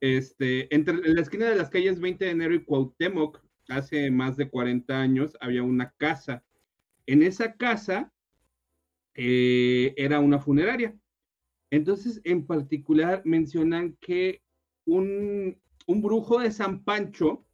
Este, 0.00 0.74
entre 0.74 0.94
en 0.94 1.14
la 1.14 1.20
esquina 1.20 1.50
de 1.50 1.56
las 1.56 1.68
calles 1.68 2.00
20 2.00 2.24
de 2.24 2.30
enero 2.30 2.54
y 2.54 2.64
Cuauhtémoc, 2.64 3.42
hace 3.68 4.10
más 4.10 4.38
de 4.38 4.48
40 4.48 4.98
años, 4.98 5.36
había 5.40 5.62
una 5.62 5.92
casa. 5.98 6.42
En 7.04 7.22
esa 7.22 7.56
casa 7.56 8.10
eh, 9.14 9.94
era 9.96 10.20
una 10.20 10.38
funeraria. 10.38 10.94
Entonces, 11.70 12.20
en 12.24 12.46
particular, 12.46 13.22
mencionan 13.24 13.96
que 14.00 14.42
un, 14.84 15.56
brujo 15.86 16.40
de 16.40 16.50
San 16.50 16.82
Pancho, 16.82 17.44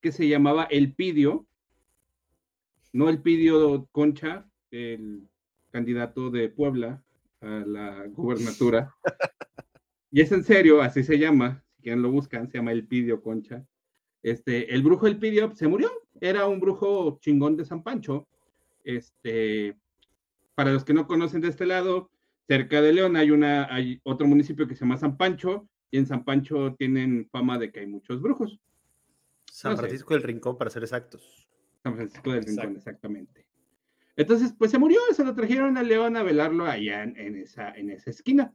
que 0.00 0.12
se 0.12 0.28
llamaba 0.28 0.64
El 0.64 0.94
Pidio, 0.94 1.46
no 2.92 3.08
El 3.08 3.20
Pidio 3.20 3.88
Concha, 3.92 4.48
el 4.70 5.28
candidato 5.70 6.30
de 6.30 6.48
Puebla 6.48 7.02
a 7.40 7.46
la 7.66 8.06
gubernatura. 8.06 8.94
Y 10.10 10.22
es 10.22 10.32
en 10.32 10.42
serio, 10.42 10.80
así 10.80 11.04
se 11.04 11.18
llama, 11.18 11.62
si 11.76 11.82
quieren 11.82 12.00
lo 12.00 12.10
buscan, 12.10 12.50
se 12.50 12.56
llama 12.56 12.72
El 12.72 12.86
Pidio 12.86 13.20
Concha. 13.20 13.66
Este, 14.22 14.74
el 14.74 14.82
brujo 14.82 15.06
El 15.06 15.18
Pidio 15.18 15.54
se 15.54 15.68
murió, 15.68 15.90
era 16.18 16.46
un 16.46 16.60
brujo 16.60 17.18
chingón 17.20 17.58
de 17.58 17.66
San 17.66 17.82
Pancho. 17.82 18.26
Este, 18.84 19.76
para 20.58 20.72
los 20.72 20.84
que 20.84 20.92
no 20.92 21.06
conocen 21.06 21.40
de 21.40 21.46
este 21.46 21.66
lado, 21.66 22.10
cerca 22.48 22.82
de 22.82 22.92
León 22.92 23.14
hay, 23.14 23.30
una, 23.30 23.72
hay 23.72 24.00
otro 24.02 24.26
municipio 24.26 24.66
que 24.66 24.74
se 24.74 24.80
llama 24.80 24.96
San 24.96 25.16
Pancho, 25.16 25.68
y 25.88 25.98
en 25.98 26.06
San 26.06 26.24
Pancho 26.24 26.74
tienen 26.76 27.28
fama 27.30 27.58
de 27.58 27.70
que 27.70 27.78
hay 27.78 27.86
muchos 27.86 28.20
brujos. 28.20 28.58
San 29.44 29.76
Francisco 29.76 30.14
del 30.14 30.24
Rincón, 30.24 30.58
para 30.58 30.68
ser 30.68 30.82
exactos. 30.82 31.48
San 31.80 31.94
Francisco 31.94 32.32
del 32.32 32.42
Rincón, 32.42 32.74
exactamente. 32.74 33.46
Entonces, 34.16 34.52
pues 34.58 34.72
se 34.72 34.78
murió, 34.80 34.98
se 35.12 35.24
lo 35.24 35.32
trajeron 35.32 35.76
a 35.76 35.84
León 35.84 36.16
a 36.16 36.24
velarlo 36.24 36.66
allá 36.66 37.04
en, 37.04 37.36
esa, 37.36 37.70
en 37.70 37.90
esa 37.90 38.10
esquina. 38.10 38.52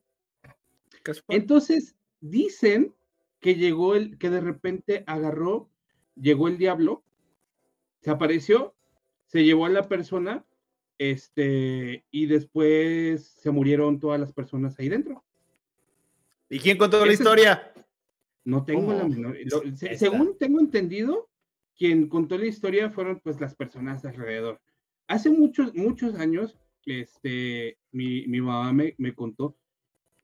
Entonces, 1.29 1.95
dicen 2.19 2.93
que 3.39 3.55
llegó 3.55 3.95
el, 3.95 4.17
que 4.17 4.29
de 4.29 4.41
repente 4.41 5.05
agarró, 5.07 5.69
llegó 6.15 6.49
el 6.49 6.57
diablo, 6.57 7.05
se 8.01 8.11
apareció, 8.11 8.75
se 9.25 9.45
llevó 9.45 9.67
a 9.67 9.69
la 9.69 9.87
persona 9.87 10.45
este, 10.97 12.05
y 12.11 12.25
después 12.27 13.25
se 13.25 13.51
murieron 13.51 13.99
todas 13.99 14.19
las 14.19 14.31
personas 14.31 14.77
ahí 14.79 14.89
dentro. 14.89 15.23
¿Y 16.49 16.59
quién 16.59 16.77
contó 16.77 17.05
la 17.05 17.13
historia? 17.13 17.73
No 18.45 18.63
tengo 18.63 18.93
la 18.93 19.05
menor. 19.05 19.37
según 19.75 20.37
tengo 20.37 20.59
entendido, 20.59 21.29
quien 21.75 22.07
contó 22.07 22.37
la 22.37 22.45
historia 22.45 22.89
fueron 22.89 23.19
pues 23.21 23.39
las 23.39 23.55
personas 23.55 24.01
de 24.01 24.09
alrededor. 24.09 24.61
Hace 25.07 25.29
muchos, 25.29 25.73
muchos 25.73 26.15
años, 26.15 26.57
este, 26.85 27.77
mi, 27.91 28.25
mamá 28.27 28.71
me, 28.73 28.95
me 28.97 29.15
contó 29.15 29.57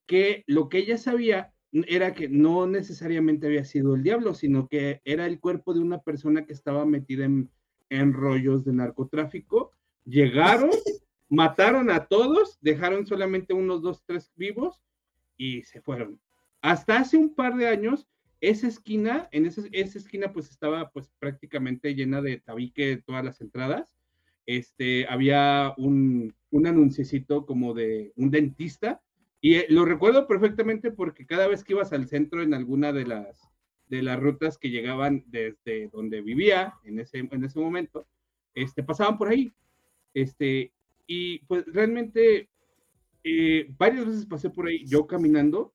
que 0.06 0.44
lo 0.48 0.70
que 0.70 0.80
ella 0.80 0.98
sabía 0.98 1.54
era 1.72 2.14
que 2.14 2.28
no 2.30 2.68
necesariamente 2.68 3.48
había 3.48 3.64
sido 3.64 3.96
el 3.96 4.04
diablo, 4.04 4.34
sino 4.34 4.68
que 4.68 5.02
era 5.06 5.26
el 5.26 5.40
cuerpo 5.40 5.74
de 5.74 5.80
una 5.80 6.02
persona 6.02 6.46
que 6.46 6.54
estaba 6.54 6.86
metida 6.86 7.26
en, 7.26 7.50
en 7.90 8.14
rollos 8.14 8.66
de 8.66 8.74
narcotráfico 8.74 9.74
Llegaron, 10.10 10.72
mataron 11.30 11.92
a 11.92 12.06
todos, 12.06 12.58
dejaron 12.62 13.06
solamente 13.06 13.54
unos 13.54 13.82
dos, 13.82 14.04
tres 14.06 14.32
vivos 14.36 14.82
y 15.38 15.64
se 15.64 15.82
fueron. 15.82 16.20
Hasta 16.62 16.98
hace 16.98 17.18
un 17.18 17.36
par 17.36 17.56
de 17.56 17.68
años, 17.68 18.08
esa 18.42 18.68
esquina, 18.68 19.30
en 19.32 19.46
esa, 19.46 19.62
esa 19.72 20.00
esquina 20.00 20.34
pues 20.34 20.50
estaba 20.50 20.90
pues 20.90 21.12
prácticamente 21.20 21.94
llena 21.94 22.22
de 22.22 22.40
tabique 22.40 23.04
todas 23.06 23.24
las 23.24 23.40
entradas. 23.42 23.96
Este, 24.46 25.06
había 25.08 25.76
un, 25.78 26.34
un 26.50 26.68
anunciecito 26.68 27.46
como 27.46 27.76
de 27.76 28.12
un 28.16 28.32
dentista 28.32 29.02
y 29.42 29.56
eh, 29.56 29.68
lo 29.70 29.86
recuerdo 29.86 30.28
perfectamente 30.28 30.92
porque 30.92 31.26
cada 31.26 31.48
vez 31.48 31.64
que 31.64 31.74
ibas 31.74 31.94
al 31.94 32.08
centro 32.08 32.42
en 32.42 32.54
alguna 32.54 32.92
de 32.92 33.06
las, 33.06 33.40
de 33.88 34.02
las 34.02 34.20
rutas 34.20 34.58
que 34.58 34.70
llegaban 34.72 35.24
desde 35.28 35.88
donde 35.90 36.22
vivía 36.22 36.74
en 36.84 37.00
ese, 37.00 37.20
en 37.20 37.44
ese 37.44 37.60
momento, 37.60 38.08
este, 38.54 38.84
pasaban 38.84 39.18
por 39.18 39.30
ahí. 39.30 39.54
Este, 40.14 40.74
y 41.08 41.40
pues 41.46 41.66
realmente 41.68 42.50
eh, 43.24 43.68
varias 43.78 44.06
veces 44.06 44.26
pasé 44.26 44.50
por 44.50 44.68
ahí 44.68 44.86
yo 44.86 45.06
caminando 45.08 45.74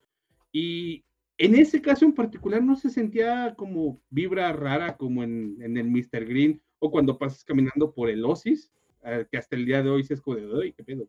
y 0.52 1.04
en 1.36 1.56
ese 1.56 1.82
caso 1.82 2.04
en 2.04 2.14
particular 2.14 2.62
no 2.62 2.76
se 2.76 2.90
sentía 2.90 3.54
como 3.56 4.00
vibra 4.10 4.52
rara 4.52 4.96
como 4.96 5.24
en, 5.24 5.58
el 5.60 5.90
Mr. 5.90 6.24
Green 6.24 6.62
o 6.78 6.90
cuando 6.90 7.18
pasas 7.18 7.44
caminando 7.44 7.92
por 7.92 8.08
el 8.08 8.24
Osis, 8.24 8.70
eh, 9.02 9.26
que 9.30 9.38
hasta 9.38 9.56
el 9.56 9.66
día 9.66 9.82
de 9.82 9.90
hoy 9.90 10.04
se 10.04 10.14
escude 10.14 10.46
de 10.46 10.72
qué 10.72 10.84
pedo. 10.84 11.08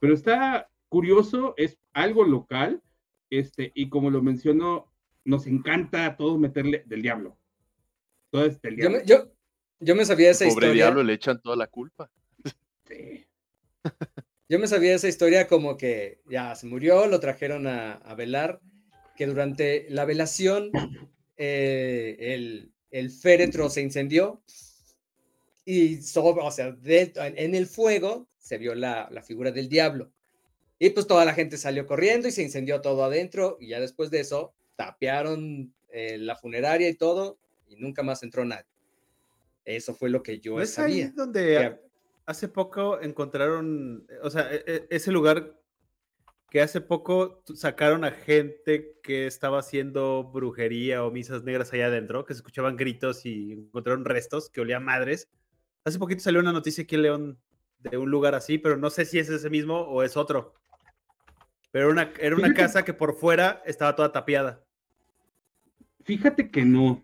Pero 0.00 0.14
está 0.14 0.70
curioso, 0.88 1.54
es 1.56 1.78
algo 1.92 2.24
local, 2.24 2.82
este, 3.30 3.72
y 3.74 3.88
como 3.88 4.10
lo 4.10 4.22
menciono, 4.22 4.92
nos 5.24 5.46
encanta 5.46 6.04
a 6.06 6.16
todos 6.16 6.38
meterle 6.38 6.84
del 6.86 7.02
diablo. 7.02 7.38
Todo 8.30 8.44
es 8.44 8.60
del 8.60 8.76
diablo. 8.76 8.98
Yo, 9.06 9.16
yo 9.16 9.33
me 9.94 10.04
sabía 10.04 10.30
esa 10.30 10.46
historia. 10.46 10.68
Pobre 10.68 10.74
diablo, 10.74 11.02
le 11.02 11.12
echan 11.14 11.40
toda 11.40 11.56
la 11.56 11.66
culpa. 11.66 12.10
Sí. 12.88 13.26
Yo 14.48 14.58
me 14.58 14.66
sabía 14.66 14.94
esa 14.94 15.08
historia 15.08 15.46
como 15.48 15.76
que 15.76 16.20
ya 16.28 16.54
se 16.54 16.66
murió, 16.66 17.06
lo 17.06 17.18
trajeron 17.18 17.66
a, 17.66 18.14
velar, 18.14 18.60
que 19.16 19.26
durante 19.26 19.86
la 19.88 20.04
velación 20.04 20.70
eh, 21.36 22.16
el, 22.18 22.72
el, 22.90 23.10
féretro 23.10 23.70
se 23.70 23.80
incendió 23.80 24.42
y 25.64 25.98
o 25.98 26.50
sea, 26.50 26.76
en 26.84 27.54
el 27.54 27.66
fuego 27.66 28.28
se 28.38 28.58
vio 28.58 28.74
la, 28.74 29.08
la, 29.10 29.22
figura 29.22 29.50
del 29.50 29.68
diablo. 29.68 30.12
Y 30.78 30.90
pues 30.90 31.06
toda 31.06 31.24
la 31.24 31.32
gente 31.32 31.56
salió 31.56 31.86
corriendo 31.86 32.28
y 32.28 32.32
se 32.32 32.42
incendió 32.42 32.82
todo 32.82 33.04
adentro 33.04 33.56
y 33.58 33.68
ya 33.68 33.80
después 33.80 34.10
de 34.10 34.20
eso 34.20 34.52
tapearon 34.76 35.74
eh, 35.90 36.18
la 36.18 36.36
funeraria 36.36 36.88
y 36.88 36.94
todo 36.94 37.38
y 37.66 37.76
nunca 37.76 38.02
más 38.02 38.22
entró 38.22 38.44
nadie. 38.44 38.73
Eso 39.64 39.94
fue 39.94 40.10
lo 40.10 40.22
que 40.22 40.40
yo 40.40 40.58
¿No 40.58 40.66
sabía. 40.66 41.06
Ahí 41.06 41.10
donde 41.10 41.78
hace 42.26 42.48
poco 42.48 43.00
encontraron, 43.00 44.06
o 44.22 44.30
sea, 44.30 44.52
e, 44.52 44.62
e, 44.66 44.86
ese 44.90 45.10
lugar 45.12 45.58
que 46.50 46.60
hace 46.60 46.80
poco 46.80 47.42
sacaron 47.54 48.04
a 48.04 48.12
gente 48.12 48.98
que 49.02 49.26
estaba 49.26 49.58
haciendo 49.58 50.22
brujería 50.22 51.04
o 51.04 51.10
misas 51.10 51.42
negras 51.42 51.72
allá 51.72 51.86
adentro, 51.86 52.24
que 52.24 52.34
se 52.34 52.38
escuchaban 52.38 52.76
gritos 52.76 53.26
y 53.26 53.52
encontraron 53.52 54.04
restos 54.04 54.50
que 54.50 54.60
olían 54.60 54.84
madres. 54.84 55.28
Hace 55.84 55.98
poquito 55.98 56.22
salió 56.22 56.40
una 56.40 56.52
noticia 56.52 56.84
aquí 56.84 56.94
en 56.94 57.02
León 57.02 57.38
de 57.80 57.98
un 57.98 58.10
lugar 58.10 58.34
así, 58.34 58.58
pero 58.58 58.76
no 58.76 58.90
sé 58.90 59.04
si 59.04 59.18
es 59.18 59.28
ese 59.28 59.50
mismo 59.50 59.80
o 59.80 60.02
es 60.02 60.16
otro. 60.16 60.54
Pero 61.72 61.90
una, 61.90 62.12
era 62.20 62.36
una 62.36 62.54
casa 62.54 62.84
que 62.84 62.94
por 62.94 63.16
fuera 63.16 63.60
estaba 63.66 63.96
toda 63.96 64.12
tapiada. 64.12 64.64
Fíjate 66.04 66.50
que 66.52 66.64
no, 66.64 67.02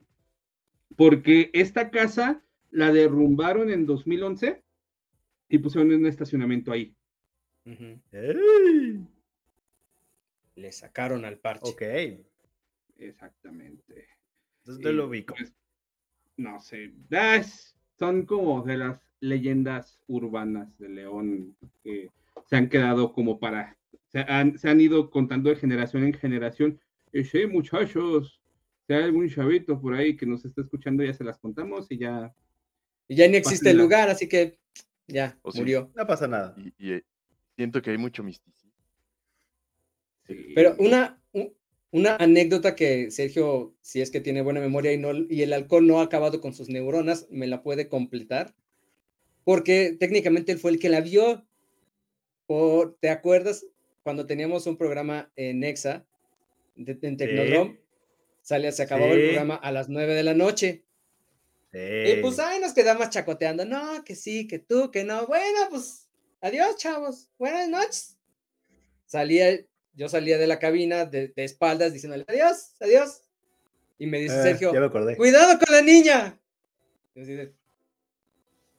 porque 0.96 1.50
esta 1.54 1.90
casa 1.90 2.44
la 2.70 2.92
derrumbaron 2.92 3.70
en 3.70 3.86
2011 3.86 4.62
y 5.48 5.58
pusieron 5.58 5.92
un 5.92 6.06
estacionamiento 6.06 6.72
ahí. 6.72 6.94
Le 10.54 10.72
sacaron 10.72 11.24
al 11.24 11.38
parche. 11.38 11.70
Ok. 11.70 11.82
Exactamente. 12.98 14.08
Entonces 14.58 14.94
lo 14.94 15.06
ubico. 15.06 15.34
Pues, 15.34 15.54
no 16.36 16.60
sé. 16.60 16.92
son 17.98 18.24
como 18.24 18.62
de 18.62 18.76
las 18.78 19.00
leyendas 19.20 20.00
urbanas 20.06 20.76
de 20.78 20.88
León 20.88 21.56
que 21.82 22.10
se 22.46 22.56
han 22.56 22.68
quedado 22.68 23.12
como 23.12 23.38
para. 23.38 23.76
Se 24.08 24.20
han, 24.20 24.58
se 24.58 24.68
han 24.68 24.80
ido 24.80 25.10
contando 25.10 25.50
de 25.50 25.56
generación 25.56 26.04
en 26.04 26.14
generación. 26.14 26.80
Y 27.12 27.24
sí, 27.24 27.46
muchachos, 27.46 28.40
si 28.86 28.94
hay 28.94 29.04
algún 29.04 29.28
chavito 29.28 29.80
por 29.80 29.94
ahí 29.94 30.16
que 30.16 30.26
nos 30.26 30.44
está 30.44 30.62
escuchando, 30.62 31.04
ya 31.04 31.14
se 31.14 31.24
las 31.24 31.38
contamos 31.38 31.90
y 31.90 31.98
ya. 31.98 32.34
Y 33.11 33.16
ya 33.16 33.26
no 33.26 33.36
existe 33.36 33.70
el 33.70 33.76
lugar, 33.76 34.08
así 34.08 34.28
que 34.28 34.56
ya, 35.08 35.36
murió. 35.54 35.90
No 35.96 36.06
pasa 36.06 36.28
nada. 36.28 36.54
Y, 36.78 36.92
eh, 36.92 37.02
siento 37.56 37.82
que 37.82 37.90
hay 37.90 37.98
mucho 37.98 38.22
misticismo. 38.22 38.70
Pero 40.54 40.76
una, 40.78 41.20
una 41.90 42.14
anécdota 42.14 42.76
que 42.76 43.11
Sergio, 43.11 43.74
si 43.80 44.00
es 44.00 44.12
que 44.12 44.20
tiene 44.20 44.42
buena 44.42 44.61
memoria 44.61 44.92
y, 44.92 44.98
no, 44.98 45.11
y 45.28 45.42
el 45.42 45.52
alcohol 45.52 45.88
no 45.88 45.98
ha 45.98 46.04
acabado 46.04 46.40
con 46.40 46.54
sus 46.54 46.68
neuronas, 46.68 47.26
me 47.30 47.48
la 47.48 47.64
puede 47.64 47.88
completar. 47.88 48.54
Porque 49.42 49.96
técnicamente 49.98 50.52
él 50.52 50.61
fue 50.61 50.70
el 50.70 50.78
que 50.78 50.88
la 50.88 51.00
vio. 51.00 51.44
¿Te 53.00 53.11
acuerdas 53.11 53.66
cuando 54.04 54.26
teníamos 54.26 54.68
un 54.68 54.76
programa 54.76 55.32
en 55.34 55.58
Nexa, 55.58 56.06
en 56.76 57.16
Tecnodrome? 57.16 57.80
Sale, 58.42 58.70
se 58.70 58.84
acababa 58.84 59.14
el 59.14 59.24
programa 59.24 59.56
a 59.56 59.72
las 59.72 59.88
9 59.88 60.14
de 60.14 60.22
la 60.22 60.34
noche. 60.34 60.84
Y 61.72 62.16
pues 62.20 62.38
ahí 62.40 62.60
nos 62.60 62.72
quedamos 62.72 63.10
chacoteando. 63.10 63.64
No, 63.64 64.02
que 64.04 64.16
sí, 64.16 64.48
que 64.48 64.58
tú, 64.58 64.90
que 64.90 65.04
no. 65.04 65.26
Bueno, 65.26 65.68
pues 65.70 66.08
adiós, 66.40 66.76
chavos. 66.76 67.30
Buenas 67.38 67.68
noches. 67.68 68.16
Salía, 69.06 69.60
yo 69.94 70.08
salía 70.08 70.38
de 70.38 70.46
la 70.46 70.58
cabina 70.58 71.04
de, 71.04 71.32
espaldas 71.36 71.92
diciéndole 71.92 72.24
adiós, 72.26 72.74
adiós. 72.80 73.22
Y 73.98 74.06
me 74.06 74.18
dice 74.18 74.38
ah, 74.38 74.42
Sergio, 74.42 74.70
cuidado 75.16 75.58
con 75.58 75.74
la 75.74 75.82
niña. 75.82 76.40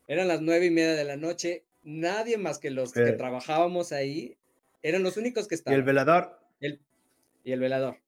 eran 0.07 0.27
las 0.27 0.41
nueve 0.41 0.65
y 0.65 0.71
media 0.71 0.95
de 0.95 1.05
la 1.05 1.15
noche. 1.15 1.65
Nadie 1.83 2.37
más 2.37 2.59
que 2.59 2.71
los 2.71 2.91
que 2.91 3.01
eh. 3.01 3.13
trabajábamos 3.13 3.91
ahí 3.91 4.37
eran 4.81 5.03
los 5.03 5.15
únicos 5.15 5.47
que 5.47 5.55
estaban. 5.55 5.77
¿Y 5.77 5.79
el 5.79 5.85
velador? 5.85 6.39
El, 6.59 6.81
y 7.43 7.51
el 7.53 7.59
velador. 7.59 8.00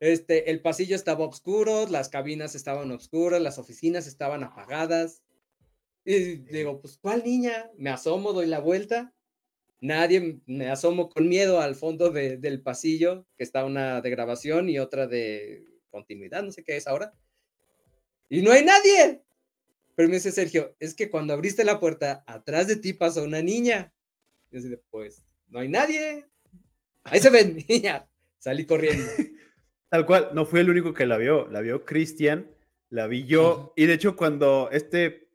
Este, 0.00 0.50
el 0.50 0.60
pasillo 0.60 0.94
estaba 0.94 1.26
oscuro, 1.26 1.86
las 1.88 2.08
cabinas 2.08 2.54
estaban 2.54 2.90
oscuras, 2.90 3.40
las 3.40 3.58
oficinas 3.58 4.06
estaban 4.06 4.44
apagadas. 4.44 5.22
Y 6.04 6.36
digo, 6.36 6.80
pues, 6.80 6.98
¿cuál 6.98 7.24
niña? 7.24 7.70
Me 7.76 7.90
asomo, 7.90 8.32
doy 8.32 8.46
la 8.46 8.60
vuelta. 8.60 9.12
Nadie, 9.80 10.40
me 10.46 10.70
asomo 10.70 11.08
con 11.08 11.28
miedo 11.28 11.60
al 11.60 11.74
fondo 11.74 12.10
del 12.10 12.62
pasillo, 12.62 13.26
que 13.36 13.44
está 13.44 13.64
una 13.64 14.00
de 14.00 14.10
grabación 14.10 14.68
y 14.68 14.78
otra 14.78 15.06
de 15.06 15.64
continuidad, 15.90 16.42
no 16.42 16.52
sé 16.52 16.62
qué 16.62 16.76
es 16.76 16.86
ahora. 16.86 17.14
Y 18.28 18.42
no 18.42 18.52
hay 18.52 18.64
nadie. 18.64 19.22
Pero 19.94 20.08
me 20.08 20.16
dice 20.16 20.32
Sergio, 20.32 20.76
es 20.78 20.94
que 20.94 21.10
cuando 21.10 21.32
abriste 21.32 21.64
la 21.64 21.80
puerta, 21.80 22.22
atrás 22.26 22.66
de 22.66 22.76
ti 22.76 22.92
pasó 22.92 23.24
una 23.24 23.42
niña. 23.42 23.92
Y 24.50 24.56
yo 24.56 24.62
digo, 24.62 24.82
pues, 24.90 25.22
no 25.48 25.60
hay 25.60 25.68
nadie. 25.68 26.26
Ahí 27.04 27.20
se 27.20 27.30
ven, 27.30 27.56
niña. 27.68 28.08
Salí 28.38 28.66
corriendo. 28.66 29.04
Tal 29.88 30.04
cual, 30.04 30.30
no 30.32 30.44
fui 30.46 30.60
el 30.60 30.70
único 30.70 30.92
que 30.94 31.06
la 31.06 31.16
vio, 31.16 31.48
la 31.48 31.60
vio 31.60 31.84
Cristian, 31.84 32.50
la 32.90 33.06
vi 33.06 33.24
yo, 33.24 33.72
y 33.76 33.86
de 33.86 33.94
hecho 33.94 34.16
cuando 34.16 34.68
este 34.72 35.28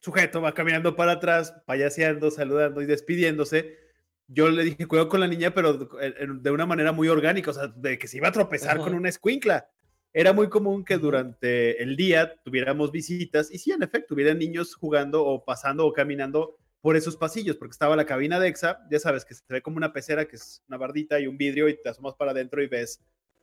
sujeto 0.00 0.40
va 0.40 0.54
caminando 0.54 0.96
para 0.96 1.12
atrás, 1.12 1.54
payaseando, 1.66 2.30
saludando 2.30 2.82
y 2.82 2.86
despidiéndose, 2.86 3.78
yo 4.26 4.50
le 4.50 4.64
dije, 4.64 4.86
cuidado 4.86 5.08
con 5.08 5.20
la 5.20 5.28
niña, 5.28 5.52
pero 5.54 5.74
de 5.74 6.50
una 6.50 6.66
manera 6.66 6.92
muy 6.92 7.08
orgánica, 7.08 7.50
o 7.50 7.54
sea, 7.54 7.68
de 7.68 7.98
que 7.98 8.08
se 8.08 8.16
iba 8.16 8.28
a 8.28 8.32
tropezar 8.32 8.78
con 8.78 8.94
una 8.94 9.08
escuincla. 9.08 9.68
Era 10.14 10.32
muy 10.32 10.48
común 10.48 10.84
que 10.84 10.98
durante 10.98 11.82
el 11.82 11.96
día 11.96 12.34
tuviéramos 12.42 12.92
visitas 12.92 13.50
y 13.50 13.58
sí, 13.58 13.72
en 13.72 13.82
efecto, 13.82 14.14
hubiera 14.14 14.34
niños 14.34 14.74
jugando 14.74 15.24
o 15.24 15.44
pasando 15.44 15.86
o 15.86 15.92
caminando 15.92 16.56
por 16.80 16.96
esos 16.96 17.16
pasillos, 17.16 17.56
porque 17.56 17.72
estaba 17.72 17.94
la 17.94 18.06
cabina 18.06 18.40
de 18.40 18.48
EXA, 18.48 18.80
ya 18.90 18.98
sabes 18.98 19.24
que 19.24 19.34
se 19.34 19.42
ve 19.48 19.62
como 19.62 19.76
una 19.76 19.92
pecera, 19.92 20.26
que 20.26 20.36
es 20.36 20.62
una 20.68 20.78
bardita 20.78 21.20
y 21.20 21.28
un 21.28 21.38
vidrio 21.38 21.68
y 21.68 21.80
te 21.80 21.88
asomas 21.88 22.14
para 22.14 22.32
adentro 22.32 22.62
y 22.62 22.66
ves 22.66 23.00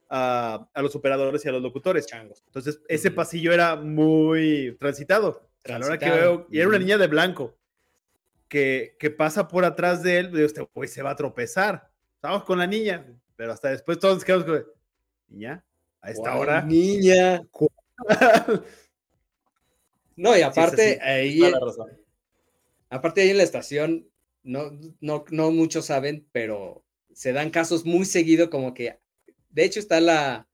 a, 0.10 0.70
los 0.76 0.96
operadores 0.96 1.46
y 1.46 1.50
a 1.50 1.52
los 1.52 1.62
locutores. 1.62 2.06
Changos. 2.06 2.44
Entonces, 2.48 2.82
ese 2.88 3.12
pasillo 3.12 3.54
era 3.54 3.76
muy 3.76 4.76
transitado. 4.80 5.48
A 5.66 5.78
la 5.78 5.86
hora 5.86 6.00
que 6.00 6.10
veo, 6.10 6.48
y 6.50 6.60
era 6.60 6.70
una 6.70 6.80
niña 6.80 6.98
de 6.98 7.08
blanco 7.08 7.58
que, 8.48 8.96
que 8.98 9.12
pasa 9.12 9.48
por 9.48 9.66
atrás 9.66 10.02
de 10.02 10.20
él, 10.20 10.40
este 10.40 10.66
pues 10.66 10.92
se 10.92 11.04
va 11.04 11.12
a 11.12 11.16
tropezar. 11.16 11.92
Estamos 12.16 12.44
con 12.44 12.58
la 12.58 12.68
niña, 12.68 13.06
pero 13.36 13.54
hasta 13.54 13.70
después 13.70 14.00
todos 14.00 14.24
quedamos 14.24 14.46
con, 14.46 14.66
niña, 15.28 15.64
a 16.02 16.12
esta 16.12 16.36
hora. 16.36 16.62
Niña. 16.64 17.42
no, 20.16 20.38
y 20.38 20.42
aparte, 20.42 21.00
ahí, 21.02 21.42
aparte 22.90 23.22
ahí 23.22 23.30
en 23.30 23.38
la 23.38 23.44
estación, 23.44 24.10
no, 24.44 24.72
no, 25.02 25.26
no 25.30 25.52
muchos 25.52 25.86
saben, 25.86 26.28
pero 26.32 26.84
se 27.14 27.34
dan 27.34 27.52
casos 27.52 27.86
muy 27.86 28.06
seguido 28.06 28.50
como 28.50 28.74
que 28.74 28.98
de 29.50 29.66
hecho, 29.66 29.80
está 29.80 30.00
la, 30.00 30.48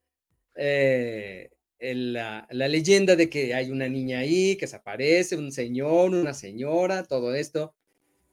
eh, 0.55 1.49
la, 1.79 2.47
leyenda 2.49 3.15
de 3.15 3.29
que 3.29 3.53
hay 3.53 3.69
una 3.69 3.87
niña 3.87 4.19
ahí 4.19 4.55
que 4.57 4.67
se 4.67 4.75
aparece, 4.75 5.35
un 5.35 5.51
señor, 5.51 6.11
una 6.11 6.33
señora, 6.33 7.03
todo 7.03 7.33
esto. 7.35 7.73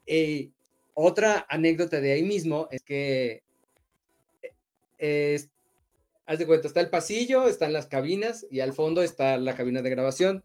Y 0.06 0.52
otra 0.94 1.46
anécdota 1.48 2.00
de 2.00 2.12
ahí 2.12 2.22
mismo 2.22 2.68
es 2.70 2.82
que, 2.82 3.42
eh, 4.98 5.40
haz 6.26 6.38
de 6.38 6.46
cuenta, 6.46 6.68
está 6.68 6.80
el 6.80 6.90
pasillo, 6.90 7.48
están 7.48 7.72
las 7.72 7.86
cabinas 7.86 8.46
y 8.50 8.60
al 8.60 8.72
fondo 8.72 9.02
está 9.02 9.36
la 9.38 9.56
cabina 9.56 9.82
de 9.82 9.90
grabación. 9.90 10.44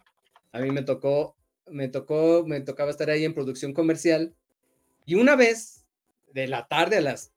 A 0.52 0.60
mí 0.60 0.72
me 0.72 0.82
tocó, 0.82 1.36
me 1.68 1.88
tocó, 1.90 2.44
me 2.46 2.62
tocaba 2.62 2.92
estar 2.92 3.10
ahí 3.10 3.26
en 3.26 3.34
producción 3.34 3.74
comercial 3.74 4.34
y 5.06 5.16
una 5.16 5.36
vez 5.36 5.86
de 6.34 6.48
la 6.48 6.68
tarde 6.68 6.98
a 6.98 7.02
las 7.02 7.32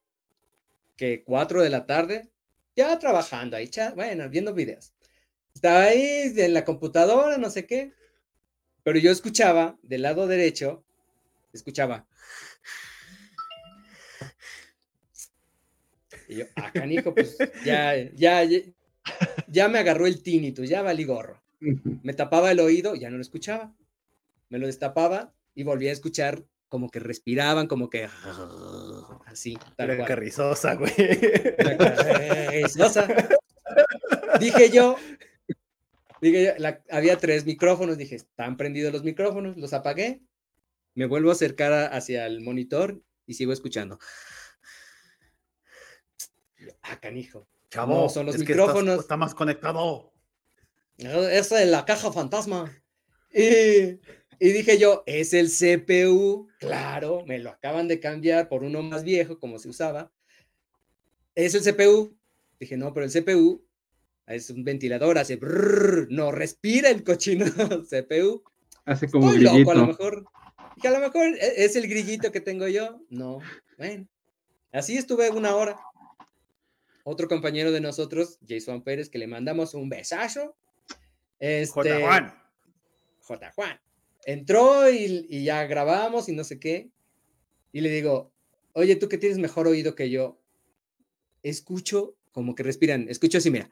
que 0.97 1.23
4 1.25 1.63
de 1.63 1.71
la 1.71 1.87
tarde, 1.87 2.29
ya 2.77 2.99
trabajando 2.99 3.57
ahí, 3.57 3.71
bueno, 3.95 4.29
viendo 4.29 4.55
videos. 4.55 4.93
Estaba 5.55 5.85
ahí 5.85 6.33
en 6.37 6.55
la 6.55 6.65
computadora, 6.65 7.39
no 7.39 7.51
sé 7.51 7.67
qué. 7.67 7.93
Pero 8.83 8.99
yo 8.99 9.11
escuchaba 9.11 9.79
del 9.83 10.03
lado 10.03 10.27
derecho, 10.27 10.85
escuchaba. 11.53 12.07
Y 16.29 16.37
yo, 16.37 16.45
ah, 16.57 16.71
canijo, 16.73 17.13
pues 17.13 17.37
ya, 17.65 17.95
ya, 18.15 18.49
ya, 19.49 19.69
me 19.69 19.81
agarró 19.81 20.07
el 20.07 20.23
tinnitus, 20.23 20.69
ya 20.69 20.81
valí 20.81 21.05
gorro. 21.05 21.43
Me 21.59 22.15
tapaba 22.15 22.53
el 22.53 22.61
oído, 22.61 22.95
ya 22.95 23.11
no 23.11 23.17
lo 23.17 23.23
escuchaba. 23.23 23.75
Me 24.49 24.59
lo 24.59 24.67
destapaba 24.67 25.35
y 25.55 25.65
volvía 25.65 25.91
a 25.91 25.93
escuchar 25.93 26.45
como 26.69 26.89
que 26.89 27.01
respiraban, 27.01 27.67
como 27.67 27.91
que 27.91 28.09
así. 29.31 29.59
Tal 29.77 29.91
Era 29.91 30.05
carrizosa, 30.05 30.75
güey. 30.75 30.93
Carrizosa. 31.57 33.09
Dije 34.39 34.71
yo, 34.71 34.97
dije 36.21 36.57
había 36.91 37.17
tres 37.17 37.45
micrófonos, 37.47 37.99
dije, 37.99 38.17
están 38.17 38.57
prendidos 38.57 38.93
los 38.93 39.05
micrófonos, 39.05 39.57
los 39.57 39.73
apagué, 39.73 40.21
me 40.95 41.07
vuelvo 41.07 41.31
a 41.31 41.33
acercar 41.33 41.93
hacia 41.95 42.27
el 42.27 42.41
monitor 42.41 43.01
y 43.27 43.35
sigo 43.35 43.53
escuchando. 43.53 43.99
Ah, 46.83 46.99
canijo. 47.01 47.47
Chavo, 47.71 48.09
son 48.09 48.27
los 48.27 48.39
micrófonos. 48.39 49.01
está 49.01 49.17
más 49.17 49.35
conectado. 49.35 50.13
Esa 50.99 51.63
es 51.63 51.69
la 51.69 51.85
caja 51.85 52.13
fantasma. 52.13 52.71
Y 53.33 54.01
y 54.43 54.53
dije 54.53 54.79
yo, 54.79 55.03
es 55.05 55.35
el 55.35 55.51
CPU, 55.51 56.49
claro, 56.59 57.27
me 57.27 57.39
lo 57.39 57.51
acaban 57.51 57.89
de 57.89 58.01
cambiar 58.01 58.49
por 58.49 58.65
uno 58.65 58.83
más 58.83 59.05
viejo, 59.05 59.39
como 59.39 59.59
se 59.59 59.69
usaba. 59.69 60.11
Es 61.35 61.55
el 61.55 61.61
CPU. 61.63 62.17
Dije, 62.59 62.79
no, 62.79 62.95
pero 62.95 63.05
el 63.05 63.13
CPU 63.13 63.63
es 64.27 64.49
un 64.49 64.65
ventilador, 64.65 65.19
hace 65.19 65.39
no 66.09 66.33
respira 66.33 66.89
el 66.89 67.05
cochino 67.05 67.45
CPU. 67.91 68.43
Hace 68.87 69.11
como 69.11 69.31
Estoy 69.31 69.43
loco, 69.43 69.73
a 69.73 69.75
lo 69.75 69.87
mejor. 69.89 70.25
Que 70.81 70.89
a 70.89 70.93
lo 70.93 71.01
mejor 71.01 71.27
e, 71.39 71.65
es 71.65 71.77
el 71.77 71.87
grillito 71.87 72.33
que 72.33 72.41
tengo 72.41 72.67
yo. 72.67 72.99
No, 73.11 73.41
bueno. 73.77 74.09
Así 74.73 74.97
estuve 74.97 75.29
una 75.29 75.55
hora. 75.55 75.79
Otro 77.05 77.29
compañero 77.29 77.73
de 77.73 77.83
nosotros, 77.83 78.39
Jason 78.49 78.83
Pérez, 78.83 79.11
que 79.11 79.19
le 79.19 79.27
mandamos 79.27 79.75
un 79.75 79.91
besazo. 79.91 80.57
Este, 81.39 82.01
J. 82.01 82.50
Juan. 83.55 83.81
Entró 84.25 84.91
y, 84.91 85.45
ya 85.45 85.65
grabamos 85.65 86.29
y 86.29 86.33
no 86.33 86.45
sé 86.45 86.59
qué. 86.59 86.91
Y 87.73 87.81
le 87.81 87.91
digo, 87.91 88.33
oye, 88.73 88.97
tú 88.97 89.09
que 89.09 89.19
tienes 89.19 89.39
mejor 89.39 89.67
oído 89.69 89.95
que 89.95 90.11
yo, 90.11 90.41
escucho 91.43 92.17
como 92.33 92.55
que 92.55 92.63
respiran, 92.63 93.09
escucho 93.09 93.39
así, 93.39 93.51
mira. 93.51 93.71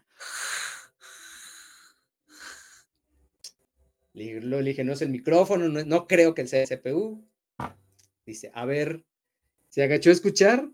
Le, 4.14 4.40
le 4.40 4.62
dije, 4.62 4.84
no 4.84 4.92
es 4.92 5.02
el 5.02 5.10
micrófono, 5.10 5.68
no, 5.68 6.06
creo 6.06 6.34
que 6.34 6.46
sea 6.46 6.62
el 6.62 6.68
CPU. 6.68 7.24
Dice, 8.26 8.50
a 8.54 8.64
ver, 8.64 9.04
se 9.68 9.82
agachó 9.82 10.10
a 10.10 10.14
escuchar, 10.14 10.68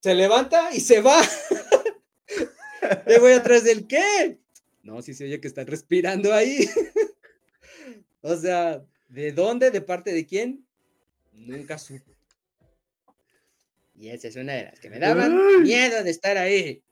se 0.00 0.14
levanta 0.14 0.74
y 0.74 0.80
se 0.80 1.00
va. 1.00 1.20
Le 3.06 3.18
voy 3.18 3.32
atrás 3.32 3.64
del 3.64 3.86
qué. 3.86 4.38
No, 4.82 5.02
sí 5.02 5.14
se 5.14 5.24
oye 5.24 5.40
que 5.40 5.48
están 5.48 5.66
respirando 5.66 6.32
ahí. 6.32 6.68
o 8.22 8.36
sea, 8.36 8.82
¿de 9.08 9.32
dónde? 9.32 9.70
¿De 9.70 9.80
parte 9.80 10.12
de 10.12 10.26
quién? 10.26 10.64
Nunca 11.32 11.78
supe. 11.78 12.16
Y 13.94 14.10
esa 14.10 14.28
es 14.28 14.36
una 14.36 14.52
de 14.52 14.64
las 14.64 14.80
que 14.80 14.90
me 14.90 14.98
daban 14.98 15.62
miedo 15.62 16.02
de 16.04 16.10
estar 16.10 16.36
ahí. 16.36 16.82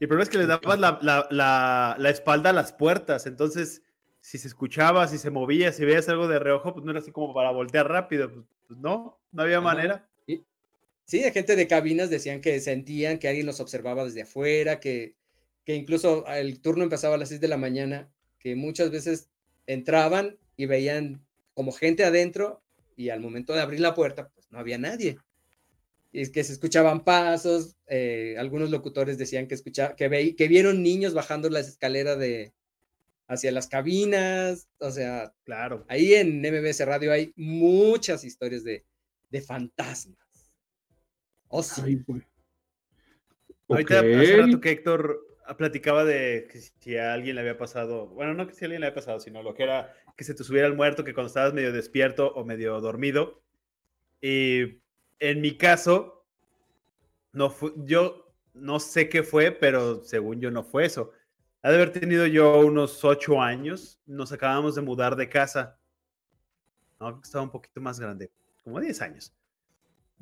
Y 0.00 0.04
el 0.04 0.08
problema 0.08 0.22
es 0.24 0.30
que 0.30 0.38
le 0.38 0.46
dabas 0.46 0.78
la, 0.80 2.10
espalda 2.10 2.50
a 2.50 2.52
las 2.54 2.72
puertas, 2.72 3.26
entonces 3.26 3.82
si 4.20 4.38
se 4.38 4.48
escuchaba, 4.48 5.06
si 5.06 5.18
se 5.18 5.30
movía, 5.30 5.70
si 5.72 5.84
veías 5.84 6.08
algo 6.08 6.28
de 6.28 6.38
reojo, 6.38 6.72
pues 6.72 6.84
no 6.84 6.90
era 6.90 7.00
así 7.00 7.12
como 7.12 7.34
para 7.34 7.50
voltear 7.50 7.88
rápido, 7.88 8.32
pues, 8.32 8.46
pues 8.66 8.80
no, 8.80 9.18
no 9.32 9.42
había 9.42 9.60
manera. 9.60 10.08
Sí, 11.06 11.20
de 11.20 11.30
gente 11.32 11.54
de 11.54 11.68
cabinas 11.68 12.08
decían 12.08 12.40
que 12.40 12.58
sentían 12.60 13.18
que 13.18 13.28
alguien 13.28 13.44
los 13.44 13.60
observaba 13.60 14.04
desde 14.04 14.22
afuera, 14.22 14.80
que, 14.80 15.14
que 15.66 15.74
incluso 15.74 16.26
el 16.28 16.60
turno 16.60 16.82
empezaba 16.82 17.16
a 17.16 17.18
las 17.18 17.28
6 17.28 17.42
de 17.42 17.48
la 17.48 17.58
mañana, 17.58 18.08
que 18.38 18.56
muchas 18.56 18.90
veces 18.90 19.28
entraban 19.66 20.38
y 20.56 20.66
veían 20.66 21.24
como 21.54 21.72
gente 21.72 22.04
adentro 22.04 22.62
y 22.96 23.10
al 23.10 23.20
momento 23.20 23.52
de 23.52 23.60
abrir 23.60 23.80
la 23.80 23.94
puerta, 23.94 24.28
pues 24.28 24.50
no 24.50 24.58
había 24.58 24.78
nadie. 24.78 25.18
Y 26.12 26.20
es 26.20 26.30
que 26.30 26.44
se 26.44 26.52
escuchaban 26.52 27.02
pasos, 27.02 27.76
eh, 27.86 28.36
algunos 28.38 28.70
locutores 28.70 29.18
decían 29.18 29.48
que, 29.48 29.54
escucha, 29.54 29.96
que, 29.96 30.08
ve, 30.08 30.36
que 30.36 30.46
vieron 30.46 30.82
niños 30.82 31.12
bajando 31.12 31.50
las 31.50 31.68
escaleras 31.68 32.18
de, 32.18 32.52
hacia 33.26 33.50
las 33.50 33.66
cabinas, 33.66 34.68
o 34.78 34.90
sea, 34.90 35.34
claro, 35.44 35.84
ahí 35.88 36.14
en 36.14 36.40
MBS 36.40 36.86
Radio 36.86 37.10
hay 37.10 37.32
muchas 37.36 38.22
historias 38.24 38.62
de, 38.62 38.84
de 39.30 39.40
fantasmas. 39.40 40.18
Oh, 41.48 41.62
sí. 41.62 42.04
Ahorita 43.68 44.00
hace 44.00 44.36
rato 44.36 44.60
que 44.60 44.70
Héctor 44.70 45.20
platicaba 45.56 46.04
de 46.04 46.48
que 46.50 46.60
si 46.60 46.96
a 46.96 47.12
alguien 47.12 47.36
le 47.36 47.42
había 47.42 47.58
pasado, 47.58 48.08
bueno, 48.08 48.34
no 48.34 48.46
que 48.46 48.54
si 48.54 48.64
a 48.64 48.66
alguien 48.66 48.80
le 48.80 48.86
había 48.88 48.94
pasado, 48.94 49.20
sino 49.20 49.42
lo 49.42 49.54
que 49.54 49.64
era 49.64 49.94
que 50.16 50.24
se 50.24 50.34
te 50.34 50.44
subiera 50.44 50.66
el 50.66 50.74
muerto, 50.74 51.04
que 51.04 51.12
cuando 51.12 51.28
estabas 51.28 51.52
medio 51.52 51.72
despierto 51.72 52.32
o 52.34 52.44
medio 52.44 52.80
dormido. 52.80 53.42
Y 54.20 54.80
en 55.18 55.40
mi 55.40 55.56
caso, 55.56 56.26
no 57.32 57.50
fue, 57.50 57.72
yo 57.76 58.34
no 58.54 58.80
sé 58.80 59.08
qué 59.08 59.22
fue, 59.22 59.50
pero 59.52 60.02
según 60.02 60.40
yo 60.40 60.50
no 60.50 60.62
fue 60.62 60.86
eso. 60.86 61.12
Ha 61.62 61.70
de 61.70 61.76
haber 61.76 61.92
tenido 61.92 62.26
yo 62.26 62.60
unos 62.60 63.04
ocho 63.04 63.40
años, 63.42 64.00
nos 64.06 64.32
acabamos 64.32 64.74
de 64.74 64.82
mudar 64.82 65.16
de 65.16 65.28
casa. 65.28 65.78
No, 67.00 67.20
estaba 67.22 67.44
un 67.44 67.50
poquito 67.50 67.80
más 67.80 67.98
grande, 68.00 68.30
como 68.62 68.80
diez 68.80 69.02
años 69.02 69.34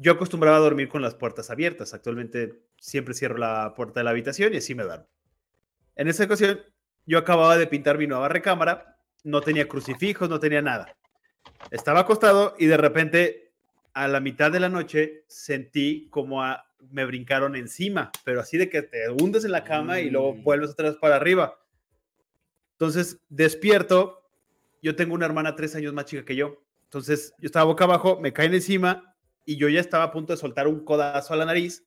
yo 0.03 0.13
acostumbraba 0.13 0.57
a 0.57 0.61
dormir 0.61 0.89
con 0.89 1.01
las 1.01 1.15
puertas 1.15 1.51
abiertas. 1.51 1.95
Actualmente 1.95 2.61
siempre 2.79 3.15
cierro 3.15 3.39
la 3.39 3.73
puerta 3.77 4.01
de 4.01 4.05
la 4.05 4.11
habitación 4.11 4.53
y 4.53 4.57
así 4.57 4.75
me 4.75 4.83
duermo. 4.83 5.07
En 5.95 6.09
esa 6.09 6.25
ocasión, 6.25 6.61
yo 7.07 7.19
acababa 7.19 7.57
de 7.57 7.69
pintar 7.69 7.99
mi 7.99 8.07
nueva 8.07 8.29
recámara, 8.29 8.99
no 9.23 9.41
tenía 9.41 9.69
crucifijos, 9.69 10.29
no 10.29 10.41
tenía 10.41 10.61
nada. 10.61 10.97
Estaba 11.71 12.01
acostado 12.01 12.57
y 12.59 12.67
de 12.67 12.77
repente, 12.77 13.53
a 13.95 14.09
la 14.09 14.21
mitad 14.21 14.51
de 14.51 14.61
la 14.61 14.69
noche, 14.69 15.25
sentí 15.29 16.09
como 16.11 16.43
me 16.91 17.05
brincaron 17.05 17.55
encima, 17.55 18.11
pero 18.25 18.41
así 18.41 18.59
de 18.59 18.69
que 18.69 18.83
te 18.83 19.09
hundes 19.09 19.45
en 19.45 19.53
la 19.53 19.63
cama 19.63 20.01
y 20.01 20.11
luego 20.11 20.35
mm. 20.35 20.43
vuelves 20.43 20.75
vez 20.75 20.97
para 20.97 21.17
arriba. 21.17 21.61
Entonces, 22.73 23.21
despierto. 23.29 24.19
Yo 24.83 24.97
tengo 24.97 25.15
una 25.15 25.27
hermana 25.27 25.55
tres 25.55 25.77
años 25.77 25.93
más 25.93 26.07
chica 26.07 26.25
que 26.25 26.35
yo. 26.35 26.61
Entonces, 26.85 27.33
yo 27.39 27.47
estaba 27.47 27.67
boca 27.67 27.85
abajo, 27.85 28.19
me 28.19 28.33
caen 28.33 28.55
encima 28.55 29.12
y 29.45 29.57
yo 29.57 29.69
ya 29.69 29.81
estaba 29.81 30.05
a 30.05 30.13
punto 30.13 30.33
de 30.33 30.37
soltar 30.37 30.69
un 30.69 30.85
codazo 30.85 31.35
a 31.35 31.37
la 31.37 31.45
nariz 31.45 31.85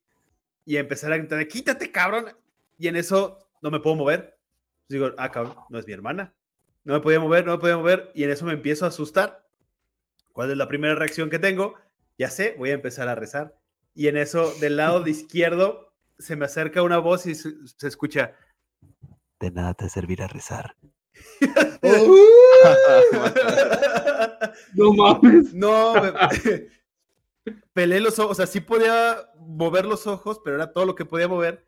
y 0.64 0.76
empezar 0.76 1.12
a 1.12 1.18
gritar, 1.18 1.46
quítate, 1.48 1.90
cabrón. 1.90 2.26
Y 2.78 2.88
en 2.88 2.96
eso 2.96 3.38
no 3.62 3.70
me 3.70 3.80
puedo 3.80 3.96
mover. 3.96 4.38
Digo, 4.88 5.10
ah, 5.16 5.30
cabrón, 5.30 5.56
no 5.70 5.78
es 5.78 5.86
mi 5.86 5.92
hermana. 5.92 6.34
No 6.84 6.94
me 6.94 7.00
podía 7.00 7.20
mover, 7.20 7.46
no 7.46 7.52
me 7.52 7.58
podía 7.58 7.76
mover. 7.76 8.10
Y 8.14 8.24
en 8.24 8.30
eso 8.30 8.44
me 8.44 8.52
empiezo 8.52 8.84
a 8.84 8.88
asustar. 8.88 9.46
¿Cuál 10.32 10.50
es 10.50 10.56
la 10.56 10.68
primera 10.68 10.94
reacción 10.94 11.30
que 11.30 11.38
tengo? 11.38 11.74
Ya 12.18 12.30
sé, 12.30 12.54
voy 12.58 12.70
a 12.70 12.74
empezar 12.74 13.08
a 13.08 13.14
rezar. 13.14 13.56
Y 13.94 14.08
en 14.08 14.16
eso, 14.16 14.52
del 14.60 14.76
lado 14.76 15.00
de 15.00 15.10
izquierdo, 15.12 15.94
se 16.18 16.36
me 16.36 16.44
acerca 16.44 16.82
una 16.82 16.98
voz 16.98 17.26
y 17.26 17.34
se, 17.34 17.54
escucha. 17.82 18.34
De 19.40 19.50
nada 19.50 19.74
te 19.74 19.88
servirá 19.88 20.26
rezar. 20.26 20.76
no 24.74 24.92
mames. 24.92 25.54
No, 25.54 25.94
me, 25.94 26.12
pelé 27.72 28.00
los 28.00 28.18
ojos, 28.18 28.32
o 28.32 28.34
sea, 28.34 28.46
sí 28.46 28.60
podía 28.60 29.30
mover 29.38 29.84
los 29.84 30.06
ojos, 30.06 30.40
pero 30.44 30.56
era 30.56 30.72
todo 30.72 30.86
lo 30.86 30.94
que 30.94 31.04
podía 31.04 31.28
mover. 31.28 31.66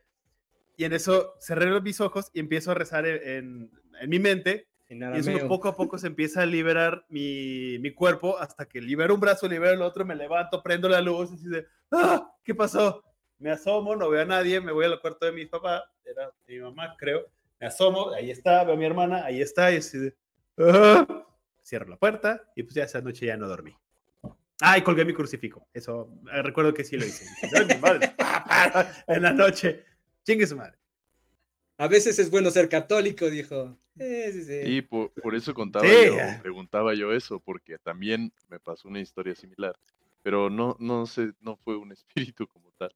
Y 0.76 0.84
en 0.84 0.92
eso 0.92 1.34
cerré 1.40 1.80
mis 1.80 2.00
ojos 2.00 2.30
y 2.32 2.40
empiezo 2.40 2.70
a 2.70 2.74
rezar 2.74 3.06
en, 3.06 3.70
mi 4.06 4.18
mente. 4.18 4.68
Y, 4.88 5.02
eso 5.18 5.48
poco 5.48 5.68
a 5.68 5.76
poco 5.76 5.98
se 5.98 6.06
empieza 6.06 6.42
a 6.42 6.46
liberar 6.46 7.04
mi, 7.08 7.92
cuerpo 7.94 8.38
hasta 8.38 8.66
que 8.66 8.80
libero 8.80 9.14
un 9.14 9.20
brazo, 9.20 9.48
libero 9.48 9.74
el 9.74 9.82
otro, 9.82 10.04
me 10.04 10.14
levanto, 10.14 10.62
prendo 10.62 10.88
la 10.88 11.00
luz 11.00 11.30
y 11.32 11.48
de, 11.48 11.66
¡ah! 11.90 12.32
¿Qué 12.42 12.54
pasó? 12.54 13.04
Me 13.38 13.50
asomo, 13.50 13.96
no 13.96 14.08
veo 14.08 14.22
a 14.22 14.24
nadie, 14.24 14.60
me 14.60 14.72
voy 14.72 14.86
al 14.86 15.00
cuarto 15.00 15.26
de 15.26 15.32
mi 15.32 15.46
papá, 15.46 15.84
era 16.04 16.32
mi 16.46 16.58
mamá, 16.58 16.94
creo. 16.96 17.26
Me 17.60 17.66
asomo, 17.66 18.12
ahí 18.12 18.30
está, 18.30 18.64
veo 18.64 18.74
a 18.74 18.78
mi 18.78 18.86
hermana, 18.86 19.24
ahí 19.24 19.42
está, 19.42 19.70
y 19.72 19.76
así 19.76 19.98
de, 19.98 20.16
¡ah! 20.58 21.06
Cierro 21.62 21.88
la 21.88 21.96
puerta 21.96 22.42
y 22.56 22.62
pues 22.62 22.74
ya 22.74 22.84
esa 22.84 23.02
noche 23.02 23.26
ya 23.26 23.36
no 23.36 23.46
dormí. 23.46 23.76
Ay, 24.60 24.82
colgué 24.82 25.04
mi 25.04 25.14
crucifijo. 25.14 25.68
Eso, 25.72 26.10
eh, 26.32 26.42
recuerdo 26.42 26.74
que 26.74 26.84
sí 26.84 26.96
lo 26.96 27.06
hice. 27.06 27.26
en 29.06 29.22
la 29.22 29.32
noche. 29.32 29.84
Chingue 30.24 30.46
su 30.46 30.56
madre. 30.56 30.78
A 31.78 31.86
veces 31.86 32.18
es 32.18 32.30
bueno 32.30 32.50
ser 32.50 32.68
católico, 32.68 33.30
dijo. 33.30 33.78
Y 34.00 34.82
por, 34.82 35.34
eso 35.34 35.54
contaba 35.54 35.86
yo, 35.86 36.16
preguntaba 36.40 36.94
yo 36.94 37.12
eso, 37.12 37.40
porque 37.40 37.78
también 37.78 38.32
me 38.48 38.60
pasó 38.60 38.88
una 38.88 39.00
historia 39.00 39.34
similar. 39.34 39.76
Pero 40.22 40.50
no, 40.50 40.76
no 40.78 41.06
sé, 41.06 41.32
no 41.40 41.56
fue 41.56 41.76
un 41.76 41.92
espíritu 41.92 42.46
como 42.46 42.70
tal. 42.78 42.92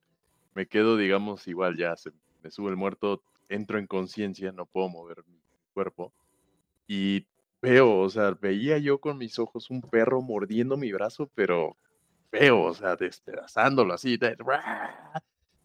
Me 0.54 0.66
quedo, 0.66 0.96
digamos, 0.96 1.46
igual 1.48 1.76
ya, 1.76 1.96
se, 1.96 2.10
me 2.42 2.50
sube 2.50 2.70
el 2.70 2.76
muerto, 2.76 3.22
entro 3.48 3.78
en 3.78 3.86
conciencia, 3.86 4.52
no 4.52 4.66
puedo 4.66 4.88
mover 4.88 5.24
mi 5.26 5.40
cuerpo. 5.72 6.12
Y 6.86 7.26
feo, 7.62 8.00
o 8.00 8.10
sea, 8.10 8.32
veía 8.32 8.76
yo 8.78 9.00
con 9.00 9.16
mis 9.16 9.38
ojos 9.38 9.70
un 9.70 9.80
perro 9.80 10.20
mordiendo 10.20 10.76
mi 10.76 10.92
brazo, 10.92 11.30
pero 11.34 11.76
feo, 12.28 12.62
o 12.62 12.74
sea, 12.74 12.96
despedazándolo 12.96 13.94
así. 13.94 14.18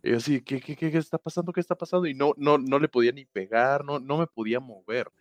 y 0.04 0.14
así, 0.14 0.42
¿qué, 0.42 0.62
qué, 0.62 0.76
qué, 0.76 0.96
está 0.96 1.18
pasando? 1.18 1.52
¿Qué 1.52 1.60
está 1.60 1.76
pasando? 1.76 2.08
Y 2.08 2.14
no, 2.14 2.34
no, 2.38 2.60
no 2.60 2.78
le 2.78 2.88
podía 2.88 3.12
ni 3.12 3.26
pegar, 3.26 3.84
no, 3.84 4.00
no 4.00 4.20
me 4.20 4.28
podía 4.28 4.60
mover. 4.60 5.12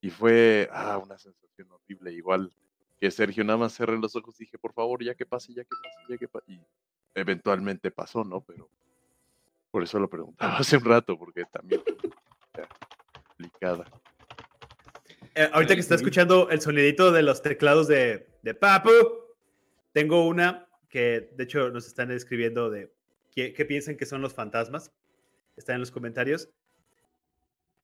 Y 0.00 0.08
fue 0.08 0.70
ah, 0.72 0.98
una 0.98 1.18
sensación 1.18 1.70
horrible. 1.70 2.12
Igual 2.12 2.50
que 2.98 3.10
Sergio 3.10 3.44
nada 3.44 3.58
más 3.58 3.74
cerré 3.74 3.98
los 3.98 4.16
ojos 4.16 4.40
y 4.40 4.44
dije, 4.44 4.56
por 4.56 4.72
favor, 4.72 5.04
ya 5.04 5.14
que 5.14 5.26
pase, 5.26 5.52
ya 5.52 5.64
que 5.64 5.76
pase, 5.82 5.98
ya 6.08 6.16
que 6.16 6.28
pase. 6.28 6.50
Y 6.50 6.60
eventualmente 7.14 7.90
pasó, 7.90 8.24
¿no? 8.24 8.40
Pero 8.40 8.70
por 9.70 9.82
eso 9.82 9.98
lo 9.98 10.08
preguntaba 10.08 10.56
hace 10.58 10.78
un 10.78 10.84
rato, 10.86 11.18
porque 11.18 11.44
también 11.44 11.82
complicada. 13.12 13.84
Eh, 15.38 15.50
ahorita 15.52 15.74
que 15.74 15.80
está 15.80 15.94
escuchando 15.94 16.48
el 16.48 16.62
sonidito 16.62 17.12
de 17.12 17.22
los 17.22 17.42
teclados 17.42 17.86
de, 17.88 18.26
de 18.40 18.54
Papu, 18.54 18.90
tengo 19.92 20.26
una 20.26 20.66
que 20.88 21.30
de 21.36 21.44
hecho 21.44 21.68
nos 21.68 21.86
están 21.86 22.10
escribiendo 22.10 22.70
de 22.70 22.90
qué, 23.34 23.52
piensan 23.66 23.98
que 23.98 24.06
son 24.06 24.22
los 24.22 24.32
fantasmas. 24.32 24.92
Está 25.54 25.74
en 25.74 25.80
los 25.80 25.90
comentarios. 25.90 26.48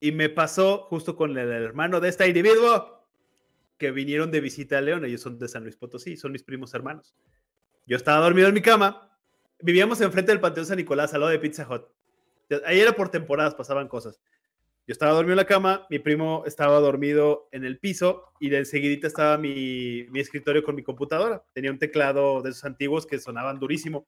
Y 0.00 0.12
me 0.12 0.30
pasó 0.30 0.86
justo 0.88 1.14
con 1.14 1.36
el 1.36 1.50
hermano 1.50 2.00
de 2.00 2.08
este 2.08 2.26
individuo 2.26 3.06
que 3.76 3.90
vinieron 3.90 4.30
de 4.30 4.40
visita 4.40 4.78
a 4.78 4.80
León. 4.80 5.04
Ellos 5.04 5.20
son 5.20 5.38
de 5.38 5.46
San 5.46 5.62
Luis 5.62 5.76
Potosí, 5.76 6.16
son 6.16 6.32
mis 6.32 6.42
primos 6.42 6.72
hermanos. 6.72 7.14
Yo 7.84 7.98
estaba 7.98 8.24
dormido 8.24 8.48
en 8.48 8.54
mi 8.54 8.62
cama. 8.62 9.14
Vivíamos 9.60 10.00
enfrente 10.00 10.32
del 10.32 10.40
Panteón 10.40 10.64
San 10.64 10.78
Nicolás, 10.78 11.12
al 11.12 11.20
lado 11.20 11.32
de 11.32 11.38
Pizza 11.38 11.68
Hut. 11.68 11.82
Ahí 12.64 12.80
era 12.80 12.92
por 12.92 13.10
temporadas, 13.10 13.54
pasaban 13.54 13.88
cosas. 13.88 14.18
Yo 14.86 14.92
estaba 14.92 15.12
dormido 15.12 15.34
en 15.34 15.38
la 15.38 15.46
cama, 15.46 15.86
mi 15.90 16.00
primo 16.00 16.42
estaba 16.44 16.80
dormido 16.80 17.48
en 17.52 17.64
el 17.64 17.78
piso 17.78 18.32
y 18.40 18.48
de 18.48 18.58
enseguida 18.58 19.06
estaba 19.06 19.38
mi, 19.38 20.06
mi 20.10 20.18
escritorio 20.18 20.64
con 20.64 20.74
mi 20.74 20.82
computadora. 20.82 21.44
Tenía 21.52 21.70
un 21.70 21.78
teclado 21.78 22.42
de 22.42 22.50
esos 22.50 22.64
antiguos 22.64 23.06
que 23.06 23.20
sonaban 23.20 23.60
durísimo. 23.60 24.06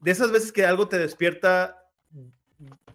De 0.00 0.10
esas 0.10 0.30
veces 0.30 0.52
que 0.52 0.66
algo 0.66 0.88
te 0.88 0.98
despierta, 0.98 1.88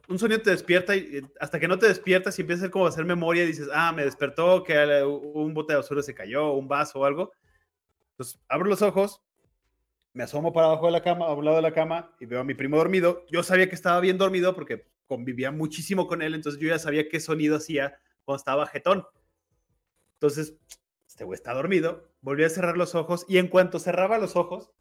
un 0.08 0.20
sonido 0.20 0.42
te 0.42 0.52
despierta 0.52 0.96
y 0.96 1.22
hasta 1.40 1.60
que 1.60 1.68
no 1.68 1.80
te 1.80 1.88
despiertas 1.88 2.38
y 2.38 2.42
empiezas 2.42 2.70
como 2.70 2.86
a 2.86 2.90
hacer 2.90 3.06
memoria 3.06 3.44
y 3.44 3.48
dices, 3.48 3.70
ah, 3.74 3.92
me 3.92 4.06
despertó, 4.06 4.64
que 4.64 4.78
un 5.04 5.54
bote 5.54 5.74
de 5.74 5.78
basura 5.78 6.04
se 6.04 6.14
cayó, 6.14 6.54
un 6.54 6.68
vaso 6.68 7.00
o 7.00 7.06
algo. 7.06 7.32
Entonces 8.12 8.40
abro 8.48 8.70
los 8.70 8.84
ojos 8.84 9.22
me 10.16 10.24
asomo 10.24 10.54
para 10.54 10.68
abajo 10.68 10.86
de 10.86 10.94
la 10.94 11.04
cama, 11.04 11.26
a 11.26 11.34
un 11.34 11.44
lado 11.44 11.58
de 11.58 11.62
la 11.62 11.74
cama, 11.74 12.16
y 12.22 12.26
veo 12.26 12.40
a 12.40 12.46
mi 12.46 12.54
primo 12.54 12.78
dormido. 12.78 13.26
Yo 13.30 13.44
sabía 13.44 13.68
que 13.68 13.76
estaba 13.76 14.00
bien 14.00 14.18
dormido 14.18 14.56
porque 14.56 14.88
convivía 15.08 15.52
muchísimo 15.52 16.08
con 16.08 16.22
él, 16.22 16.36
entonces 16.36 16.60
yo 16.60 16.68
ya 16.68 16.80
sabía 16.80 17.10
qué 17.10 17.20
sonido 17.20 17.58
hacía 17.58 18.00
cuando 18.24 18.40
estaba 18.40 18.68
jetón. 18.68 19.06
Entonces, 20.14 20.56
este 21.08 21.24
güey 21.24 21.36
está 21.36 21.54
dormido, 21.54 22.12
volví 22.22 22.44
a 22.44 22.50
cerrar 22.50 22.78
los 22.78 22.96
ojos, 22.96 23.26
y 23.28 23.38
en 23.38 23.48
cuanto 23.48 23.80
cerraba 23.80 24.18
los 24.18 24.36
ojos, 24.36 24.72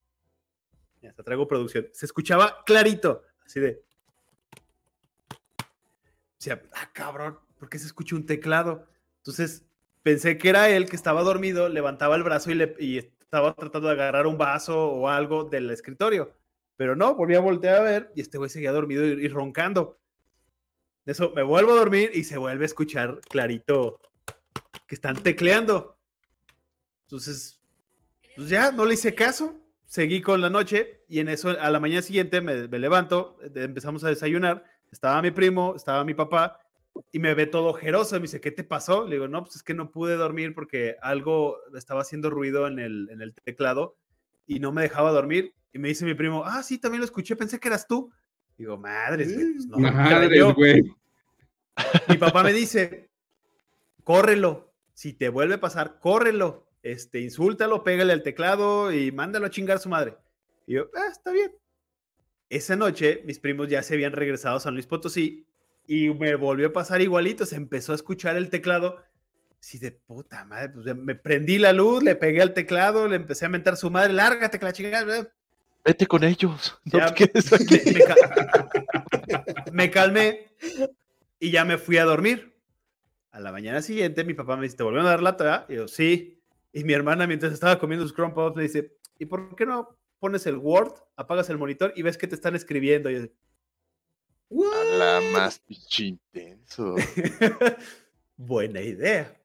ya 1.03 1.11
hasta 1.11 1.23
traigo 1.23 1.47
producción, 1.47 1.89
se 1.93 2.07
escuchaba 2.07 2.65
clarito, 2.65 3.23
así 3.45 3.61
de... 3.61 3.85
O 5.31 6.45
sea, 6.45 6.63
ah, 6.75 6.91
cabrón, 6.93 7.39
¿por 7.59 7.69
qué 7.69 7.79
se 7.79 7.87
escucha 7.87 8.17
un 8.17 8.27
teclado? 8.27 8.87
Entonces, 9.19 9.65
pensé 10.05 10.37
que 10.37 10.51
era 10.51 10.69
él 10.69 10.89
que 10.89 10.97
estaba 10.97 11.23
dormido, 11.23 11.69
levantaba 11.69 12.15
el 12.15 12.23
brazo 12.23 12.51
y, 12.53 12.99
estaba 12.99 13.55
tratando 13.55 13.89
de 13.89 13.95
agarrar 13.95 14.29
un 14.29 14.39
vaso 14.39 14.91
o 14.93 15.09
algo 15.09 15.45
del 15.45 15.69
escritorio. 15.71 16.37
Pero 16.77 16.95
no, 16.95 17.17
volví 17.17 17.35
a 17.35 17.41
voltear 17.41 17.77
a 17.77 17.83
ver 17.83 18.13
y 18.15 18.21
este 18.21 18.39
güey 18.39 18.51
seguía 18.51 18.71
dormido 18.71 19.05
y, 19.05 19.27
roncando. 19.29 19.99
De 21.05 21.13
eso 21.13 21.33
me 21.35 21.43
vuelvo 21.43 21.73
a 21.73 21.77
dormir 21.77 22.11
y 22.15 22.25
se 22.25 22.39
vuelve 22.39 22.65
a 22.65 22.67
escuchar 22.67 23.21
clarito 23.29 24.01
que 24.87 24.95
están 24.95 25.23
tecleando. 25.23 25.99
Entonces, 27.03 27.61
pues 28.37 28.49
ya 28.49 28.73
no 28.73 28.85
le 28.85 28.95
hice 28.95 29.15
caso. 29.15 29.61
Seguí 29.87 30.23
con 30.23 30.41
la 30.41 30.51
noche 30.51 31.05
y 31.09 31.21
en 31.21 31.29
eso 31.29 31.51
a 31.51 31.71
la 31.71 31.79
mañana 31.79 32.03
siguiente 32.03 32.41
me, 32.41 32.67
levanto, 32.67 33.39
empezamos 33.55 34.03
a 34.03 34.09
desayunar. 34.09 34.65
Estaba 34.91 35.21
mi 35.23 35.31
primo, 35.31 35.75
estaba 35.77 36.05
mi 36.05 36.15
papá 36.15 36.59
y 37.13 37.19
me 37.19 37.35
ve 37.35 37.47
todo 37.47 37.67
ojeroso. 37.67 38.17
Me 38.17 38.23
dice, 38.23 38.41
¿qué 38.41 38.51
te 38.51 38.65
pasó? 38.65 39.05
Le 39.07 39.17
digo, 39.17 39.29
no, 39.29 39.43
pues 39.45 39.57
es 39.57 39.63
que 39.63 39.75
no 39.75 39.91
pude 39.91 40.17
dormir 40.17 40.55
porque 40.55 40.97
algo 41.03 41.59
estaba 41.77 42.01
haciendo 42.01 42.31
ruido 42.31 42.67
en 42.67 42.79
el, 42.79 43.09
en 43.11 43.21
el 43.21 43.35
teclado 43.35 43.97
y 44.47 44.59
no 44.59 44.73
me 44.73 44.83
dejaba 44.83 45.13
dormir. 45.13 45.55
Y 45.73 45.79
me 45.79 45.89
dice 45.89 46.05
mi 46.05 46.15
primo, 46.15 46.45
ah, 46.45 46.63
sí, 46.63 46.79
también 46.79 47.01
lo 47.01 47.05
escuché, 47.05 47.37
pensé 47.37 47.61
que 47.61 47.69
eras 47.69 47.87
tú. 47.87 48.11
Digo, 48.57 48.77
madres, 48.77 49.35
güey. 49.35 49.53
Pues 49.55 49.67
no, 49.67 49.79
madres, 49.79 50.55
güey. 50.55 50.83
Mi 52.09 52.17
papá 52.17 52.43
me 52.43 52.53
dice, 52.53 53.11
córrelo. 54.05 54.73
Si 54.93 55.13
te 55.13 55.29
vuelve 55.29 55.55
a 55.55 55.61
pasar, 55.61 55.99
córrelo. 55.99 56.69
Este, 56.83 57.21
insúltalo, 57.21 57.83
pégale 57.83 58.13
al 58.13 58.23
teclado 58.23 58.93
y 58.93 59.11
mándalo 59.11 59.47
a 59.47 59.51
chingar 59.51 59.79
a 59.79 59.81
su 59.81 59.89
madre. 59.89 60.17
Y 60.67 60.75
yo, 60.75 60.91
ah, 60.95 61.09
está 61.11 61.33
bien. 61.33 61.53
Esa 62.51 62.77
noche, 62.77 63.23
mis 63.25 63.41
primos 63.41 63.69
ya 63.69 63.83
se 63.83 63.95
habían 63.95 64.13
regresado 64.13 64.57
a 64.57 64.61
San 64.61 64.75
Luis 64.75 64.87
Potosí 64.87 65.47
y 65.87 66.11
me 66.11 66.35
volvió 66.35 66.69
a 66.69 66.73
pasar 66.73 67.01
igualito, 67.01 67.47
se 67.47 67.57
empezó 67.57 67.93
a 67.93 67.97
escuchar 67.97 68.37
el 68.37 68.51
teclado. 68.51 69.03
Sí, 69.59 69.79
de 69.79 69.93
puta 69.93 70.45
madre, 70.45 70.69
pues 70.69 70.95
me 70.95 71.15
prendí 71.15 71.59
la 71.59 71.73
luz, 71.73 72.03
le 72.03 72.17
pegué 72.17 72.43
al 72.43 72.53
teclado, 72.53 73.09
le 73.09 73.17
empecé 73.17 73.47
a 73.47 73.49
mentar 73.49 73.79
su 73.79 73.91
madre, 73.91 74.13
lárgate 74.13 74.59
que 74.59 74.65
la 74.65 74.73
chingada. 74.73 75.33
Vete 75.85 76.07
con 76.07 76.25
ellos. 76.25 76.81
Me, 79.73 79.91
calmé 79.91 80.49
y 81.39 81.51
ya 81.51 81.65
me 81.65 81.79
fui 81.79 81.99
a 81.99 82.05
dormir. 82.05 82.55
A 83.33 83.41
la 83.41 83.53
mañana 83.53 83.83
siguiente, 83.83 84.25
mi 84.25 84.35
papá 84.35 84.57
me 84.57 84.63
dice, 84.63 84.77
¿te 84.77 84.85
volvieron 84.85 85.07
a 85.07 85.11
dar 85.11 85.23
lata? 85.23 85.67
Y 85.69 85.75
yo, 85.75 85.89
sí. 85.89 86.41
Y 86.73 86.85
mi 86.85 86.93
hermana, 86.93 87.27
mientras 87.27 87.53
estaba 87.53 87.79
comiendo 87.79 88.07
sus 88.07 88.15
crumb 88.15 88.55
me 88.55 88.63
dice, 88.63 88.97
¿y 89.19 89.27
por 89.27 89.57
qué 89.57 89.67
no 89.67 89.99
pones 90.21 90.47
el 90.47 90.57
Word, 90.57 90.93
apagas 91.17 91.51
el 91.51 91.59
monitor 91.59 91.93
y 91.97 92.03
ves 92.03 92.17
que 92.17 92.29
te 92.29 92.37
están 92.37 92.55
escribiendo? 92.55 93.11
Y 93.11 93.15
yo, 93.15 93.27
a 94.51 94.85
la 94.85 95.21
más 95.33 95.59
pinche 95.59 96.05
intenso. 96.05 96.95
Buena 98.37 98.81
idea. 98.81 99.37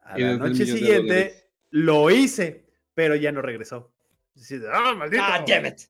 A 0.00 0.18
la 0.18 0.36
noche 0.36 0.66
siguiente 0.66 1.50
lo 1.70 2.10
hice, 2.10 2.66
pero 2.94 3.14
ya 3.14 3.32
no 3.32 3.42
regresó. 3.42 3.92
¡Ah, 4.72 4.94
maldito! 4.94 5.22
¡Ah, 5.24 5.44
damn 5.46 5.66
it! 5.66 5.80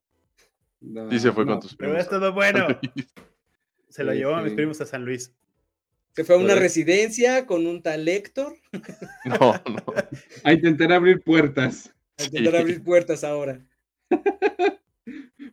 y 1.11 1.19
se 1.19 1.33
fue 1.33 1.45
con 1.45 1.61
tus 1.61 1.75
primos. 1.75 1.95
Pero 1.95 2.03
es 2.03 2.09
todo 2.09 2.33
bueno. 2.33 2.67
se 3.89 4.05
lo 4.05 4.15
llevó 4.15 4.35
a 4.35 4.43
mis 4.43 4.53
primos 4.53 4.81
a 4.81 4.87
San 4.87 5.05
Luis. 5.05 5.35
Se 6.15 6.25
fue 6.25 6.35
a 6.35 6.39
una 6.39 6.55
residencia 6.55 7.47
con 7.47 7.67
un 7.67 7.83
tal 7.83 8.09
Héctor. 8.09 8.57
No, 9.25 9.53
no. 9.53 9.85
A 10.45 10.53
intentar 10.53 10.93
abrir 10.93 11.23
puertas. 11.23 11.95
A 12.19 12.25
intentar 12.25 12.57
abrir 12.57 12.83
puertas 12.83 13.25
ahora. 13.25 13.65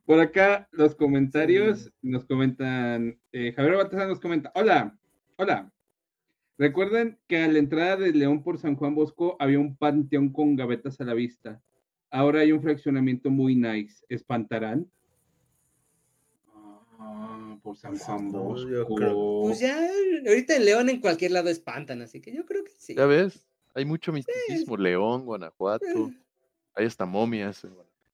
Por 0.06 0.20
acá 0.20 0.68
los 0.72 0.96
comentarios 0.96 1.92
nos 2.02 2.26
comentan, 2.26 3.20
eh, 3.32 3.54
Javier 3.56 3.76
Baltasar 3.76 4.08
nos 4.08 4.20
comenta, 4.20 4.52
hola, 4.54 4.98
hola. 5.38 5.72
Recuerden 6.58 7.20
que 7.28 7.44
a 7.44 7.48
la 7.48 7.60
entrada 7.60 7.98
de 7.98 8.14
León 8.14 8.44
por 8.44 8.60
San 8.60 8.76
Juan 8.76 8.96
Bosco 8.96 9.36
había 9.40 9.60
un 9.60 9.76
panteón 9.76 10.32
con 10.32 10.56
gavetas 10.56 11.02
a 11.02 11.04
la 11.06 11.14
vista. 11.14 11.62
Ahora 12.16 12.40
hay 12.40 12.54
un 12.54 12.62
fraccionamiento 12.62 13.30
muy 13.30 13.56
nice. 13.56 14.06
¿Espantarán? 14.08 14.90
Ah, 16.98 17.58
por 17.62 17.76
San 17.76 17.98
Juan 17.98 18.32
Bosco. 18.32 19.44
Pues 19.44 19.60
ya, 19.60 19.78
ahorita 20.26 20.56
en 20.56 20.64
León 20.64 20.88
en 20.88 21.02
cualquier 21.02 21.32
lado 21.32 21.50
espantan, 21.50 22.02
así 22.02 22.22
que 22.22 22.34
yo 22.34 22.46
creo 22.46 22.64
que 22.64 22.72
sí. 22.78 22.96
Ya 22.96 23.06
ves, 23.06 23.46
hay 23.74 23.84
mucho 23.84 24.14
misticismo. 24.14 24.78
León, 24.78 25.26
Guanajuato, 25.26 25.86
eh. 25.86 26.14
hay 26.76 26.86
hasta 26.86 27.06
momias. 27.06 27.68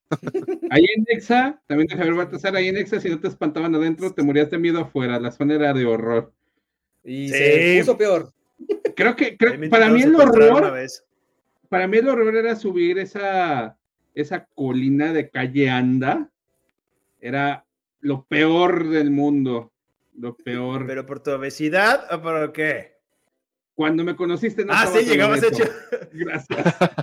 Ahí 0.71 0.85
en 0.95 1.05
Exa, 1.07 1.61
también 1.67 1.87
de 1.87 1.95
Javier 1.95 2.15
Baltasar, 2.15 2.55
ahí 2.57 2.67
en 2.67 2.75
Exa, 2.75 2.99
si 2.99 3.07
no 3.07 3.19
te 3.19 3.29
espantaban 3.29 3.73
adentro, 3.75 4.11
te 4.11 4.23
morías 4.23 4.49
de 4.49 4.57
miedo 4.57 4.79
afuera. 4.81 5.19
La 5.19 5.31
zona 5.31 5.53
era 5.53 5.73
de 5.73 5.85
horror. 5.85 6.33
Y 7.05 7.29
se 7.29 7.77
puso 7.79 7.97
peor. 7.97 8.33
Creo 8.95 9.15
que, 9.15 9.37
para 9.69 9.89
mí 9.89 10.01
el 10.01 10.15
horror, 10.15 10.73
para 11.69 11.87
mí 11.87 11.97
el 11.97 12.09
horror 12.09 12.35
era 12.35 12.57
subir 12.57 12.99
esa, 12.99 13.77
esa 14.13 14.45
colina 14.45 15.13
de 15.13 15.29
calle 15.29 15.69
Anda. 15.69 16.29
Era 17.19 17.65
lo 17.99 18.25
peor 18.25 18.89
del 18.89 19.11
mundo. 19.11 19.71
Lo 20.17 20.35
peor. 20.45 20.85
¿Pero 20.87 21.05
por 21.05 21.21
tu 21.21 21.31
obesidad 21.31 22.13
o 22.13 22.21
por 22.21 22.51
qué? 22.53 22.97
Cuando 23.73 24.03
me 24.03 24.15
conociste, 24.15 24.65
no 24.65 24.73
Ah, 24.73 24.85
sí, 24.85 25.05
llegabas 25.05 25.43
hecho. 25.43 25.63
Gracias. 26.13 26.59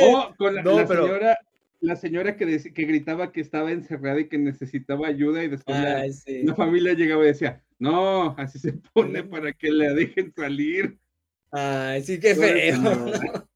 O 0.00 0.34
con 0.36 0.54
la, 0.54 0.86
señora, 0.86 1.38
la 1.80 1.96
señora 1.96 2.36
que, 2.36 2.72
que, 2.72 2.84
gritaba 2.84 3.32
que 3.32 3.40
estaba 3.40 3.70
encerrada 3.70 4.20
y 4.20 4.28
que 4.28 4.38
necesitaba 4.38 5.08
ayuda 5.08 5.44
y 5.44 5.48
después 5.48 5.76
la, 6.44 6.54
familia 6.54 6.94
llegaba 6.94 7.24
y 7.24 7.28
decía, 7.28 7.62
no, 7.78 8.34
así 8.38 8.58
se 8.58 8.72
pone 8.72 9.24
para 9.24 9.52
que 9.52 9.70
la 9.70 9.92
dejen 9.92 10.32
salir. 10.32 10.98
Ay, 11.52 12.02
sí, 12.02 12.18
qué 12.18 12.34
feo. 12.34 12.76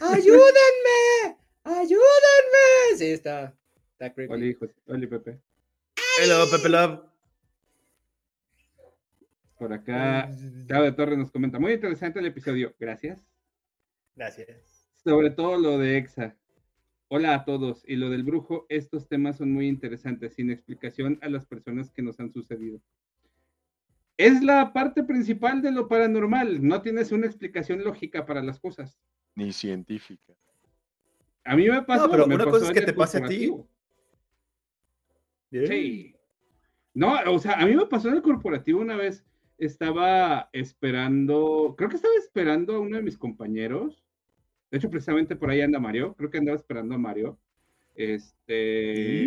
¡Ayúdenme! 0.00 1.36
¡Ayúdenme! 1.62 2.96
Sí, 2.96 3.10
está, 3.10 3.54
está 3.92 4.14
creepy. 4.14 4.32
Hola, 4.32 4.46
hijo. 4.46 4.66
Hola, 4.86 5.06
Pepe. 5.06 5.40
Hello, 6.22 6.50
Pepe 6.50 6.68
Love. 6.70 7.00
Por 9.58 9.72
acá, 9.74 10.30
de 10.30 10.92
Torres 10.92 11.18
nos 11.18 11.30
comenta, 11.30 11.58
muy 11.58 11.74
interesante 11.74 12.18
el 12.18 12.26
episodio. 12.26 12.74
Gracias. 12.80 13.22
Gracias. 14.16 14.88
Sobre 14.96 15.30
todo 15.30 15.58
lo 15.58 15.78
de 15.78 15.98
EXA. 15.98 16.36
Hola 17.08 17.34
a 17.34 17.44
todos. 17.44 17.84
Y 17.86 17.96
lo 17.96 18.08
del 18.08 18.24
brujo, 18.24 18.64
estos 18.70 19.06
temas 19.06 19.36
son 19.36 19.52
muy 19.52 19.68
interesantes, 19.68 20.34
sin 20.34 20.50
explicación 20.50 21.18
a 21.20 21.28
las 21.28 21.44
personas 21.44 21.90
que 21.92 22.02
nos 22.02 22.18
han 22.20 22.32
sucedido. 22.32 22.80
Es 24.16 24.42
la 24.42 24.72
parte 24.72 25.02
principal 25.02 25.60
de 25.62 25.72
lo 25.72 25.88
paranormal. 25.88 26.66
No 26.66 26.82
tienes 26.82 27.12
una 27.12 27.26
explicación 27.26 27.82
lógica 27.82 28.24
para 28.24 28.42
las 28.42 28.60
cosas. 28.60 28.98
Ni 29.34 29.52
científica. 29.52 30.34
A 31.44 31.56
mí 31.56 31.68
me 31.68 31.82
pasó. 31.82 32.06
No, 32.06 32.10
pero 32.10 32.24
una 32.26 32.44
cosa 32.44 32.66
es 32.66 32.72
que 32.72 32.82
te 32.82 32.92
pase 32.92 33.18
a 33.18 33.26
ti. 33.26 33.52
Sí. 35.50 36.14
No, 36.94 37.16
o 37.26 37.38
sea, 37.38 37.54
a 37.54 37.66
mí 37.66 37.74
me 37.74 37.86
pasó 37.86 38.08
en 38.08 38.14
el 38.14 38.22
corporativo 38.22 38.80
una 38.80 38.96
vez 38.96 39.24
estaba 39.58 40.48
esperando, 40.52 41.74
creo 41.76 41.88
que 41.88 41.96
estaba 41.96 42.14
esperando 42.18 42.74
a 42.74 42.80
uno 42.80 42.96
de 42.96 43.02
mis 43.02 43.18
compañeros. 43.18 44.04
De 44.70 44.78
hecho, 44.78 44.90
precisamente 44.90 45.36
por 45.36 45.50
ahí 45.50 45.60
anda 45.60 45.78
Mario. 45.78 46.14
Creo 46.14 46.30
que 46.30 46.38
andaba 46.38 46.56
esperando 46.56 46.94
a 46.94 46.98
Mario. 46.98 47.38
Este. 47.94 49.26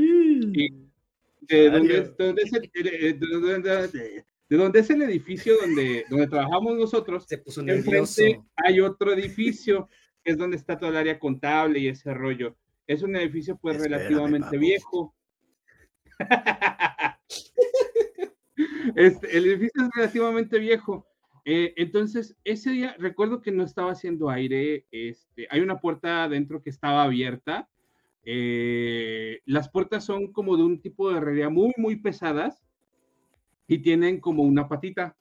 de, 1.41 1.69
dónde, 1.69 2.41
es 2.41 2.53
el, 2.53 2.69
de, 2.73 4.25
dónde 4.55 4.79
es 4.79 4.89
el 4.89 5.01
edificio 5.01 5.57
donde, 5.59 6.05
donde 6.09 6.27
trabajamos 6.27 6.77
nosotros. 6.77 7.25
Se 7.27 7.37
puso 7.37 7.61
nervioso. 7.61 8.23
Hay 8.55 8.79
otro 8.79 9.11
edificio 9.11 9.89
que 10.23 10.31
es 10.31 10.37
donde 10.37 10.55
está 10.55 10.77
todo 10.77 10.89
el 10.89 10.97
área 10.97 11.19
contable 11.19 11.79
y 11.79 11.89
ese 11.89 12.13
rollo. 12.13 12.55
Es 12.85 13.01
un 13.03 13.15
edificio, 13.17 13.57
pues, 13.57 13.77
relativamente 13.79 14.57
viejo. 14.57 15.13
Este, 18.95 19.37
el 19.37 19.45
edificio 19.45 19.83
es 19.83 19.89
relativamente 19.93 20.57
viejo. 20.57 21.05
Eh, 21.45 21.73
entonces, 21.77 22.35
ese 22.43 22.71
día 22.71 22.95
recuerdo 22.97 23.41
que 23.41 23.51
no 23.51 23.63
estaba 23.63 23.91
haciendo 23.91 24.29
aire. 24.29 24.85
Este, 24.91 25.47
hay 25.51 25.59
una 25.59 25.79
puerta 25.79 26.23
adentro 26.23 26.63
que 26.63 26.71
estaba 26.71 27.03
abierta. 27.03 27.69
Eh, 28.23 29.41
las 29.45 29.69
puertas 29.69 30.03
son 30.03 30.31
como 30.31 30.57
de 30.57 30.63
un 30.63 30.81
tipo 30.81 31.11
de 31.11 31.17
herrería 31.17 31.49
muy, 31.49 31.73
muy 31.77 31.97
pesadas 31.97 32.66
y 33.67 33.79
tienen 33.79 34.19
como 34.19 34.43
una 34.43 34.67
patita 34.67 35.15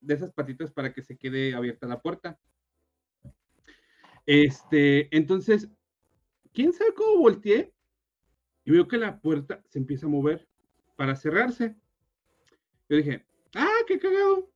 de 0.00 0.14
esas 0.14 0.32
patitas 0.32 0.70
para 0.70 0.92
que 0.92 1.02
se 1.02 1.16
quede 1.16 1.54
abierta 1.54 1.86
la 1.86 2.00
puerta. 2.00 2.38
Este, 4.26 5.14
entonces, 5.16 5.68
¿quién 6.52 6.72
sabe 6.72 6.92
cómo 6.94 7.18
volteé? 7.18 7.72
Y 8.64 8.70
veo 8.70 8.86
que 8.86 8.98
la 8.98 9.18
puerta 9.20 9.62
se 9.68 9.78
empieza 9.78 10.06
a 10.06 10.10
mover 10.10 10.46
para 10.96 11.16
cerrarse. 11.16 11.74
Yo 12.88 12.96
dije, 12.98 13.24
ah, 13.54 13.78
qué 13.86 13.98
cagado. 13.98 14.50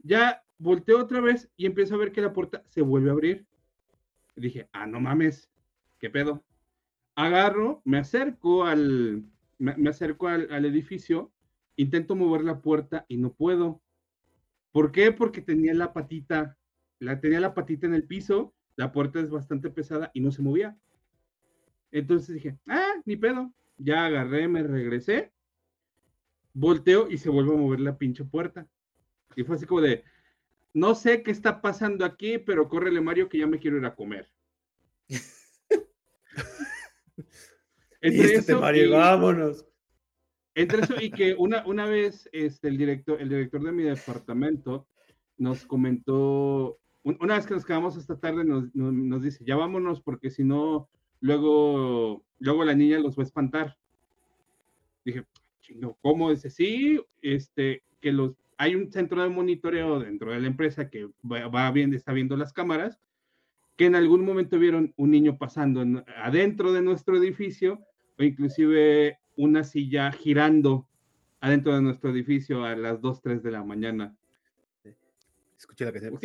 Ya 0.00 0.44
volteo 0.58 1.00
otra 1.00 1.20
vez 1.20 1.50
y 1.56 1.64
empiezo 1.64 1.94
a 1.94 1.98
ver 1.98 2.12
que 2.12 2.20
la 2.20 2.34
puerta 2.34 2.62
se 2.66 2.82
vuelve 2.82 3.08
a 3.08 3.14
abrir. 3.14 3.46
Dije, 4.36 4.68
ah, 4.72 4.86
no 4.86 5.00
mames, 5.00 5.50
qué 5.98 6.10
pedo. 6.10 6.44
Agarro, 7.14 7.80
me 7.84 7.98
acerco 7.98 8.64
al, 8.64 9.24
me, 9.58 9.88
acerco 9.88 10.28
al 10.28 10.64
edificio, 10.64 11.32
intento 11.78 12.16
mover 12.16 12.42
la 12.42 12.60
puerta 12.60 13.06
y 13.08 13.16
no 13.16 13.32
puedo. 13.32 13.80
¿Por 14.72 14.92
qué? 14.92 15.12
Porque 15.12 15.40
tenía 15.40 15.72
la 15.74 15.92
patita, 15.92 16.58
la 16.98 17.20
tenía 17.20 17.40
la 17.40 17.54
patita 17.54 17.86
en 17.86 17.94
el 17.94 18.04
piso, 18.04 18.54
la 18.76 18.92
puerta 18.92 19.20
es 19.20 19.30
bastante 19.30 19.70
pesada 19.70 20.10
y 20.12 20.20
no 20.20 20.32
se 20.32 20.42
movía. 20.42 20.76
Entonces 21.92 22.34
dije, 22.34 22.58
ah, 22.66 22.94
ni 23.06 23.16
pedo. 23.16 23.54
Ya 23.78 24.06
agarré, 24.06 24.48
me 24.48 24.64
regresé, 24.64 25.32
volteo 26.52 27.08
y 27.08 27.18
se 27.18 27.30
vuelve 27.30 27.54
a 27.54 27.58
mover 27.58 27.78
la 27.78 27.96
pinche 27.96 28.24
puerta. 28.24 28.68
Y 29.36 29.44
fue 29.44 29.54
así 29.54 29.66
como 29.66 29.80
de, 29.80 30.02
no 30.74 30.96
sé 30.96 31.22
qué 31.22 31.30
está 31.30 31.62
pasando 31.62 32.04
aquí, 32.04 32.38
pero 32.38 32.68
córrele 32.68 33.00
Mario 33.00 33.28
que 33.28 33.38
ya 33.38 33.46
me 33.46 33.60
quiero 33.60 33.78
ir 33.78 33.86
a 33.86 33.94
comer. 33.94 34.28
Entre 38.00 38.34
eso 38.34 38.60
Mario, 38.60 38.90
vámonos. 38.90 39.64
Entre 40.58 40.80
eso 40.80 40.94
y 41.00 41.10
que 41.10 41.36
una, 41.38 41.64
una 41.66 41.86
vez 41.86 42.28
este, 42.32 42.66
el, 42.66 42.76
director, 42.76 43.22
el 43.22 43.28
director 43.28 43.62
de 43.62 43.70
mi 43.70 43.84
departamento 43.84 44.88
nos 45.36 45.64
comentó, 45.64 46.80
una 47.04 47.36
vez 47.36 47.46
que 47.46 47.54
nos 47.54 47.64
quedamos 47.64 47.96
esta 47.96 48.18
tarde, 48.18 48.44
nos, 48.44 48.74
nos, 48.74 49.22
dice, 49.22 49.44
ya 49.46 49.54
vámonos 49.54 50.00
porque 50.00 50.30
si 50.30 50.42
no, 50.42 50.88
luego, 51.20 52.24
luego 52.40 52.64
la 52.64 52.74
niña 52.74 52.98
los 52.98 53.16
va 53.16 53.22
a 53.22 53.26
espantar. 53.26 53.76
Dije, 55.04 55.24
chingo, 55.60 55.96
¿cómo? 56.02 56.30
Dice, 56.30 56.50
sí, 56.50 57.00
este, 57.22 57.84
que 58.00 58.10
los, 58.10 58.34
hay 58.56 58.74
un 58.74 58.90
centro 58.90 59.22
de 59.22 59.28
monitoreo 59.28 60.00
dentro 60.00 60.32
de 60.32 60.40
la 60.40 60.48
empresa 60.48 60.90
que 60.90 61.08
va, 61.22 61.46
va 61.46 61.70
bien, 61.70 61.94
está 61.94 62.12
viendo 62.12 62.36
las 62.36 62.52
cámaras, 62.52 62.98
que 63.76 63.86
en 63.86 63.94
algún 63.94 64.24
momento 64.24 64.58
vieron 64.58 64.92
un 64.96 65.12
niño 65.12 65.38
pasando 65.38 65.84
adentro 66.16 66.72
de 66.72 66.82
nuestro 66.82 67.16
edificio 67.16 67.78
o 68.18 68.24
inclusive 68.24 69.20
una 69.38 69.64
silla 69.64 70.12
girando 70.12 70.86
adentro 71.40 71.74
de 71.74 71.80
nuestro 71.80 72.10
edificio 72.10 72.64
a 72.64 72.76
las 72.76 73.00
2, 73.00 73.22
3 73.22 73.42
de 73.42 73.50
la 73.50 73.62
mañana. 73.62 74.14
Escuché 75.56 75.86
la 75.86 75.92
canción. 75.92 76.18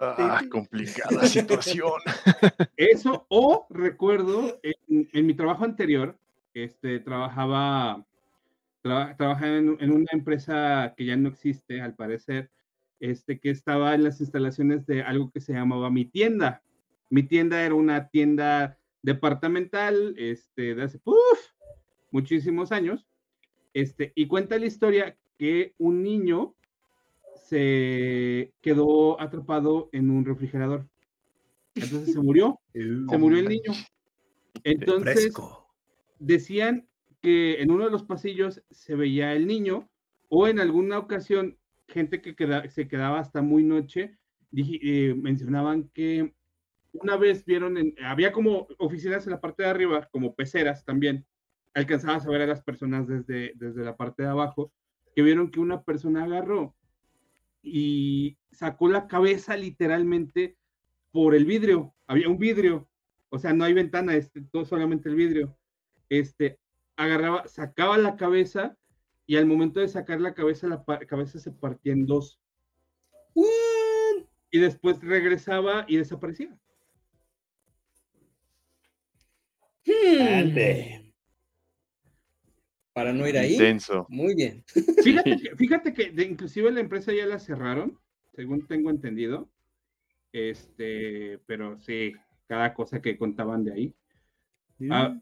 ah, 0.00 0.42
complicada 0.50 1.26
situación. 1.26 1.92
Eso, 2.76 3.26
o 3.28 3.66
recuerdo, 3.70 4.60
en, 4.62 5.26
mi 5.26 5.34
trabajo 5.34 5.64
anterior, 5.64 6.18
este, 6.52 7.00
trabajaba, 7.00 8.04
trabajaba 8.82 9.48
en, 9.48 9.78
en, 9.80 9.92
una 9.92 10.08
empresa 10.12 10.92
que 10.96 11.06
ya 11.06 11.16
no 11.16 11.30
existe, 11.30 11.80
al 11.80 11.94
parecer, 11.94 12.50
este, 13.00 13.38
que 13.38 13.50
estaba 13.50 13.94
en 13.94 14.04
las 14.04 14.20
instalaciones 14.20 14.86
de 14.86 15.02
algo 15.02 15.30
que 15.30 15.40
se 15.40 15.54
llamaba 15.54 15.90
Mi 15.90 16.04
Tienda. 16.04 16.62
Mi 17.08 17.22
Tienda 17.22 17.62
era 17.62 17.74
una 17.74 18.08
tienda 18.08 18.78
departamental, 19.02 20.14
este, 20.18 20.74
de 20.74 20.82
hace 20.82 21.00
muchísimos 22.10 22.72
años, 22.72 23.06
este, 23.72 24.12
y 24.14 24.26
cuenta 24.26 24.58
la 24.58 24.66
historia 24.66 25.16
que 25.38 25.74
un 25.78 26.02
niño 26.02 26.54
se 27.46 28.52
quedó 28.60 29.20
atrapado 29.20 29.88
en 29.92 30.10
un 30.10 30.24
refrigerador. 30.24 30.88
Entonces 31.74 32.14
se 32.14 32.20
murió, 32.20 32.60
se 32.74 33.18
murió 33.18 33.38
el 33.38 33.48
niño. 33.48 33.72
Entonces 34.64 35.32
decían 36.18 36.88
que 37.22 37.62
en 37.62 37.70
uno 37.70 37.84
de 37.84 37.90
los 37.90 38.04
pasillos 38.04 38.62
se 38.70 38.94
veía 38.94 39.34
el 39.34 39.46
niño 39.46 39.90
o 40.28 40.48
en 40.48 40.60
alguna 40.60 40.98
ocasión 40.98 41.58
gente 41.88 42.22
que 42.22 42.34
se 42.68 42.88
quedaba 42.88 43.18
hasta 43.18 43.42
muy 43.42 43.62
noche 43.64 44.18
eh, 44.52 45.14
mencionaban 45.16 45.88
que 45.90 46.34
una 46.92 47.16
vez 47.16 47.44
vieron, 47.44 47.76
había 48.04 48.32
como 48.32 48.66
oficinas 48.78 49.26
en 49.26 49.32
la 49.32 49.40
parte 49.40 49.62
de 49.62 49.68
arriba, 49.68 50.08
como 50.10 50.34
peceras 50.34 50.84
también, 50.84 51.26
alcanzabas 51.74 52.26
a 52.26 52.30
ver 52.30 52.42
a 52.42 52.46
las 52.46 52.62
personas 52.62 53.06
desde, 53.06 53.52
desde 53.54 53.84
la 53.84 53.96
parte 53.96 54.22
de 54.22 54.28
abajo, 54.28 54.72
que 55.14 55.22
vieron 55.22 55.50
que 55.50 55.60
una 55.60 55.82
persona 55.82 56.24
agarró 56.24 56.74
y 57.62 58.38
sacó 58.50 58.88
la 58.88 59.06
cabeza 59.06 59.56
literalmente 59.56 60.56
por 61.12 61.34
el 61.34 61.44
vidrio, 61.44 61.94
había 62.06 62.28
un 62.28 62.38
vidrio, 62.38 62.88
o 63.28 63.38
sea, 63.38 63.52
no 63.52 63.64
hay 63.64 63.72
ventana, 63.72 64.14
este, 64.14 64.42
todo 64.42 64.64
solamente 64.64 65.08
el 65.08 65.16
vidrio, 65.16 65.56
este, 66.08 66.58
agarraba, 66.96 67.46
sacaba 67.48 67.98
la 67.98 68.16
cabeza 68.16 68.76
y 69.26 69.36
al 69.36 69.46
momento 69.46 69.80
de 69.80 69.88
sacar 69.88 70.20
la 70.20 70.34
cabeza, 70.34 70.66
la 70.66 70.84
cabeza 71.06 71.38
se 71.38 71.52
partía 71.52 71.92
en 71.92 72.06
dos. 72.06 72.40
Y 74.50 74.58
después 74.58 75.00
regresaba 75.00 75.84
y 75.86 75.96
desaparecía. 75.96 76.58
Para 82.92 83.12
no 83.12 83.26
ir 83.26 83.38
ahí. 83.38 83.56
Muy 84.08 84.34
bien. 84.34 84.64
Fíjate 85.56 85.92
que, 85.92 86.12
inclusive 86.22 86.70
la 86.70 86.80
empresa 86.80 87.12
ya 87.12 87.26
la 87.26 87.38
cerraron, 87.38 87.98
según 88.34 88.66
tengo 88.66 88.90
entendido. 88.90 89.48
Este, 90.32 91.38
pero 91.46 91.78
sí, 91.78 92.12
cada 92.46 92.74
cosa 92.74 93.00
que 93.00 93.16
contaban 93.16 93.64
de 93.64 93.72
ahí. 93.72 93.94
Ah, 94.90 95.18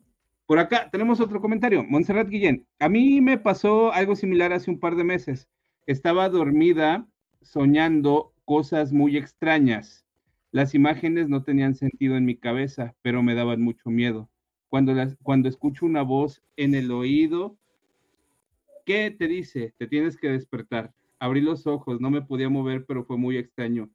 por 0.46 0.58
acá 0.58 0.88
tenemos 0.90 1.20
otro 1.20 1.40
comentario. 1.40 1.84
Montserrat 1.84 2.28
Guillén. 2.28 2.66
A 2.78 2.88
mí 2.88 3.20
me 3.20 3.38
pasó 3.38 3.92
algo 3.92 4.16
similar 4.16 4.52
hace 4.52 4.70
un 4.70 4.80
par 4.80 4.96
de 4.96 5.04
meses. 5.04 5.48
Estaba 5.86 6.28
dormida 6.28 7.06
soñando 7.42 8.32
cosas 8.44 8.92
muy 8.92 9.16
extrañas. 9.16 10.06
Las 10.50 10.74
imágenes 10.74 11.28
no 11.28 11.42
tenían 11.42 11.74
sentido 11.74 12.16
en 12.16 12.24
mi 12.24 12.36
cabeza, 12.36 12.94
pero 13.02 13.22
me 13.22 13.34
daban 13.34 13.60
mucho 13.60 13.90
miedo 13.90 14.30
cuando, 14.68 14.94
cuando 15.22 15.48
escucho 15.48 15.86
una 15.86 16.02
voz 16.02 16.42
en 16.56 16.74
el 16.74 16.90
oído, 16.90 17.56
¿qué 18.84 19.10
te 19.10 19.26
dice? 19.26 19.74
Te 19.78 19.86
tienes 19.86 20.16
que 20.16 20.28
despertar. 20.28 20.92
Abrí 21.18 21.40
los 21.40 21.66
ojos, 21.66 22.00
no 22.00 22.10
me 22.10 22.22
podía 22.22 22.48
mover, 22.48 22.84
pero 22.86 23.04
fue 23.04 23.16
muy 23.16 23.36
extraño, 23.38 23.90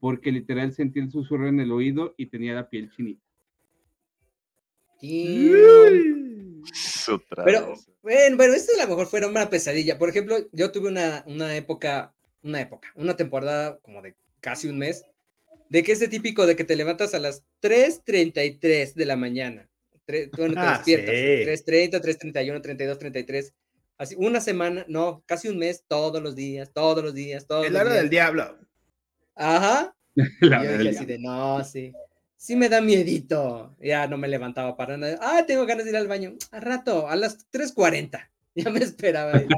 porque 0.00 0.32
literal 0.32 0.72
sentí 0.72 1.00
el 1.00 1.10
susurro 1.10 1.48
en 1.48 1.60
el 1.60 1.72
oído 1.72 2.14
y 2.16 2.26
tenía 2.26 2.54
la 2.54 2.68
piel 2.68 2.90
chinita. 2.90 3.22
Pero, 7.44 7.74
bueno, 8.02 8.36
bueno, 8.36 8.54
esto 8.54 8.72
a 8.78 8.84
lo 8.84 8.88
mejor 8.88 9.06
fue 9.08 9.26
una 9.26 9.50
pesadilla. 9.50 9.98
Por 9.98 10.08
ejemplo, 10.08 10.36
yo 10.52 10.72
tuve 10.72 10.88
una, 10.88 11.24
una 11.26 11.54
época, 11.56 12.14
una 12.42 12.60
época, 12.60 12.88
una 12.94 13.16
temporada 13.16 13.78
como 13.80 14.00
de 14.00 14.14
casi 14.40 14.68
un 14.68 14.78
mes, 14.78 15.04
de 15.68 15.82
que 15.82 15.92
es 15.92 16.00
de 16.00 16.08
típico 16.08 16.46
de 16.46 16.56
que 16.56 16.64
te 16.64 16.76
levantas 16.76 17.14
a 17.14 17.18
las 17.18 17.44
3.33 17.60 18.94
de 18.94 19.06
la 19.06 19.16
mañana 19.16 19.68
bueno, 20.06 20.54
te 20.54 20.60
ah, 20.60 20.72
despiertas, 20.72 21.14
3.30, 21.66 22.00
3.31, 22.00 22.62
32, 22.62 22.98
33, 22.98 23.54
así, 23.98 24.14
una 24.18 24.40
semana, 24.40 24.84
no, 24.88 25.22
casi 25.26 25.48
un 25.48 25.58
mes, 25.58 25.84
todos 25.86 26.22
los 26.22 26.34
días, 26.34 26.70
todos 26.72 27.02
los 27.02 27.14
días, 27.14 27.46
todos 27.46 27.66
El 27.66 27.76
hora 27.76 27.92
del 27.92 28.10
diablo. 28.10 28.58
Ajá. 29.34 29.94
y 30.14 30.50
yo 30.50 30.78
dije 30.78 30.90
así 30.90 31.04
de, 31.06 31.18
no, 31.18 31.64
sí, 31.64 31.92
sí 32.36 32.56
me 32.56 32.68
da 32.68 32.80
miedito. 32.80 33.74
Ya 33.80 34.06
no 34.06 34.18
me 34.18 34.28
levantaba 34.28 34.76
para 34.76 34.96
nada. 34.96 35.18
Ah, 35.20 35.44
tengo 35.46 35.66
ganas 35.66 35.84
de 35.84 35.90
ir 35.90 35.96
al 35.96 36.08
baño. 36.08 36.34
A 36.52 36.60
rato, 36.60 37.08
a 37.08 37.16
las 37.16 37.50
3.40. 37.50 38.28
Ya 38.56 38.70
me 38.70 38.78
esperaba. 38.78 39.32
Ahí. 39.36 39.48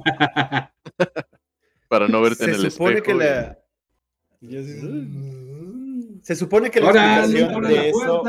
para 1.88 2.08
no 2.08 2.22
verte 2.22 2.44
en 2.44 2.50
el 2.50 2.70
supone 2.70 2.96
espejo. 2.96 3.18
Que 3.18 3.24
la... 3.24 3.58
Se 6.22 6.34
supone 6.34 6.70
que 6.70 6.80
la 6.80 6.88
explicación 6.88 7.62
de 7.62 7.90
eso 7.90 8.22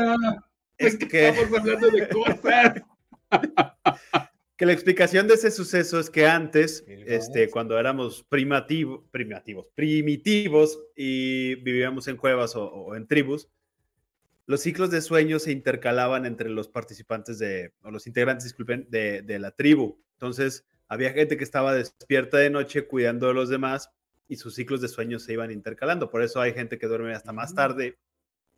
es 0.78 0.96
que... 0.96 1.28
Estamos 1.28 1.60
hablando 1.60 1.90
de 1.90 2.08
cosas. 2.08 2.82
que 4.56 4.66
la 4.66 4.72
explicación 4.72 5.28
de 5.28 5.34
ese 5.34 5.50
suceso 5.50 6.00
es 6.00 6.10
que 6.10 6.26
antes, 6.26 6.84
este, 6.88 7.48
cuando 7.50 7.78
éramos 7.78 8.24
primativos, 8.28 9.04
primitivos 9.10 10.80
y 10.96 11.54
vivíamos 11.56 12.08
en 12.08 12.16
cuevas 12.16 12.54
o, 12.56 12.96
en 12.96 13.06
tribus, 13.06 13.48
los 14.46 14.60
ciclos 14.60 14.90
de 14.90 15.02
sueño 15.02 15.38
se 15.38 15.52
intercalaban 15.52 16.26
entre 16.26 16.48
los 16.48 16.68
participantes 16.68 17.38
de, 17.38 17.74
o 17.82 17.90
los 17.90 18.06
integrantes, 18.06 18.44
disculpen, 18.44 18.86
de, 18.88 19.22
de 19.22 19.38
la 19.38 19.50
tribu. 19.50 20.00
Entonces, 20.14 20.64
había 20.88 21.12
gente 21.12 21.36
que 21.36 21.44
estaba 21.44 21.74
despierta 21.74 22.38
de 22.38 22.50
noche 22.50 22.86
cuidando 22.86 23.28
de 23.28 23.34
los 23.34 23.50
demás 23.50 23.90
y 24.26 24.36
sus 24.36 24.54
ciclos 24.54 24.80
de 24.80 24.88
sueño 24.88 25.18
se 25.18 25.34
iban 25.34 25.50
intercalando. 25.50 26.10
Por 26.10 26.22
eso 26.22 26.40
hay 26.40 26.52
gente 26.52 26.78
que 26.78 26.86
duerme 26.86 27.14
hasta 27.14 27.32
más 27.32 27.54
tarde, 27.54 27.98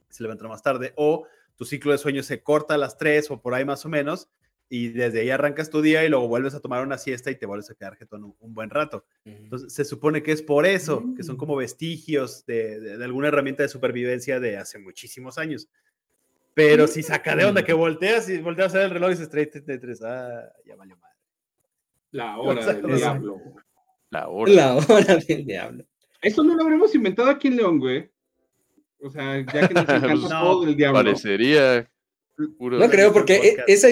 se 0.09 0.23
levanta 0.23 0.49
más 0.49 0.63
tarde, 0.63 0.93
o 0.97 1.27
tu 1.61 1.67
ciclo 1.67 1.93
de 1.93 1.99
sueño 1.99 2.23
se 2.23 2.43
corta 2.43 2.73
a 2.73 2.79
las 2.79 2.97
3 2.97 3.33
o 3.33 3.43
por 3.43 3.53
ahí 3.53 3.67
más 3.67 3.85
o 3.85 3.91
menos, 3.91 4.31
y 4.71 4.89
desde 4.89 5.21
ahí 5.21 5.29
arrancas 5.29 5.69
tu 5.69 5.83
día 5.83 6.03
y 6.07 6.09
luego 6.09 6.27
vuelves 6.27 6.55
a 6.55 6.61
tomar 6.61 6.83
una 6.83 6.97
siesta 6.97 7.31
y 7.31 7.35
te 7.35 7.45
vuelves 7.45 7.71
a 7.71 7.75
quedar 7.75 7.97
jetón 7.97 8.35
un, 8.41 8.55
buen 8.55 8.71
rato. 8.71 9.05
Entonces, 9.27 9.71
se 9.71 9.85
supone 9.85 10.23
que 10.23 10.33
es 10.33 10.41
por 10.41 10.65
eso, 10.65 11.05
que 11.15 11.23
son 11.23 11.37
como 11.37 11.57
mm. 11.57 11.59
vestigios 11.59 12.47
de, 12.47 12.97
alguna 13.05 13.29
herramienta 13.29 13.63
de 13.63 13.69
supervivencia 13.69 14.41
de 14.41 14.57
hace 14.57 14.79
muchísimos 14.79 15.37
años. 15.37 15.69
Pero 16.55 16.87
si 16.87 17.03
saca 17.03 17.37
de 17.37 17.45
onda 17.45 17.63
que 17.63 17.75
volteas 17.75 18.31
y 18.31 18.39
volteas 18.39 18.75
a 18.75 18.79
ver 18.79 18.87
el 18.87 18.93
reloj 18.93 19.11
y 19.11 19.13
dices 19.13 19.29
33, 19.29 20.03
ah, 20.03 20.51
ya 20.65 20.77
valió 20.77 20.97
madre. 20.97 21.19
La 22.13 22.39
hora 22.39 22.73
del 22.73 22.97
diablo. 22.97 23.39
La 24.09 24.29
hora. 24.31 24.51
La 24.51 24.77
hora 24.77 25.17
del 25.17 25.45
diablo. 25.45 25.85
Eso 26.23 26.43
no 26.43 26.55
lo 26.55 26.63
habremos 26.63 26.95
inventado 26.95 27.29
aquí 27.29 27.49
en 27.49 27.57
León, 27.57 27.79
güey. 27.79 28.11
O 29.03 29.11
sea, 29.11 29.45
ya 29.53 29.69
que 29.69 29.75
nos 29.75 29.83
encanta 29.89 30.29
todo 30.29 30.65
el 30.65 30.77
diablo. 30.77 30.99
Parecería. 30.99 31.91
no 32.37 32.91
creo, 32.91 33.13
porque 33.13 33.57
esa, 33.67 33.89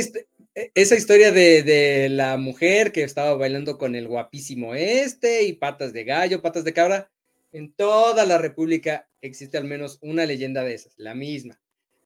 e, 0.58 0.72
esa 0.74 0.96
historia 0.96 1.32
de, 1.32 2.08
la 2.10 2.36
mujer 2.36 2.92
que 2.92 3.04
estaba 3.04 3.34
bailando 3.34 3.78
con 3.78 3.94
el 3.94 4.08
guapísimo 4.08 4.74
este 4.74 5.44
y 5.44 5.52
patas 5.54 5.92
de 5.92 6.04
gallo, 6.04 6.42
patas 6.42 6.64
de 6.64 6.72
cabra, 6.72 7.10
en 7.52 7.72
toda 7.72 8.26
la 8.26 8.38
República 8.38 9.08
existe 9.20 9.56
al 9.56 9.64
menos 9.64 9.98
una 10.02 10.26
leyenda 10.26 10.64
de 10.64 10.74
esas, 10.74 10.94
la 10.98 11.14
misma. 11.14 11.60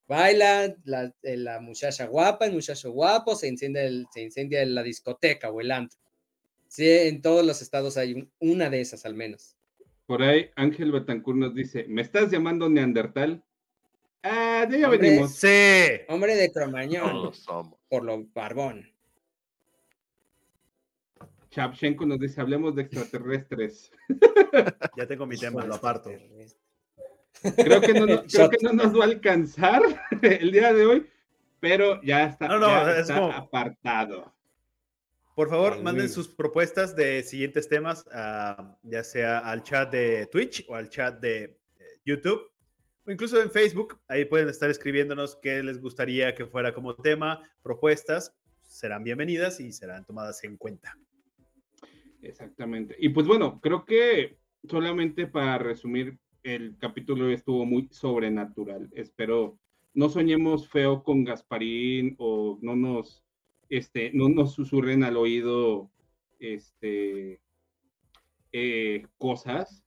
Baila 0.06 0.76
la, 0.84 1.14
eh, 1.22 1.36
la 1.36 1.60
muchacha 1.60 2.06
guapa, 2.06 2.44
el 2.44 2.52
muchacho 2.52 2.92
guapo, 2.92 3.34
se 3.34 3.48
incendia, 3.48 3.82
el, 3.84 4.06
se 4.12 4.20
incendia 4.20 4.64
la 4.66 4.82
discoteca 4.82 5.50
o 5.50 5.60
el 5.60 5.70
antro. 5.70 5.98
Sí, 6.68 6.86
en 6.88 7.22
todos 7.22 7.44
los 7.44 7.62
estados 7.62 7.96
hay 7.96 8.28
una 8.38 8.68
de 8.68 8.80
esas 8.80 9.04
al 9.06 9.14
menos. 9.14 9.56
Por 10.06 10.22
ahí 10.22 10.50
Ángel 10.56 10.92
Betancourt 10.92 11.38
nos 11.38 11.54
dice, 11.54 11.86
¿me 11.88 12.02
estás 12.02 12.30
llamando 12.30 12.68
Neandertal? 12.68 13.42
Ah, 14.22 14.66
de 14.68 14.80
ya 14.80 14.88
venimos. 14.88 15.34
Sí. 15.34 15.48
Hombre 16.08 16.36
de 16.36 16.52
Cromañón. 16.52 17.32
Por 17.88 18.04
lo 18.04 18.24
barbón. 18.32 18.92
Chapchenko 21.50 22.06
nos 22.06 22.18
dice, 22.18 22.40
hablemos 22.40 22.74
de 22.74 22.82
extraterrestres. 22.82 23.90
Ya 24.96 25.06
tengo 25.06 25.24
mi 25.24 25.38
tema, 25.38 25.64
lo 25.64 25.76
aparto. 25.76 26.10
Creo 27.56 27.80
que, 27.80 27.94
no, 27.94 28.06
creo 28.24 28.50
que 28.50 28.58
no 28.60 28.72
nos 28.74 28.94
va 28.94 29.04
a 29.04 29.06
alcanzar 29.06 29.82
el 30.22 30.52
día 30.52 30.74
de 30.74 30.84
hoy, 30.84 31.10
pero 31.58 32.00
ya 32.02 32.24
está, 32.24 32.46
apartado. 33.34 34.32
Por 35.34 35.48
favor, 35.48 35.82
manden 35.82 36.08
sus 36.08 36.28
propuestas 36.28 36.94
de 36.94 37.22
siguientes 37.22 37.68
temas, 37.68 38.04
ah, 38.12 38.76
ya 38.82 39.02
sea 39.02 39.38
al 39.38 39.62
chat 39.62 39.90
de 39.90 40.26
Twitch 40.26 40.64
o 40.68 40.74
al 40.74 40.90
chat 40.90 41.20
de 41.20 41.44
eh, 41.44 41.58
YouTube 42.04 42.50
o 43.06 43.10
incluso 43.10 43.40
en 43.40 43.50
Facebook. 43.50 43.98
Ahí 44.08 44.24
pueden 44.26 44.48
estar 44.48 44.68
escribiéndonos 44.68 45.36
qué 45.36 45.62
les 45.62 45.80
gustaría 45.80 46.34
que 46.34 46.46
fuera 46.46 46.74
como 46.74 46.94
tema, 46.94 47.40
propuestas. 47.62 48.34
Serán 48.60 49.04
bienvenidas 49.04 49.58
y 49.60 49.72
serán 49.72 50.04
tomadas 50.04 50.44
en 50.44 50.56
cuenta. 50.56 50.96
Exactamente. 52.20 52.94
Y 52.98 53.08
pues 53.08 53.26
bueno, 53.26 53.60
creo 53.60 53.84
que 53.84 54.38
solamente 54.68 55.26
para 55.26 55.58
resumir, 55.58 56.18
el 56.42 56.76
capítulo 56.78 57.30
estuvo 57.30 57.64
muy 57.64 57.88
sobrenatural. 57.90 58.90
Espero 58.92 59.58
no 59.94 60.08
soñemos 60.08 60.68
feo 60.68 61.02
con 61.02 61.24
Gasparín 61.24 62.16
o 62.18 62.58
no 62.62 62.74
nos, 62.74 63.22
este, 63.76 64.10
no 64.12 64.28
nos 64.28 64.52
susurren 64.54 65.04
al 65.04 65.16
oído 65.16 65.90
este, 66.38 67.40
eh, 68.52 69.06
cosas 69.18 69.82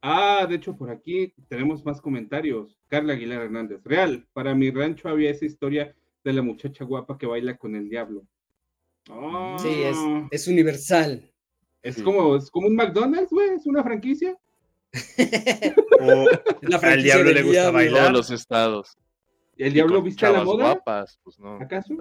Ah, 0.00 0.46
de 0.48 0.56
hecho, 0.56 0.76
por 0.76 0.90
aquí 0.90 1.34
tenemos 1.48 1.84
más 1.84 2.00
comentarios. 2.00 2.78
Carla 2.88 3.14
Aguilar 3.14 3.42
Hernández. 3.42 3.80
Real, 3.84 4.26
para 4.32 4.54
mi 4.54 4.70
rancho 4.70 5.08
había 5.08 5.30
esa 5.30 5.44
historia 5.44 5.94
de 6.22 6.32
la 6.32 6.42
muchacha 6.42 6.84
guapa 6.84 7.18
que 7.18 7.26
baila 7.26 7.56
con 7.56 7.74
el 7.74 7.88
diablo. 7.88 8.24
sí, 9.58 9.82
es, 10.30 10.46
universal. 10.46 11.32
Es 11.82 12.00
como, 12.02 12.36
es 12.36 12.50
como 12.50 12.68
un 12.68 12.76
McDonald's, 12.76 13.30
güey, 13.30 13.50
es 13.50 13.66
una 13.66 13.82
franquicia. 13.82 14.36
la 16.62 16.78
franquicia 16.78 16.92
al 16.92 17.02
diablo 17.02 17.32
le 17.32 17.42
gusta 17.42 17.70
bailar. 17.70 18.06
En 18.06 18.12
los 18.12 18.30
estados. 18.30 18.96
¿Y 19.56 19.64
el 19.64 19.72
diablo 19.72 20.00
viste 20.00 20.26
a 20.26 20.30
la 20.30 20.44
moda? 20.44 20.74
Guapas, 20.74 21.18
pues 21.24 21.38
no. 21.40 21.56
¿Acaso? 21.56 21.94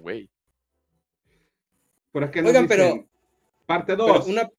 güey. 0.00 0.28
Por 2.12 2.24
acá 2.24 2.40
Oigan, 2.44 2.66
pero. 2.66 3.06
Parte 3.66 3.94
2. 3.94 4.26
Una, 4.26 4.50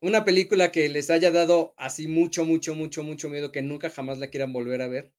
una 0.00 0.24
película 0.24 0.72
que 0.72 0.88
les 0.88 1.10
haya 1.10 1.30
dado 1.30 1.74
así 1.76 2.08
mucho, 2.08 2.44
mucho, 2.44 2.74
mucho, 2.74 3.02
mucho 3.02 3.28
miedo 3.28 3.52
que 3.52 3.62
nunca 3.62 3.90
jamás 3.90 4.18
la 4.18 4.28
quieran 4.28 4.52
volver 4.52 4.80
a 4.80 4.88
ver. 4.88 5.10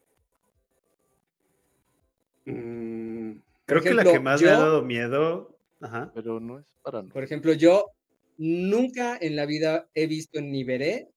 Mm, 2.45 3.33
creo 3.65 3.81
que 3.81 3.93
la 3.93 4.03
que 4.03 4.19
más 4.19 4.41
me 4.41 4.49
ha 4.49 4.57
dado 4.57 4.81
miedo. 4.81 5.55
Ajá. 5.81 6.11
Pero 6.13 6.39
no 6.39 6.59
es 6.59 6.65
para 6.81 7.03
Por 7.03 7.23
ejemplo, 7.23 7.53
yo 7.53 7.91
nunca 8.37 9.17
en 9.19 9.35
la 9.35 9.45
vida 9.45 9.87
he 9.93 10.07
visto 10.07 10.41
ni 10.41 10.63
veré 10.63 11.09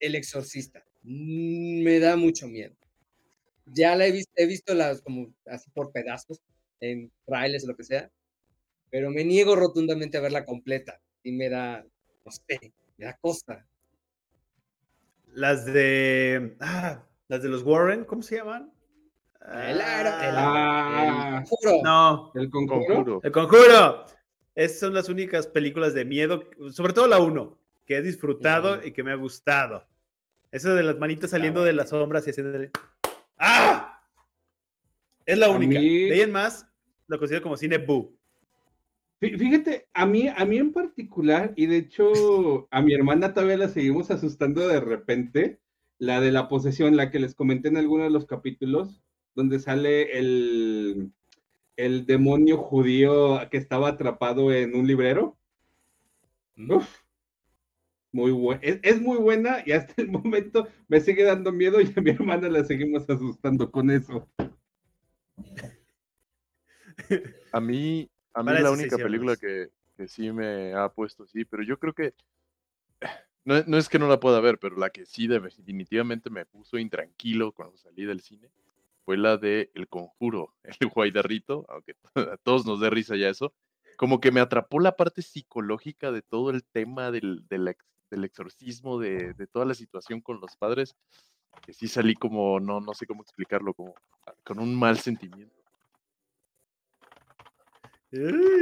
El 0.00 0.14
Exorcista. 0.14 0.84
Mm, 1.02 1.82
me 1.82 1.98
da 1.98 2.16
mucho 2.16 2.48
miedo. 2.48 2.74
Ya 3.66 3.94
la 3.94 4.06
he 4.06 4.12
visto, 4.12 4.32
he 4.36 4.46
visto 4.46 4.74
las 4.74 5.02
como 5.02 5.28
así 5.46 5.68
por 5.70 5.92
pedazos, 5.92 6.40
en 6.80 7.10
trailers 7.26 7.64
o 7.64 7.68
lo 7.68 7.76
que 7.76 7.84
sea, 7.84 8.10
pero 8.90 9.10
me 9.10 9.24
niego 9.24 9.56
rotundamente 9.56 10.18
a 10.18 10.20
verla 10.20 10.44
completa 10.44 11.00
y 11.22 11.32
me 11.32 11.48
da, 11.48 11.84
no 12.24 12.30
sé, 12.30 12.72
la 12.96 13.16
costa. 13.16 13.66
Las 15.32 15.66
de. 15.66 16.56
Ah, 16.60 17.04
las 17.28 17.42
de 17.42 17.48
los 17.48 17.62
Warren, 17.62 18.04
¿cómo 18.04 18.22
se 18.22 18.36
llaman? 18.36 18.72
El 19.40 19.80
aro, 19.80 20.08
el, 20.08 20.34
ah, 20.36 21.44
conjuro. 21.48 21.82
No. 21.82 22.32
El 22.34 22.50
conjuro. 22.50 23.20
El 23.22 23.32
conjuro. 23.32 24.04
Esas 24.54 24.80
son 24.80 24.94
las 24.94 25.08
únicas 25.08 25.46
películas 25.46 25.94
de 25.94 26.04
miedo, 26.04 26.42
sobre 26.72 26.92
todo 26.92 27.06
la 27.06 27.20
uno, 27.20 27.58
que 27.86 27.96
he 27.96 28.02
disfrutado 28.02 28.84
y 28.84 28.92
que 28.92 29.04
me 29.04 29.12
ha 29.12 29.14
gustado. 29.14 29.86
Eso 30.50 30.74
de 30.74 30.82
las 30.82 30.98
manitas 30.98 31.30
saliendo 31.30 31.62
de 31.62 31.72
las 31.72 31.90
sombras 31.90 32.26
y 32.26 32.30
haciéndole. 32.30 32.70
¡Ah! 33.38 34.02
Es 35.24 35.38
la 35.38 35.48
única. 35.50 35.78
De 35.78 36.12
ahí 36.12 36.20
en 36.22 36.32
más, 36.32 36.66
lo 37.06 37.18
considero 37.18 37.42
como 37.42 37.56
cine 37.56 37.78
boo. 37.78 38.17
Fíjate, 39.20 39.88
a 39.94 40.06
mí, 40.06 40.28
a 40.28 40.44
mí 40.44 40.58
en 40.58 40.72
particular, 40.72 41.52
y 41.56 41.66
de 41.66 41.78
hecho 41.78 42.68
a 42.70 42.80
mi 42.82 42.94
hermana 42.94 43.34
todavía 43.34 43.56
la 43.56 43.68
seguimos 43.68 44.12
asustando 44.12 44.68
de 44.68 44.80
repente, 44.80 45.58
la 45.98 46.20
de 46.20 46.30
la 46.30 46.48
posesión, 46.48 46.96
la 46.96 47.10
que 47.10 47.18
les 47.18 47.34
comenté 47.34 47.68
en 47.68 47.78
alguno 47.78 48.04
de 48.04 48.10
los 48.10 48.26
capítulos, 48.26 49.02
donde 49.34 49.58
sale 49.58 50.16
el, 50.18 51.10
el 51.76 52.06
demonio 52.06 52.58
judío 52.58 53.40
que 53.50 53.56
estaba 53.56 53.88
atrapado 53.88 54.52
en 54.52 54.76
un 54.76 54.86
librero. 54.86 55.36
Uf, 56.56 56.88
muy 58.12 58.30
buena, 58.30 58.60
es, 58.62 58.78
es, 58.82 59.00
muy 59.00 59.18
buena 59.18 59.62
y 59.66 59.72
hasta 59.72 60.00
el 60.00 60.08
momento 60.08 60.68
me 60.86 61.00
sigue 61.00 61.24
dando 61.24 61.52
miedo 61.52 61.80
y 61.80 61.92
a 61.94 62.00
mi 62.00 62.10
hermana 62.10 62.48
la 62.48 62.64
seguimos 62.64 63.08
asustando 63.10 63.70
con 63.70 63.90
eso. 63.90 64.28
A 67.52 67.60
mí, 67.60 68.10
a 68.34 68.42
mí 68.42 68.52
es 68.52 68.60
la 68.60 68.70
única 68.70 68.96
película 68.96 69.36
que, 69.36 69.70
sí 70.06 70.30
me 70.30 70.74
ha 70.74 70.88
puesto 70.90 71.24
así, 71.24 71.44
pero 71.44 71.62
yo 71.62 71.78
creo 71.78 71.92
que 71.92 72.14
no, 73.44 73.76
es 73.76 73.88
que 73.88 73.98
no 73.98 74.08
la 74.08 74.20
pueda 74.20 74.40
ver, 74.40 74.58
pero 74.58 74.76
la 74.76 74.90
que 74.90 75.06
sí 75.06 75.26
definitivamente 75.26 76.30
me 76.30 76.46
puso 76.46 76.78
intranquilo 76.78 77.52
cuando 77.52 77.76
salí 77.76 78.04
del 78.04 78.20
cine 78.20 78.48
fue 79.04 79.16
la 79.16 79.36
de 79.38 79.70
El 79.74 79.88
Conjuro, 79.88 80.54
el 80.80 80.88
Guaydarrito, 80.88 81.66
aunque 81.68 81.96
a 82.14 82.36
todos 82.36 82.66
nos 82.66 82.80
dé 82.80 82.90
risa 82.90 83.16
ya 83.16 83.28
eso, 83.28 83.52
como 83.96 84.20
que 84.20 84.30
me 84.30 84.40
atrapó 84.40 84.78
la 84.78 84.96
parte 84.96 85.22
psicológica 85.22 86.12
de 86.12 86.22
todo 86.22 86.50
el 86.50 86.62
tema 86.62 87.10
del, 87.10 87.44
del, 87.48 87.74
exorcismo, 88.24 89.00
de, 89.00 89.34
de, 89.34 89.46
toda 89.48 89.64
la 89.64 89.74
situación 89.74 90.20
con 90.20 90.40
los 90.40 90.56
padres, 90.56 90.94
que 91.62 91.72
sí 91.72 91.88
salí 91.88 92.14
como, 92.14 92.60
no, 92.60 92.80
no 92.80 92.94
sé 92.94 93.06
cómo 93.06 93.22
explicarlo, 93.22 93.74
como 93.74 93.94
con 94.44 94.60
un 94.60 94.78
mal 94.78 94.98
sentimiento. 94.98 95.57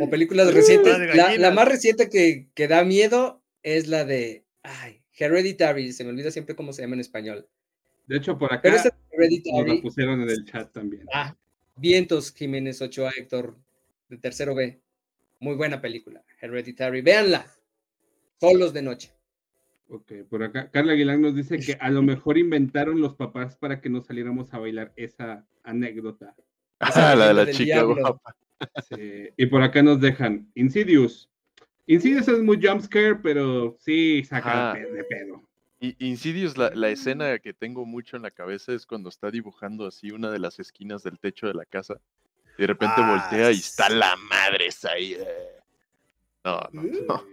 O 0.01 0.11
películas 0.11 0.53
recientes. 0.53 0.94
La, 1.38 1.51
más 1.51 1.68
reciente 1.68 2.09
que, 2.09 2.49
que, 2.55 2.68
da 2.68 2.84
miedo 2.84 3.42
es 3.62 3.86
la 3.86 4.05
de 4.05 4.44
ay, 4.62 5.03
Hereditary. 5.16 5.92
Se 5.92 6.05
me 6.05 6.11
olvida 6.11 6.30
siempre 6.30 6.57
cómo 6.57 6.72
se 6.72 6.82
llama 6.82 6.94
en 6.94 7.01
español. 7.01 7.49
De 8.07 8.16
hecho, 8.16 8.38
por 8.38 8.53
acá 8.53 8.62
Pero 8.62 8.76
la 8.76 9.82
pusieron 9.82 10.22
en 10.22 10.30
el 10.30 10.44
chat 10.44 10.72
también. 10.72 11.07
Ah, 11.12 11.36
Vientos, 11.76 12.32
Jiménez 12.32 12.80
Ochoa, 12.80 13.12
Héctor, 13.16 13.57
de 14.09 14.18
tercero 14.18 14.55
B. 14.55 14.80
Muy 15.40 15.55
buena 15.55 15.80
película, 15.80 16.24
Hereditary. 16.40 17.03
Véanla. 17.03 17.47
Solos 18.40 18.72
de 18.72 18.82
noche. 18.82 19.12
Ok, 19.88 20.12
por 20.28 20.42
acá 20.42 20.68
Carla 20.70 20.94
Aguilar 20.94 21.18
nos 21.18 21.36
dice 21.36 21.59
que 21.59 21.76
a 21.78 21.90
lo 21.90 22.03
mejor 22.03 22.38
inventaron 22.38 23.01
los 23.01 23.14
papás 23.14 23.57
para 23.57 23.80
que 23.80 23.88
no 23.88 24.01
saliéramos 24.03 24.53
a 24.53 24.59
bailar 24.59 24.92
esa 24.97 25.47
anécdota. 25.62 26.34
Ah, 26.80 27.14
la 27.16 27.28
de 27.28 27.34
la 27.34 27.51
chica 27.53 27.82
guapa. 27.82 28.36
Y 29.36 29.46
por 29.46 29.62
acá 29.62 29.82
nos 29.82 30.00
dejan 30.00 30.50
Insidious. 30.54 31.28
Insidious 31.86 32.28
es 32.28 32.40
muy 32.40 32.59
jumpscare, 32.61 33.16
pero 33.16 33.76
sí 33.80 34.24
saca 34.24 34.74
de 34.74 35.04
pedo. 35.04 35.42
Y 35.78 35.94
Insidious, 36.07 36.57
la, 36.57 36.70
la, 36.74 36.88
escena 36.88 37.38
que 37.38 37.52
tengo 37.52 37.84
mucho 37.84 38.16
en 38.16 38.22
la 38.22 38.30
cabeza 38.30 38.72
es 38.72 38.86
cuando 38.86 39.09
está 39.11 39.30
dibujando 39.30 39.86
así 39.86 40.11
una 40.11 40.30
de 40.30 40.38
las 40.38 40.59
esquinas 40.59 41.02
del 41.02 41.18
techo 41.18 41.46
de 41.46 41.52
la 41.54 41.66
casa 41.66 42.00
Y 42.59 42.62
de 42.62 42.66
repente 42.68 42.94
Ah, 42.96 43.28
voltea 43.30 43.52
y 43.52 43.57
está 43.59 43.90
la 43.90 44.16
madre 44.16 44.68
esa 44.68 44.92
ahí. 44.92 45.12
eh. 45.12 45.61
No, 46.44 46.61
no, 46.72 46.82
no. 46.82 47.24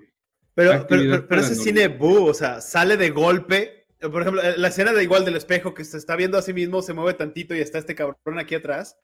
Pero, 0.55 0.85
pero, 0.87 1.01
pero, 1.03 1.27
pero 1.27 1.41
ese 1.41 1.55
cine 1.55 1.87
boo, 1.87 2.25
o 2.25 2.33
sea, 2.33 2.59
sale 2.61 2.97
de 2.97 3.09
golpe. 3.11 3.87
Por 3.99 4.21
ejemplo, 4.21 4.41
eh, 4.43 4.55
la 4.57 4.67
escena 4.67 4.91
de 4.91 5.03
igual 5.03 5.23
del 5.23 5.35
espejo 5.37 5.73
que 5.73 5.85
se 5.85 5.97
está 5.97 6.15
viendo 6.15 6.37
a 6.37 6.41
sí 6.41 6.53
mismo, 6.53 6.81
se 6.81 6.93
mueve 6.93 7.13
tantito 7.13 7.55
y 7.55 7.59
está 7.59 7.77
este 7.79 7.95
cabrón 7.95 8.37
aquí 8.39 8.55
atrás. 8.55 8.97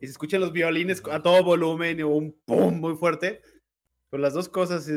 Y 0.00 0.06
se 0.06 0.12
escuchan 0.12 0.40
los 0.40 0.52
violines 0.52 1.02
a 1.10 1.22
todo 1.22 1.42
volumen 1.42 1.98
y 1.98 2.02
un 2.02 2.32
pum 2.44 2.80
muy 2.80 2.94
fuerte. 2.96 3.40
Con 4.10 4.22
las 4.22 4.34
dos 4.34 4.48
cosas. 4.48 4.88
Y. 4.88 4.92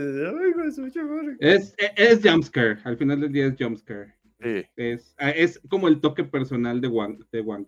Es, 1.40 1.74
es, 1.78 1.92
es 1.96 2.20
jumpscare. 2.24 2.80
Al 2.84 2.98
final 2.98 3.22
del 3.22 3.32
día 3.32 3.48
es 3.48 3.56
jumpscare. 3.58 4.14
Sí. 4.42 4.66
Es, 4.76 5.16
ah, 5.18 5.32
es 5.32 5.60
como 5.70 5.88
el 5.88 6.00
toque 6.00 6.24
personal 6.24 6.80
de 6.80 6.88
Wang. 6.88 7.26
De 7.32 7.42
Wang. 7.42 7.68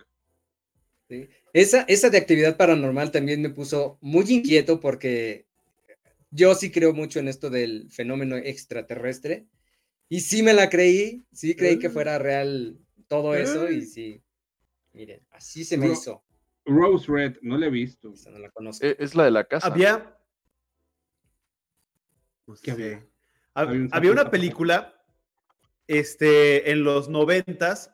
Sí. 1.09 1.27
Esa, 1.53 1.81
esa 1.83 2.09
de 2.09 2.17
actividad 2.17 2.57
paranormal 2.57 3.11
también 3.11 3.41
me 3.41 3.49
puso 3.49 3.97
muy 4.01 4.25
inquieto 4.29 4.79
porque 4.79 5.45
yo 6.29 6.55
sí 6.55 6.71
creo 6.71 6.93
mucho 6.93 7.19
en 7.19 7.27
esto 7.27 7.49
del 7.49 7.89
fenómeno 7.91 8.37
extraterrestre 8.37 9.47
y 10.07 10.21
sí 10.21 10.43
me 10.43 10.53
la 10.53 10.69
creí, 10.69 11.25
sí 11.33 11.55
creí 11.55 11.77
que 11.77 11.89
fuera 11.89 12.17
real 12.17 12.77
todo 13.07 13.35
eso 13.35 13.69
y 13.69 13.85
sí, 13.85 14.21
miren, 14.93 15.21
así 15.31 15.65
se 15.65 15.77
me 15.77 15.91
hizo. 15.91 16.23
Rose 16.65 17.11
Red, 17.11 17.37
no 17.41 17.57
la 17.57 17.67
he 17.67 17.69
visto. 17.69 18.13
Esa 18.13 18.29
no 18.31 18.39
la 18.39 18.49
conozco. 18.49 18.85
Eh, 18.85 18.95
Es 18.99 19.15
la 19.15 19.25
de 19.25 19.31
la 19.31 19.43
casa. 19.45 19.67
Había. 19.67 20.15
no 22.47 22.53
¿Qué 22.55 22.59
sé. 22.65 22.71
había? 22.71 22.97
Hab- 22.99 23.07
Había 23.53 23.81
un 23.81 23.89
Había 23.91 24.11
una 24.11 24.29
película 24.31 25.03
este, 25.87 26.71
en 26.71 26.83
los 26.83 27.09
noventas 27.09 27.93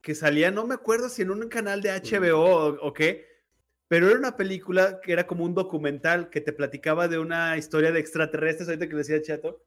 que 0.00 0.14
salía, 0.14 0.50
no 0.50 0.66
me 0.66 0.74
acuerdo 0.74 1.08
si 1.08 1.22
en 1.22 1.30
un 1.30 1.48
canal 1.48 1.82
de 1.82 1.90
HBO 1.90 2.38
o, 2.40 2.66
o 2.88 2.92
qué, 2.92 3.26
pero 3.86 4.08
era 4.08 4.18
una 4.18 4.36
película 4.36 5.00
que 5.02 5.12
era 5.12 5.26
como 5.26 5.44
un 5.44 5.54
documental 5.54 6.30
que 6.30 6.40
te 6.40 6.52
platicaba 6.52 7.06
de 7.06 7.18
una 7.18 7.56
historia 7.58 7.92
de 7.92 8.00
extraterrestres, 8.00 8.68
ahorita 8.68 8.86
que 8.86 8.92
le 8.94 8.98
decía 8.98 9.20
Chato, 9.22 9.62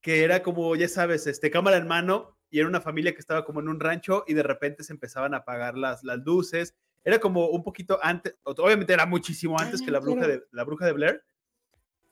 que 0.00 0.22
era 0.22 0.42
como, 0.42 0.74
ya 0.76 0.88
sabes, 0.88 1.26
este, 1.26 1.50
cámara 1.50 1.76
en 1.78 1.88
mano 1.88 2.38
y 2.48 2.60
era 2.60 2.68
una 2.68 2.80
familia 2.80 3.12
que 3.12 3.18
estaba 3.20 3.44
como 3.44 3.60
en 3.60 3.68
un 3.68 3.80
rancho 3.80 4.24
y 4.28 4.34
de 4.34 4.44
repente 4.44 4.84
se 4.84 4.92
empezaban 4.92 5.34
a 5.34 5.38
apagar 5.38 5.76
las, 5.76 6.04
las 6.04 6.18
luces. 6.18 6.76
Era 7.06 7.20
como 7.20 7.46
un 7.50 7.62
poquito 7.62 7.98
antes, 8.02 8.34
obviamente 8.42 8.92
era 8.92 9.06
muchísimo 9.06 9.56
antes 9.60 9.80
que 9.80 9.92
la 9.92 10.00
bruja 10.00 10.26
de, 10.26 10.42
la 10.50 10.64
bruja 10.64 10.86
de 10.86 10.92
Blair. 10.92 11.22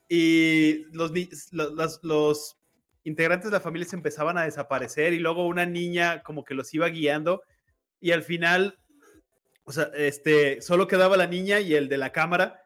Y 0.08 0.84
los, 0.92 1.10
los 2.02 2.56
integrantes 3.02 3.50
de 3.50 3.56
la 3.56 3.60
familia 3.60 3.88
se 3.88 3.96
empezaban 3.96 4.38
a 4.38 4.44
desaparecer 4.44 5.12
y 5.12 5.18
luego 5.18 5.46
una 5.46 5.66
niña 5.66 6.22
como 6.22 6.44
que 6.44 6.54
los 6.54 6.72
iba 6.74 6.88
guiando 6.88 7.42
y 8.00 8.12
al 8.12 8.22
final, 8.22 8.78
o 9.64 9.72
sea, 9.72 9.90
este, 9.94 10.62
solo 10.62 10.86
quedaba 10.86 11.16
la 11.16 11.26
niña 11.26 11.58
y 11.60 11.74
el 11.74 11.88
de 11.88 11.98
la 11.98 12.12
cámara 12.12 12.62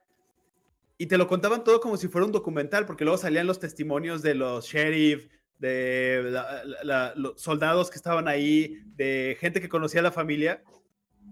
y 0.98 1.06
te 1.06 1.16
lo 1.16 1.28
contaban 1.28 1.64
todo 1.64 1.80
como 1.80 1.96
si 1.96 2.08
fuera 2.08 2.26
un 2.26 2.32
documental 2.32 2.84
porque 2.86 3.04
luego 3.04 3.18
salían 3.18 3.46
los 3.46 3.60
testimonios 3.60 4.20
de 4.20 4.34
los 4.34 4.66
sheriff, 4.66 5.28
de 5.58 6.22
la- 6.24 6.62
la- 6.64 6.84
la- 6.84 7.12
los 7.16 7.40
soldados 7.40 7.88
que 7.90 7.96
estaban 7.96 8.28
ahí, 8.28 8.82
de 8.96 9.36
gente 9.40 9.60
que 9.60 9.68
conocía 9.68 10.00
a 10.00 10.04
la 10.04 10.12
familia. 10.12 10.62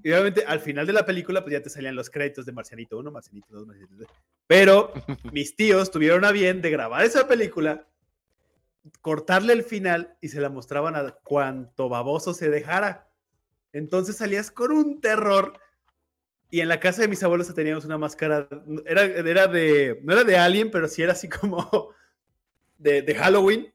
Y 0.06 0.12
obviamente 0.12 0.44
al 0.46 0.60
final 0.60 0.86
de 0.86 0.92
la 0.92 1.04
película 1.04 1.42
pues 1.42 1.52
ya 1.52 1.60
te 1.60 1.68
salían 1.68 1.96
los 1.96 2.10
créditos 2.10 2.46
de 2.46 2.52
Marcianito 2.52 2.96
1, 2.96 3.10
Marcianito 3.10 3.48
2, 3.50 3.66
Marcianito 3.66 3.96
3. 3.96 4.08
Pero 4.46 4.92
mis 5.32 5.56
tíos 5.56 5.90
tuvieron 5.90 6.24
a 6.24 6.30
bien 6.30 6.62
de 6.62 6.70
grabar 6.70 7.04
esa 7.04 7.26
película, 7.26 7.88
cortarle 9.00 9.52
el 9.52 9.64
final 9.64 10.16
y 10.20 10.28
se 10.28 10.40
la 10.40 10.48
mostraban 10.48 10.94
a 10.94 11.10
cuanto 11.10 11.88
baboso 11.88 12.34
se 12.34 12.50
dejara. 12.50 13.08
Entonces 13.72 14.18
salías 14.18 14.52
con 14.52 14.70
un 14.70 15.00
terror. 15.00 15.58
Y 16.50 16.60
en 16.60 16.68
la 16.68 16.78
casa 16.78 17.02
de 17.02 17.08
mis 17.08 17.24
abuelos 17.24 17.52
teníamos 17.52 17.84
una 17.84 17.98
máscara, 17.98 18.48
era, 18.84 19.02
era 19.02 19.48
de, 19.48 19.98
no 20.04 20.12
era 20.12 20.22
de 20.22 20.36
Alien, 20.36 20.70
pero 20.70 20.86
sí 20.86 21.02
era 21.02 21.14
así 21.14 21.28
como 21.28 21.90
de, 22.78 23.02
de 23.02 23.14
Halloween. 23.16 23.74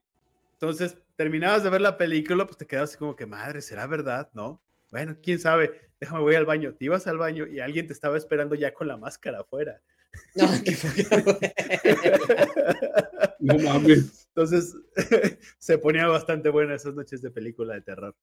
Entonces 0.54 0.96
terminabas 1.14 1.62
de 1.62 1.68
ver 1.68 1.82
la 1.82 1.98
película, 1.98 2.46
pues 2.46 2.56
te 2.56 2.66
quedabas 2.66 2.88
así 2.88 2.98
como 2.98 3.16
que, 3.16 3.26
madre, 3.26 3.60
¿será 3.60 3.86
verdad? 3.86 4.30
¿No? 4.32 4.62
Bueno, 4.90 5.16
quién 5.22 5.38
sabe, 5.38 5.91
déjame 6.02 6.20
voy 6.22 6.34
al 6.34 6.44
baño. 6.46 6.74
Te 6.74 6.84
ibas 6.86 7.06
al 7.06 7.16
baño 7.16 7.46
y 7.46 7.60
alguien 7.60 7.86
te 7.86 7.92
estaba 7.92 8.16
esperando 8.18 8.56
ya 8.56 8.74
con 8.74 8.88
la 8.88 8.96
máscara 8.96 9.40
afuera. 9.40 9.80
No, 10.34 10.46
qué 10.62 10.76
No 13.38 13.58
mames. 13.58 14.26
Entonces 14.28 14.74
se 15.58 15.78
ponía 15.78 16.06
bastante 16.06 16.48
buena 16.50 16.74
esas 16.74 16.94
noches 16.94 17.22
de 17.22 17.30
película 17.30 17.74
de 17.74 17.82
terror. 17.82 18.14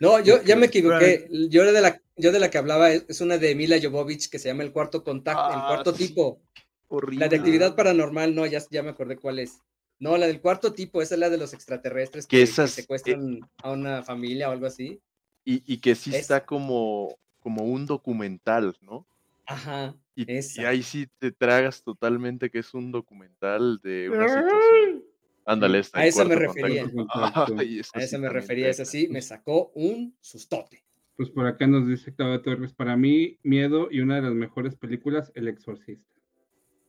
No, 0.00 0.18
yo 0.20 0.42
ya 0.42 0.56
me 0.56 0.66
equivoqué. 0.66 1.28
Yo 1.50 1.64
de 1.70 1.80
la, 1.80 2.00
yo 2.16 2.32
de 2.32 2.38
la 2.38 2.50
que 2.50 2.58
hablaba 2.58 2.90
es 2.92 3.20
una 3.20 3.38
de 3.38 3.54
Mila 3.54 3.76
Jovovich 3.82 4.28
que 4.30 4.38
se 4.38 4.48
llama 4.48 4.62
El 4.62 4.72
Cuarto 4.72 5.04
Contacto, 5.04 5.48
El 5.48 5.58
Ah, 5.58 5.64
Cuarto. 5.68 5.92
Tipo. 5.92 6.42
Horrible. 6.88 7.20
La 7.24 7.28
de 7.28 7.36
actividad 7.36 7.76
paranormal, 7.76 8.34
no, 8.34 8.46
ya, 8.46 8.60
ya 8.70 8.82
me 8.82 8.90
acordé 8.90 9.16
cuál 9.16 9.38
es. 9.38 9.58
No, 10.00 10.16
la 10.16 10.26
del 10.26 10.40
cuarto 10.40 10.72
tipo, 10.72 11.02
esa 11.02 11.14
es 11.14 11.20
la 11.20 11.28
de 11.30 11.36
los 11.36 11.52
extraterrestres 11.52 12.26
Que 12.26 12.38
que, 12.38 12.42
esas- 12.42 12.74
que 12.74 12.82
secuestran 12.82 13.40
a 13.62 13.70
una 13.70 14.02
familia 14.02 14.48
o 14.48 14.52
algo 14.52 14.66
así. 14.66 14.98
Y, 15.44 15.62
y 15.66 15.78
que 15.78 15.94
sí 15.94 16.14
está 16.14 16.44
como, 16.44 17.16
como 17.40 17.64
un 17.64 17.86
documental, 17.86 18.76
¿no? 18.82 19.06
Ajá. 19.46 19.96
Y, 20.14 20.26
ahí 20.64 20.82
sí 20.82 21.08
te 21.18 21.32
tragas 21.32 21.82
totalmente 21.82 22.50
que 22.50 22.58
es 22.58 22.74
un 22.74 22.92
documental 22.92 23.80
de 23.82 24.10
una 24.10 24.28
situación. 24.28 25.04
Ándale, 25.44 25.78
esta. 25.80 25.98
A 25.98 26.02
el 26.02 26.08
esa 26.10 26.24
me 26.24 26.36
refería. 26.36 26.84
A 27.14 27.46
sí 27.46 27.80
esa 27.94 28.18
me 28.18 28.28
refería, 28.28 28.66
te- 28.66 28.70
esa 28.70 28.84
sí, 28.84 29.08
me 29.08 29.22
sacó 29.22 29.72
un 29.74 30.14
sustote. 30.20 30.84
Pues 31.16 31.30
por 31.30 31.46
acá 31.46 31.66
nos 31.66 31.86
dice 31.88 32.10
Octavio 32.10 32.40
Torres, 32.42 32.72
para 32.72 32.96
mí, 32.96 33.38
Miedo 33.42 33.88
y 33.90 34.00
una 34.00 34.16
de 34.16 34.22
las 34.22 34.34
mejores 34.34 34.76
películas, 34.76 35.32
El 35.34 35.48
Exorcista. 35.48 36.14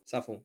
Zafo. 0.07 0.43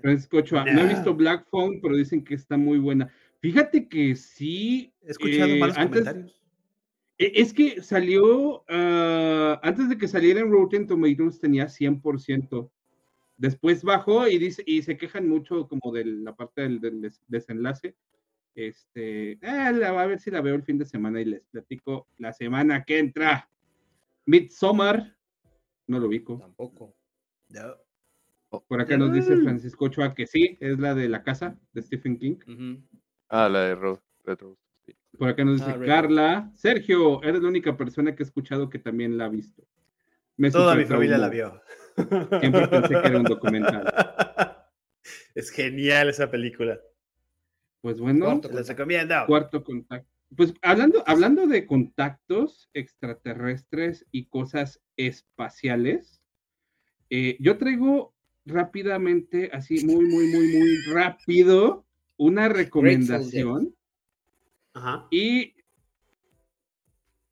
Francisco 0.00 0.38
Ochoa, 0.38 0.64
no 0.64 0.80
he 0.82 0.88
visto 0.94 1.14
Black 1.14 1.46
Phone, 1.50 1.80
pero 1.80 1.96
dicen 1.96 2.24
que 2.24 2.34
está 2.34 2.56
muy 2.56 2.78
buena. 2.78 3.12
Fíjate 3.40 3.88
que 3.88 4.16
sí. 4.16 4.92
He 5.02 5.10
escuchado 5.12 5.52
eh, 5.54 5.58
malos 5.58 5.76
antes- 5.78 6.00
comentarios. 6.04 6.42
e- 7.18 7.32
Es 7.36 7.52
que 7.52 7.82
salió, 7.82 8.64
ah, 8.68 9.60
antes 9.62 9.88
de 9.88 9.96
que 9.98 10.08
saliera 10.08 10.40
en 10.40 10.50
Rotten 10.50 10.86
Tomatoes 10.86 11.38
tenía 11.40 11.68
100%. 11.68 12.70
Después 13.36 13.84
bajó 13.84 14.26
y 14.28 14.38
dice 14.38 14.62
y 14.66 14.82
se 14.82 14.96
quejan 14.96 15.28
mucho 15.28 15.68
como 15.68 15.92
de 15.92 16.04
la 16.04 16.34
parte 16.34 16.62
del, 16.62 16.80
del 16.80 17.00
des- 17.02 17.22
desenlace. 17.28 17.94
Este, 18.56 19.38
la, 19.40 19.68
a 20.00 20.06
ver 20.06 20.18
si 20.18 20.32
la 20.32 20.40
veo 20.40 20.56
el 20.56 20.64
fin 20.64 20.78
de 20.78 20.84
semana 20.84 21.20
y 21.20 21.24
les 21.26 21.44
platico 21.44 22.08
la 22.18 22.32
semana 22.32 22.82
que 22.84 22.98
entra. 22.98 23.48
Midsommar, 24.26 25.16
no 25.86 26.00
lo 26.00 26.08
ubico. 26.08 26.38
Tampoco. 26.38 26.96
No. 27.50 27.76
Por 28.66 28.80
acá 28.80 28.96
nos 28.96 29.12
dice 29.12 29.36
Francisco 29.44 29.84
Ochoa 29.84 30.14
que 30.14 30.26
sí, 30.26 30.56
es 30.60 30.78
la 30.78 30.94
de 30.94 31.08
la 31.08 31.22
casa 31.22 31.56
de 31.72 31.82
Stephen 31.82 32.18
King. 32.18 32.36
Ah, 33.28 33.48
la 33.48 33.60
de 33.64 33.74
Ro- 33.74 34.02
Red 34.24 34.38
Rose. 34.40 34.60
sí. 34.86 34.94
Por 35.18 35.28
acá 35.28 35.44
nos 35.44 35.58
dice 35.58 35.70
Ah, 35.70 35.80
Carla. 35.84 36.50
Sergio, 36.54 37.22
eres 37.22 37.42
la 37.42 37.48
única 37.48 37.76
persona 37.76 38.14
que 38.14 38.22
he 38.22 38.26
escuchado 38.26 38.68
que 38.70 38.78
también 38.78 39.16
la 39.18 39.26
ha 39.26 39.28
visto. 39.28 39.62
Me 40.36 40.50
Toda 40.50 40.74
mi 40.76 40.84
familia 40.84 41.18
la 41.18 41.28
vio. 41.28 41.60
Siempre 42.40 42.68
pensé 42.68 42.88
que 43.00 43.08
era 43.08 43.18
un 43.18 43.24
documental. 43.24 43.84
Es 45.34 45.50
genial 45.50 46.08
esa 46.10 46.30
película. 46.30 46.78
Pues 47.80 47.98
bueno, 48.00 48.26
Cuarto 48.26 48.48
contacto. 48.50 48.72
recomiendo. 48.72 49.14
cuarto 49.26 49.64
contacto. 49.64 50.08
Pues 50.36 50.52
hablando, 50.62 51.02
hablando 51.06 51.46
de 51.46 51.66
contactos 51.66 52.68
extraterrestres 52.74 54.04
y 54.10 54.26
cosas 54.26 54.82
espaciales, 54.96 56.20
eh, 57.08 57.36
yo 57.40 57.56
traigo 57.56 58.14
rápidamente, 58.44 59.48
así 59.52 59.84
muy, 59.86 60.04
muy, 60.04 60.26
muy, 60.26 60.48
muy 60.58 60.76
rápido, 60.92 61.86
una 62.18 62.48
recomendación 62.48 63.74
Ajá. 64.74 65.06
y 65.10 65.54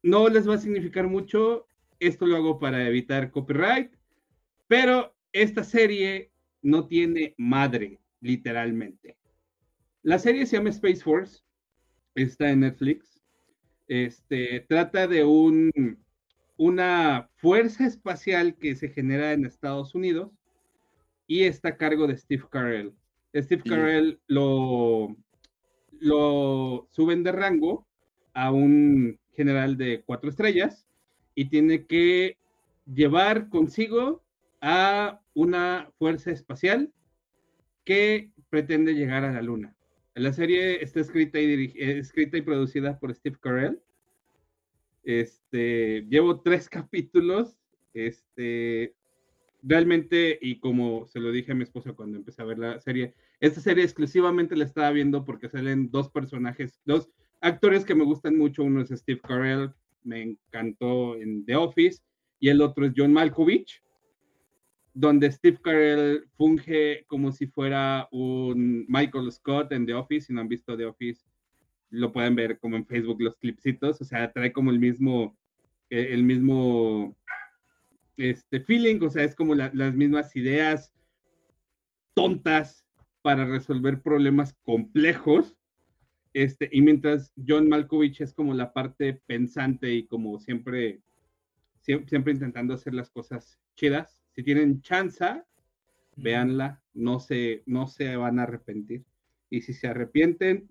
no 0.02 0.28
les 0.28 0.48
va 0.48 0.54
a 0.54 0.58
significar 0.58 1.06
mucho. 1.08 1.66
Esto 1.98 2.26
lo 2.26 2.36
hago 2.36 2.58
para 2.58 2.86
evitar 2.86 3.30
copyright, 3.30 3.90
pero 4.68 5.14
esta 5.32 5.64
serie 5.64 6.30
no 6.62 6.86
tiene 6.86 7.34
madre, 7.36 7.98
literalmente. 8.20 9.16
La 10.02 10.18
serie 10.18 10.46
se 10.46 10.56
llama 10.56 10.70
Space 10.70 11.02
Force, 11.02 11.42
está 12.14 12.50
en 12.50 12.60
Netflix. 12.60 13.22
Este 13.88 14.60
trata 14.68 15.06
de 15.06 15.24
un, 15.24 15.98
una 16.56 17.28
fuerza 17.36 17.86
espacial 17.86 18.56
que 18.56 18.74
se 18.76 18.88
genera 18.88 19.32
en 19.32 19.44
Estados 19.44 19.94
Unidos 19.94 20.30
y 21.26 21.42
está 21.42 21.70
a 21.70 21.76
cargo 21.76 22.06
de 22.06 22.16
Steve 22.16 22.44
Carell. 22.50 22.94
Steve 23.42 23.62
Carell 23.64 24.20
lo, 24.26 25.16
lo 26.00 26.88
suben 26.90 27.22
de 27.22 27.32
rango 27.32 27.86
a 28.34 28.50
un 28.50 29.18
general 29.32 29.76
de 29.76 30.02
cuatro 30.04 30.30
estrellas 30.30 30.86
y 31.34 31.48
tiene 31.48 31.86
que 31.86 32.38
llevar 32.86 33.48
consigo 33.48 34.22
a 34.60 35.20
una 35.34 35.90
fuerza 35.98 36.30
espacial 36.30 36.92
que 37.84 38.30
pretende 38.48 38.94
llegar 38.94 39.24
a 39.24 39.32
la 39.32 39.42
luna. 39.42 39.76
La 40.14 40.32
serie 40.32 40.82
está 40.82 41.00
escrita 41.00 41.38
y, 41.38 41.72
eh, 41.76 41.98
escrita 41.98 42.38
y 42.38 42.42
producida 42.42 42.98
por 42.98 43.14
Steve 43.14 43.36
Carell. 43.40 43.80
Este, 45.04 46.06
llevo 46.08 46.40
tres 46.40 46.68
capítulos. 46.70 47.58
Este, 47.92 48.94
realmente, 49.62 50.38
y 50.40 50.58
como 50.58 51.06
se 51.06 51.20
lo 51.20 51.30
dije 51.32 51.52
a 51.52 51.54
mi 51.54 51.64
esposa 51.64 51.92
cuando 51.92 52.16
empecé 52.16 52.42
a 52.42 52.46
ver 52.46 52.58
la 52.58 52.80
serie, 52.80 53.14
esta 53.40 53.60
serie 53.60 53.84
exclusivamente 53.84 54.56
la 54.56 54.64
estaba 54.64 54.90
viendo 54.90 55.24
porque 55.24 55.48
salen 55.48 55.90
dos 55.90 56.10
personajes, 56.10 56.80
dos 56.84 57.10
actores 57.40 57.84
que 57.84 57.94
me 57.94 58.04
gustan 58.04 58.36
mucho. 58.36 58.64
Uno 58.64 58.80
es 58.80 58.88
Steve 58.88 59.20
Carell, 59.20 59.72
me 60.02 60.22
encantó 60.22 61.16
en 61.16 61.44
The 61.44 61.56
Office, 61.56 62.02
y 62.38 62.48
el 62.48 62.60
otro 62.60 62.86
es 62.86 62.92
John 62.96 63.12
Malkovich, 63.12 63.82
donde 64.94 65.30
Steve 65.30 65.58
Carell 65.62 66.24
funge 66.36 67.04
como 67.06 67.32
si 67.32 67.46
fuera 67.46 68.08
un 68.10 68.86
Michael 68.88 69.30
Scott 69.30 69.72
en 69.72 69.84
The 69.84 69.94
Office. 69.94 70.26
Si 70.26 70.32
no 70.32 70.40
han 70.40 70.48
visto 70.48 70.76
The 70.76 70.86
Office, 70.86 71.26
lo 71.90 72.12
pueden 72.12 72.34
ver 72.34 72.58
como 72.58 72.76
en 72.76 72.86
Facebook 72.86 73.20
los 73.20 73.36
clipsitos. 73.36 74.00
O 74.00 74.04
sea, 74.04 74.32
trae 74.32 74.52
como 74.52 74.70
el 74.70 74.78
mismo, 74.78 75.36
eh, 75.90 76.08
el 76.12 76.22
mismo 76.22 77.14
este 78.16 78.60
feeling, 78.60 78.98
o 79.02 79.10
sea, 79.10 79.24
es 79.24 79.34
como 79.34 79.54
las 79.54 79.94
mismas 79.94 80.34
ideas 80.34 80.94
tontas 82.14 82.85
para 83.26 83.44
resolver 83.44 84.02
problemas 84.02 84.54
complejos. 84.62 85.56
Este, 86.32 86.68
y 86.70 86.80
mientras 86.80 87.32
John 87.44 87.68
Malkovich 87.68 88.20
es 88.20 88.32
como 88.32 88.54
la 88.54 88.72
parte 88.72 89.20
pensante 89.26 89.92
y 89.92 90.06
como 90.06 90.38
siempre, 90.38 91.00
siempre, 91.80 92.32
intentando 92.32 92.74
hacer 92.74 92.94
las 92.94 93.10
cosas 93.10 93.58
chidas. 93.74 94.22
Si 94.30 94.44
tienen 94.44 94.80
chance, 94.80 95.42
véanla, 96.14 96.80
no 96.94 97.18
se, 97.18 97.64
no 97.66 97.88
se 97.88 98.14
van 98.14 98.38
a 98.38 98.44
arrepentir. 98.44 99.04
Y 99.50 99.62
si 99.62 99.74
se 99.74 99.88
arrepienten, 99.88 100.68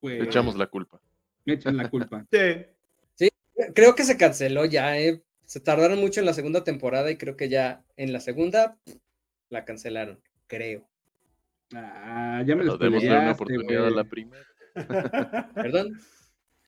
pues... 0.00 0.20
Echamos 0.20 0.56
la 0.56 0.66
culpa. 0.66 1.00
Echan 1.46 1.76
la 1.76 1.88
culpa. 1.88 2.26
sí. 2.32 2.66
Sí, 3.14 3.28
creo 3.76 3.94
que 3.94 4.02
se 4.02 4.16
canceló 4.16 4.64
ya, 4.64 4.98
¿eh? 4.98 5.22
Se 5.44 5.60
tardaron 5.60 6.00
mucho 6.00 6.18
en 6.18 6.26
la 6.26 6.34
segunda 6.34 6.64
temporada 6.64 7.12
y 7.12 7.16
creo 7.16 7.36
que 7.36 7.48
ya 7.48 7.84
en 7.96 8.12
la 8.12 8.18
segunda 8.18 8.76
la 9.50 9.64
cancelaron, 9.64 10.20
creo. 10.48 10.88
Ah, 11.74 12.42
ya 12.46 12.56
me 12.56 12.64
lo 12.64 12.78
debemos 12.78 13.04
dar 13.04 13.22
una 13.22 13.32
oportunidad 13.32 13.86
a 13.86 13.90
la 13.90 14.04
primera. 14.04 14.44
¿Perdón? 15.54 15.98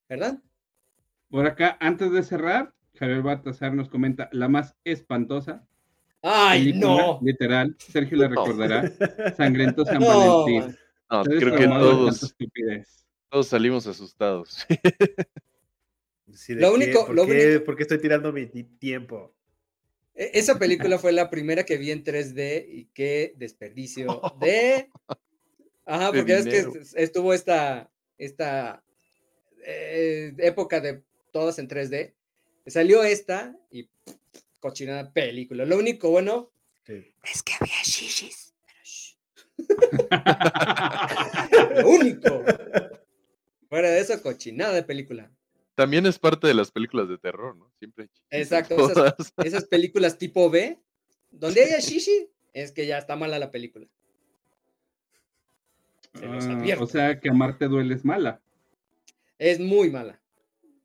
¿Verdad? 0.08 0.38
Por 1.30 1.46
acá, 1.46 1.76
antes 1.80 2.10
de 2.12 2.22
cerrar, 2.22 2.74
Javier 2.94 3.22
Baltasar 3.22 3.72
nos 3.72 3.88
comenta 3.88 4.28
la 4.32 4.48
más 4.48 4.76
espantosa. 4.84 5.66
¡Ay, 6.22 6.72
no! 6.74 7.18
Literal, 7.22 7.74
Sergio 7.78 8.18
le 8.18 8.28
recordará. 8.28 8.90
Sangriento 9.36 9.84
San 9.84 10.00
Valentín. 10.00 10.76
No, 11.10 11.24
creo 11.24 11.56
que 11.56 11.66
todos, 11.66 12.36
todos 13.30 13.46
salimos 13.46 13.86
asustados. 13.86 14.66
lo 16.48 16.74
único, 16.74 17.06
¿por, 17.06 17.26
qué, 17.26 17.60
¿Por 17.60 17.76
qué 17.76 17.82
estoy 17.82 17.98
tirando 17.98 18.32
mi 18.32 18.46
tiempo? 18.46 19.34
E, 20.14 20.30
esa 20.34 20.58
película 20.58 20.98
fue 20.98 21.12
la 21.12 21.30
primera 21.30 21.64
que 21.64 21.76
vi 21.76 21.90
en 21.90 22.04
3D 22.04 22.66
y 22.68 22.84
qué 22.94 23.34
desperdicio 23.36 24.20
de. 24.40 24.88
Ajá, 25.84 26.12
porque 26.12 26.34
es 26.34 26.46
que 26.46 26.66
estuvo 26.94 27.34
esta, 27.34 27.90
esta 28.16 28.84
eh, 29.64 30.32
época 30.38 30.80
de 30.80 31.02
todas 31.32 31.58
en 31.58 31.68
3D. 31.68 32.14
Salió 32.66 33.02
esta 33.02 33.56
y 33.70 33.90
cochinada 34.60 35.12
película. 35.12 35.64
Lo 35.64 35.78
único 35.78 36.10
bueno 36.10 36.52
es 36.86 37.42
que 37.42 37.54
había 37.58 37.82
shishis. 37.82 38.54
Lo 41.76 41.88
único. 41.88 42.44
Fuera 43.68 43.90
de 43.90 44.00
eso, 44.00 44.22
cochinada 44.22 44.74
de 44.74 44.82
película. 44.82 45.30
También 45.80 46.04
es 46.04 46.18
parte 46.18 46.46
de 46.46 46.52
las 46.52 46.70
películas 46.70 47.08
de 47.08 47.16
terror, 47.16 47.56
¿no? 47.56 47.72
Siempre. 47.78 48.10
Exacto, 48.28 48.76
esas, 49.42 49.64
películas 49.64 50.18
tipo 50.18 50.50
B, 50.50 50.78
donde 51.30 51.62
haya 51.62 51.78
shishi, 51.78 52.28
es 52.52 52.70
que 52.70 52.86
ya 52.86 52.98
está 52.98 53.16
mala 53.16 53.38
la 53.38 53.50
película. 53.50 53.86
Ah, 56.22 56.38
o 56.78 56.86
sea 56.86 57.18
que 57.18 57.30
amarte 57.30 57.66
duele 57.66 57.94
es 57.94 58.04
mala. 58.04 58.42
Es 59.38 59.58
muy 59.58 59.90
mala. 59.90 60.20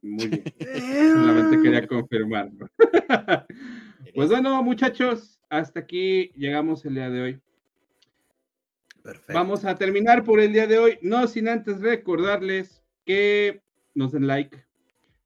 Muy 0.01 0.27
bien. 0.27 0.43
Solamente 0.59 1.61
quería 1.61 1.85
confirmarlo. 1.85 2.69
pues 4.15 4.29
bueno, 4.29 4.63
muchachos, 4.63 5.41
hasta 5.49 5.81
aquí 5.81 6.31
llegamos 6.37 6.85
el 6.85 6.95
día 6.95 7.09
de 7.09 7.21
hoy. 7.21 7.41
Perfecto. 9.03 9.33
Vamos 9.33 9.65
a 9.65 9.75
terminar 9.75 10.23
por 10.23 10.39
el 10.39 10.53
día 10.53 10.67
de 10.67 10.79
hoy, 10.79 10.99
no 11.01 11.27
sin 11.27 11.49
antes 11.49 11.81
recordarles 11.81 12.81
que 13.03 13.61
nos 13.93 14.13
den 14.13 14.25
like, 14.25 14.64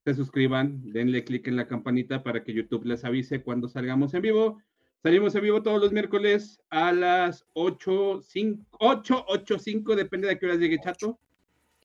se 0.06 0.14
suscriban, 0.14 0.92
denle 0.92 1.24
clic 1.24 1.48
en 1.48 1.56
la 1.56 1.68
campanita 1.68 2.24
para 2.24 2.44
que 2.44 2.54
YouTube 2.54 2.86
les 2.86 3.04
avise 3.04 3.42
cuando 3.42 3.68
salgamos 3.68 4.14
en 4.14 4.22
vivo. 4.22 4.62
Salimos 5.02 5.36
en 5.36 5.44
vivo 5.44 5.64
todos 5.64 5.80
los 5.80 5.92
miércoles 5.92 6.60
a 6.70 6.92
las 6.92 7.46
8, 7.54 8.22
5, 8.22 8.66
8, 8.80 9.26
8, 9.28 9.60
5, 9.60 9.96
depende 9.96 10.28
de 10.28 10.38
qué 10.38 10.46
horas 10.46 10.60
llegue 10.60 10.80
Chato. 10.84 11.20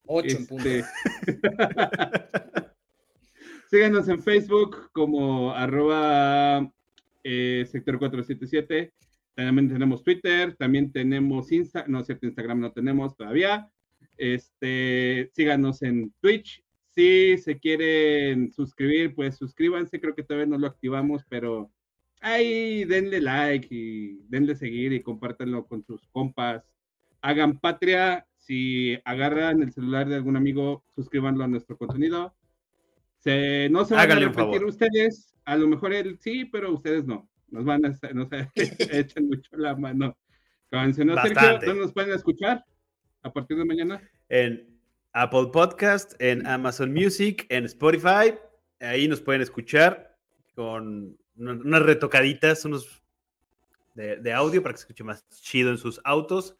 8 0.06 0.36
en 0.36 0.46
punto. 0.46 0.68
Este, 0.68 0.84
síganos 3.70 4.08
en 4.08 4.22
Facebook 4.22 4.90
como 4.92 5.52
arroba 5.52 6.70
eh, 7.22 7.66
sector 7.70 7.98
477. 7.98 8.92
También 9.34 9.68
tenemos 9.68 10.04
Twitter, 10.04 10.54
también 10.56 10.92
tenemos 10.92 11.50
Insta, 11.50 11.84
no 11.88 12.04
cierto, 12.04 12.26
Instagram 12.26 12.60
no 12.60 12.72
tenemos 12.72 13.16
todavía. 13.16 13.68
Este, 14.16 15.30
síganos 15.34 15.82
en 15.82 16.12
Twitch 16.20 16.64
si 16.94 17.38
se 17.38 17.58
quieren 17.58 18.52
suscribir, 18.52 19.14
pues 19.14 19.36
suscríbanse. 19.36 20.00
Creo 20.00 20.14
que 20.14 20.22
todavía 20.22 20.46
no 20.46 20.58
lo 20.58 20.66
activamos, 20.66 21.24
pero 21.28 21.70
ahí 22.20 22.84
denle 22.84 23.20
like 23.20 23.68
y 23.70 24.20
denle 24.28 24.54
seguir 24.54 24.92
y 24.92 25.02
compártanlo 25.02 25.66
con 25.66 25.84
sus 25.84 26.06
compas. 26.08 26.64
Hagan 27.20 27.58
patria. 27.58 28.26
Si 28.38 28.98
agarran 29.06 29.62
el 29.62 29.72
celular 29.72 30.06
de 30.06 30.16
algún 30.16 30.36
amigo, 30.36 30.84
suscríbanlo 30.94 31.44
a 31.44 31.48
nuestro 31.48 31.78
contenido. 31.78 32.34
Se, 33.18 33.68
no 33.70 33.86
se 33.86 33.94
van 33.94 34.12
a 34.12 34.14
repetir 34.16 34.64
ustedes. 34.64 35.34
A 35.46 35.56
lo 35.56 35.66
mejor 35.66 35.94
él 35.94 36.18
sí, 36.20 36.44
pero 36.44 36.72
ustedes 36.72 37.06
no. 37.06 37.28
Nos 37.48 37.64
van 37.64 37.86
a, 37.86 37.88
nos 38.12 38.28
echan 38.54 39.28
mucho 39.28 39.56
la 39.56 39.74
mano. 39.74 40.16
Como 40.70 40.82
mencionó 40.82 41.14
Sergio, 41.22 41.58
¿dónde 41.64 41.80
nos 41.80 41.92
pueden 41.92 42.14
escuchar? 42.14 42.64
A 43.22 43.32
partir 43.32 43.56
de 43.56 43.64
mañana. 43.64 44.02
En 44.28 44.73
Apple 45.14 45.46
Podcast, 45.52 46.14
en 46.18 46.46
Amazon 46.46 46.92
Music, 46.92 47.46
en 47.48 47.64
Spotify. 47.64 48.34
Ahí 48.80 49.08
nos 49.08 49.20
pueden 49.20 49.40
escuchar 49.42 50.18
con 50.54 51.16
unas 51.36 51.82
retocaditas, 51.82 52.64
unos 52.64 53.02
de, 53.94 54.32
audio 54.32 54.62
para 54.62 54.74
que 54.74 54.78
se 54.78 54.82
escuche 54.82 55.04
más 55.04 55.24
chido 55.30 55.70
en 55.70 55.78
sus 55.78 56.00
autos. 56.04 56.56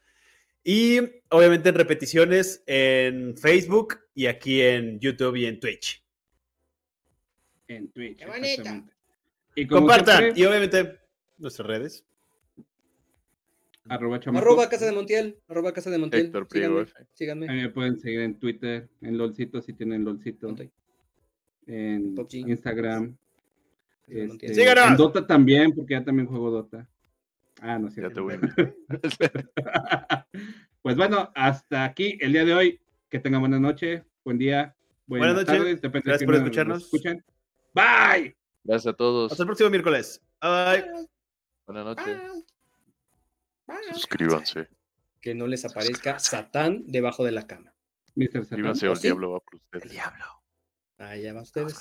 Y 0.62 1.01
obviamente 1.28 1.68
en 1.68 1.74
repeticiones 1.74 2.62
en 2.66 3.36
Facebook 3.36 3.98
y 4.14 4.26
aquí 4.26 4.62
en 4.62 4.98
YouTube 5.01 5.36
y 5.36 5.47
en 5.47 5.60
Twitch. 5.60 6.02
En 7.68 7.90
Twitch. 7.90 8.24
Y 9.56 9.66
Compartan. 9.66 10.32
Y 10.36 10.44
obviamente 10.44 11.01
nuestras 11.39 11.66
redes. 11.66 12.06
Arroba, 13.86 14.16
arroba, 14.16 14.69
Casa 14.69 14.86
de 14.86 14.93
Montiel. 14.93 15.39
Arroba 15.47 15.73
Casa 15.73 15.90
de 15.90 15.98
Montiel. 15.98 16.27
Héctor 16.27 16.47
síganme, 16.51 16.86
síganme. 17.12 17.47
me 17.48 17.69
pueden 17.69 17.98
seguir 17.98 18.20
en 18.20 18.39
Twitter, 18.39 18.89
en 19.02 19.19
LOLcito 19.19 19.61
si 19.61 19.74
tienen 19.74 20.05
LOLcito. 20.05 20.55
En 21.66 22.15
Instagram. 22.31 23.15
Este, 24.06 24.47
en 24.47 24.97
Dota 24.97 25.27
también, 25.27 25.73
porque 25.73 25.94
ya 25.94 26.05
también 26.05 26.27
juego 26.27 26.51
Dota. 26.51 26.86
Ah, 27.61 27.78
no 27.78 27.90
sé. 27.90 28.02
Ya 28.02 28.11
te 28.11 28.20
voy. 28.20 28.39
pues 30.82 30.97
bueno, 30.97 31.31
hasta 31.35 31.85
aquí 31.85 32.19
el 32.20 32.32
día 32.32 32.44
de 32.44 32.55
hoy. 32.55 32.81
Que 33.11 33.20
tengan 33.20 33.40
buena 33.40 33.61
noche, 33.61 34.05
buen 34.24 34.39
día, 34.39 34.74
buenas, 35.06 35.35
buenas 35.35 35.47
noches. 35.47 35.81
Tardes, 35.81 36.05
Gracias 36.05 36.27
por 36.27 36.35
escucharnos. 36.35 36.90
Bye. 37.73 38.36
Gracias 38.65 38.93
a 38.93 38.97
todos. 38.97 39.31
Hasta 39.31 39.44
el 39.44 39.47
próximo 39.47 39.70
miércoles. 39.70 40.20
Bye. 40.40 41.06
Buenas 41.66 41.85
noches. 41.85 42.44
Suscríbanse. 43.93 44.69
Que 45.20 45.35
no 45.35 45.47
les 45.47 45.65
aparezca 45.65 46.19
Satán 46.19 46.85
debajo 46.86 47.24
de 47.24 47.32
la 47.32 47.47
cama. 47.47 47.74
Suscríbanse 48.32 48.89
o 48.89 48.93
el 48.93 49.01
diablo 49.01 49.31
va 49.32 49.41
por 49.41 49.57
ustedes. 49.57 49.85
El 49.85 49.91
diablo. 49.91 50.24
Allá 50.99 51.32
va 51.32 51.43
ustedes. 51.43 51.74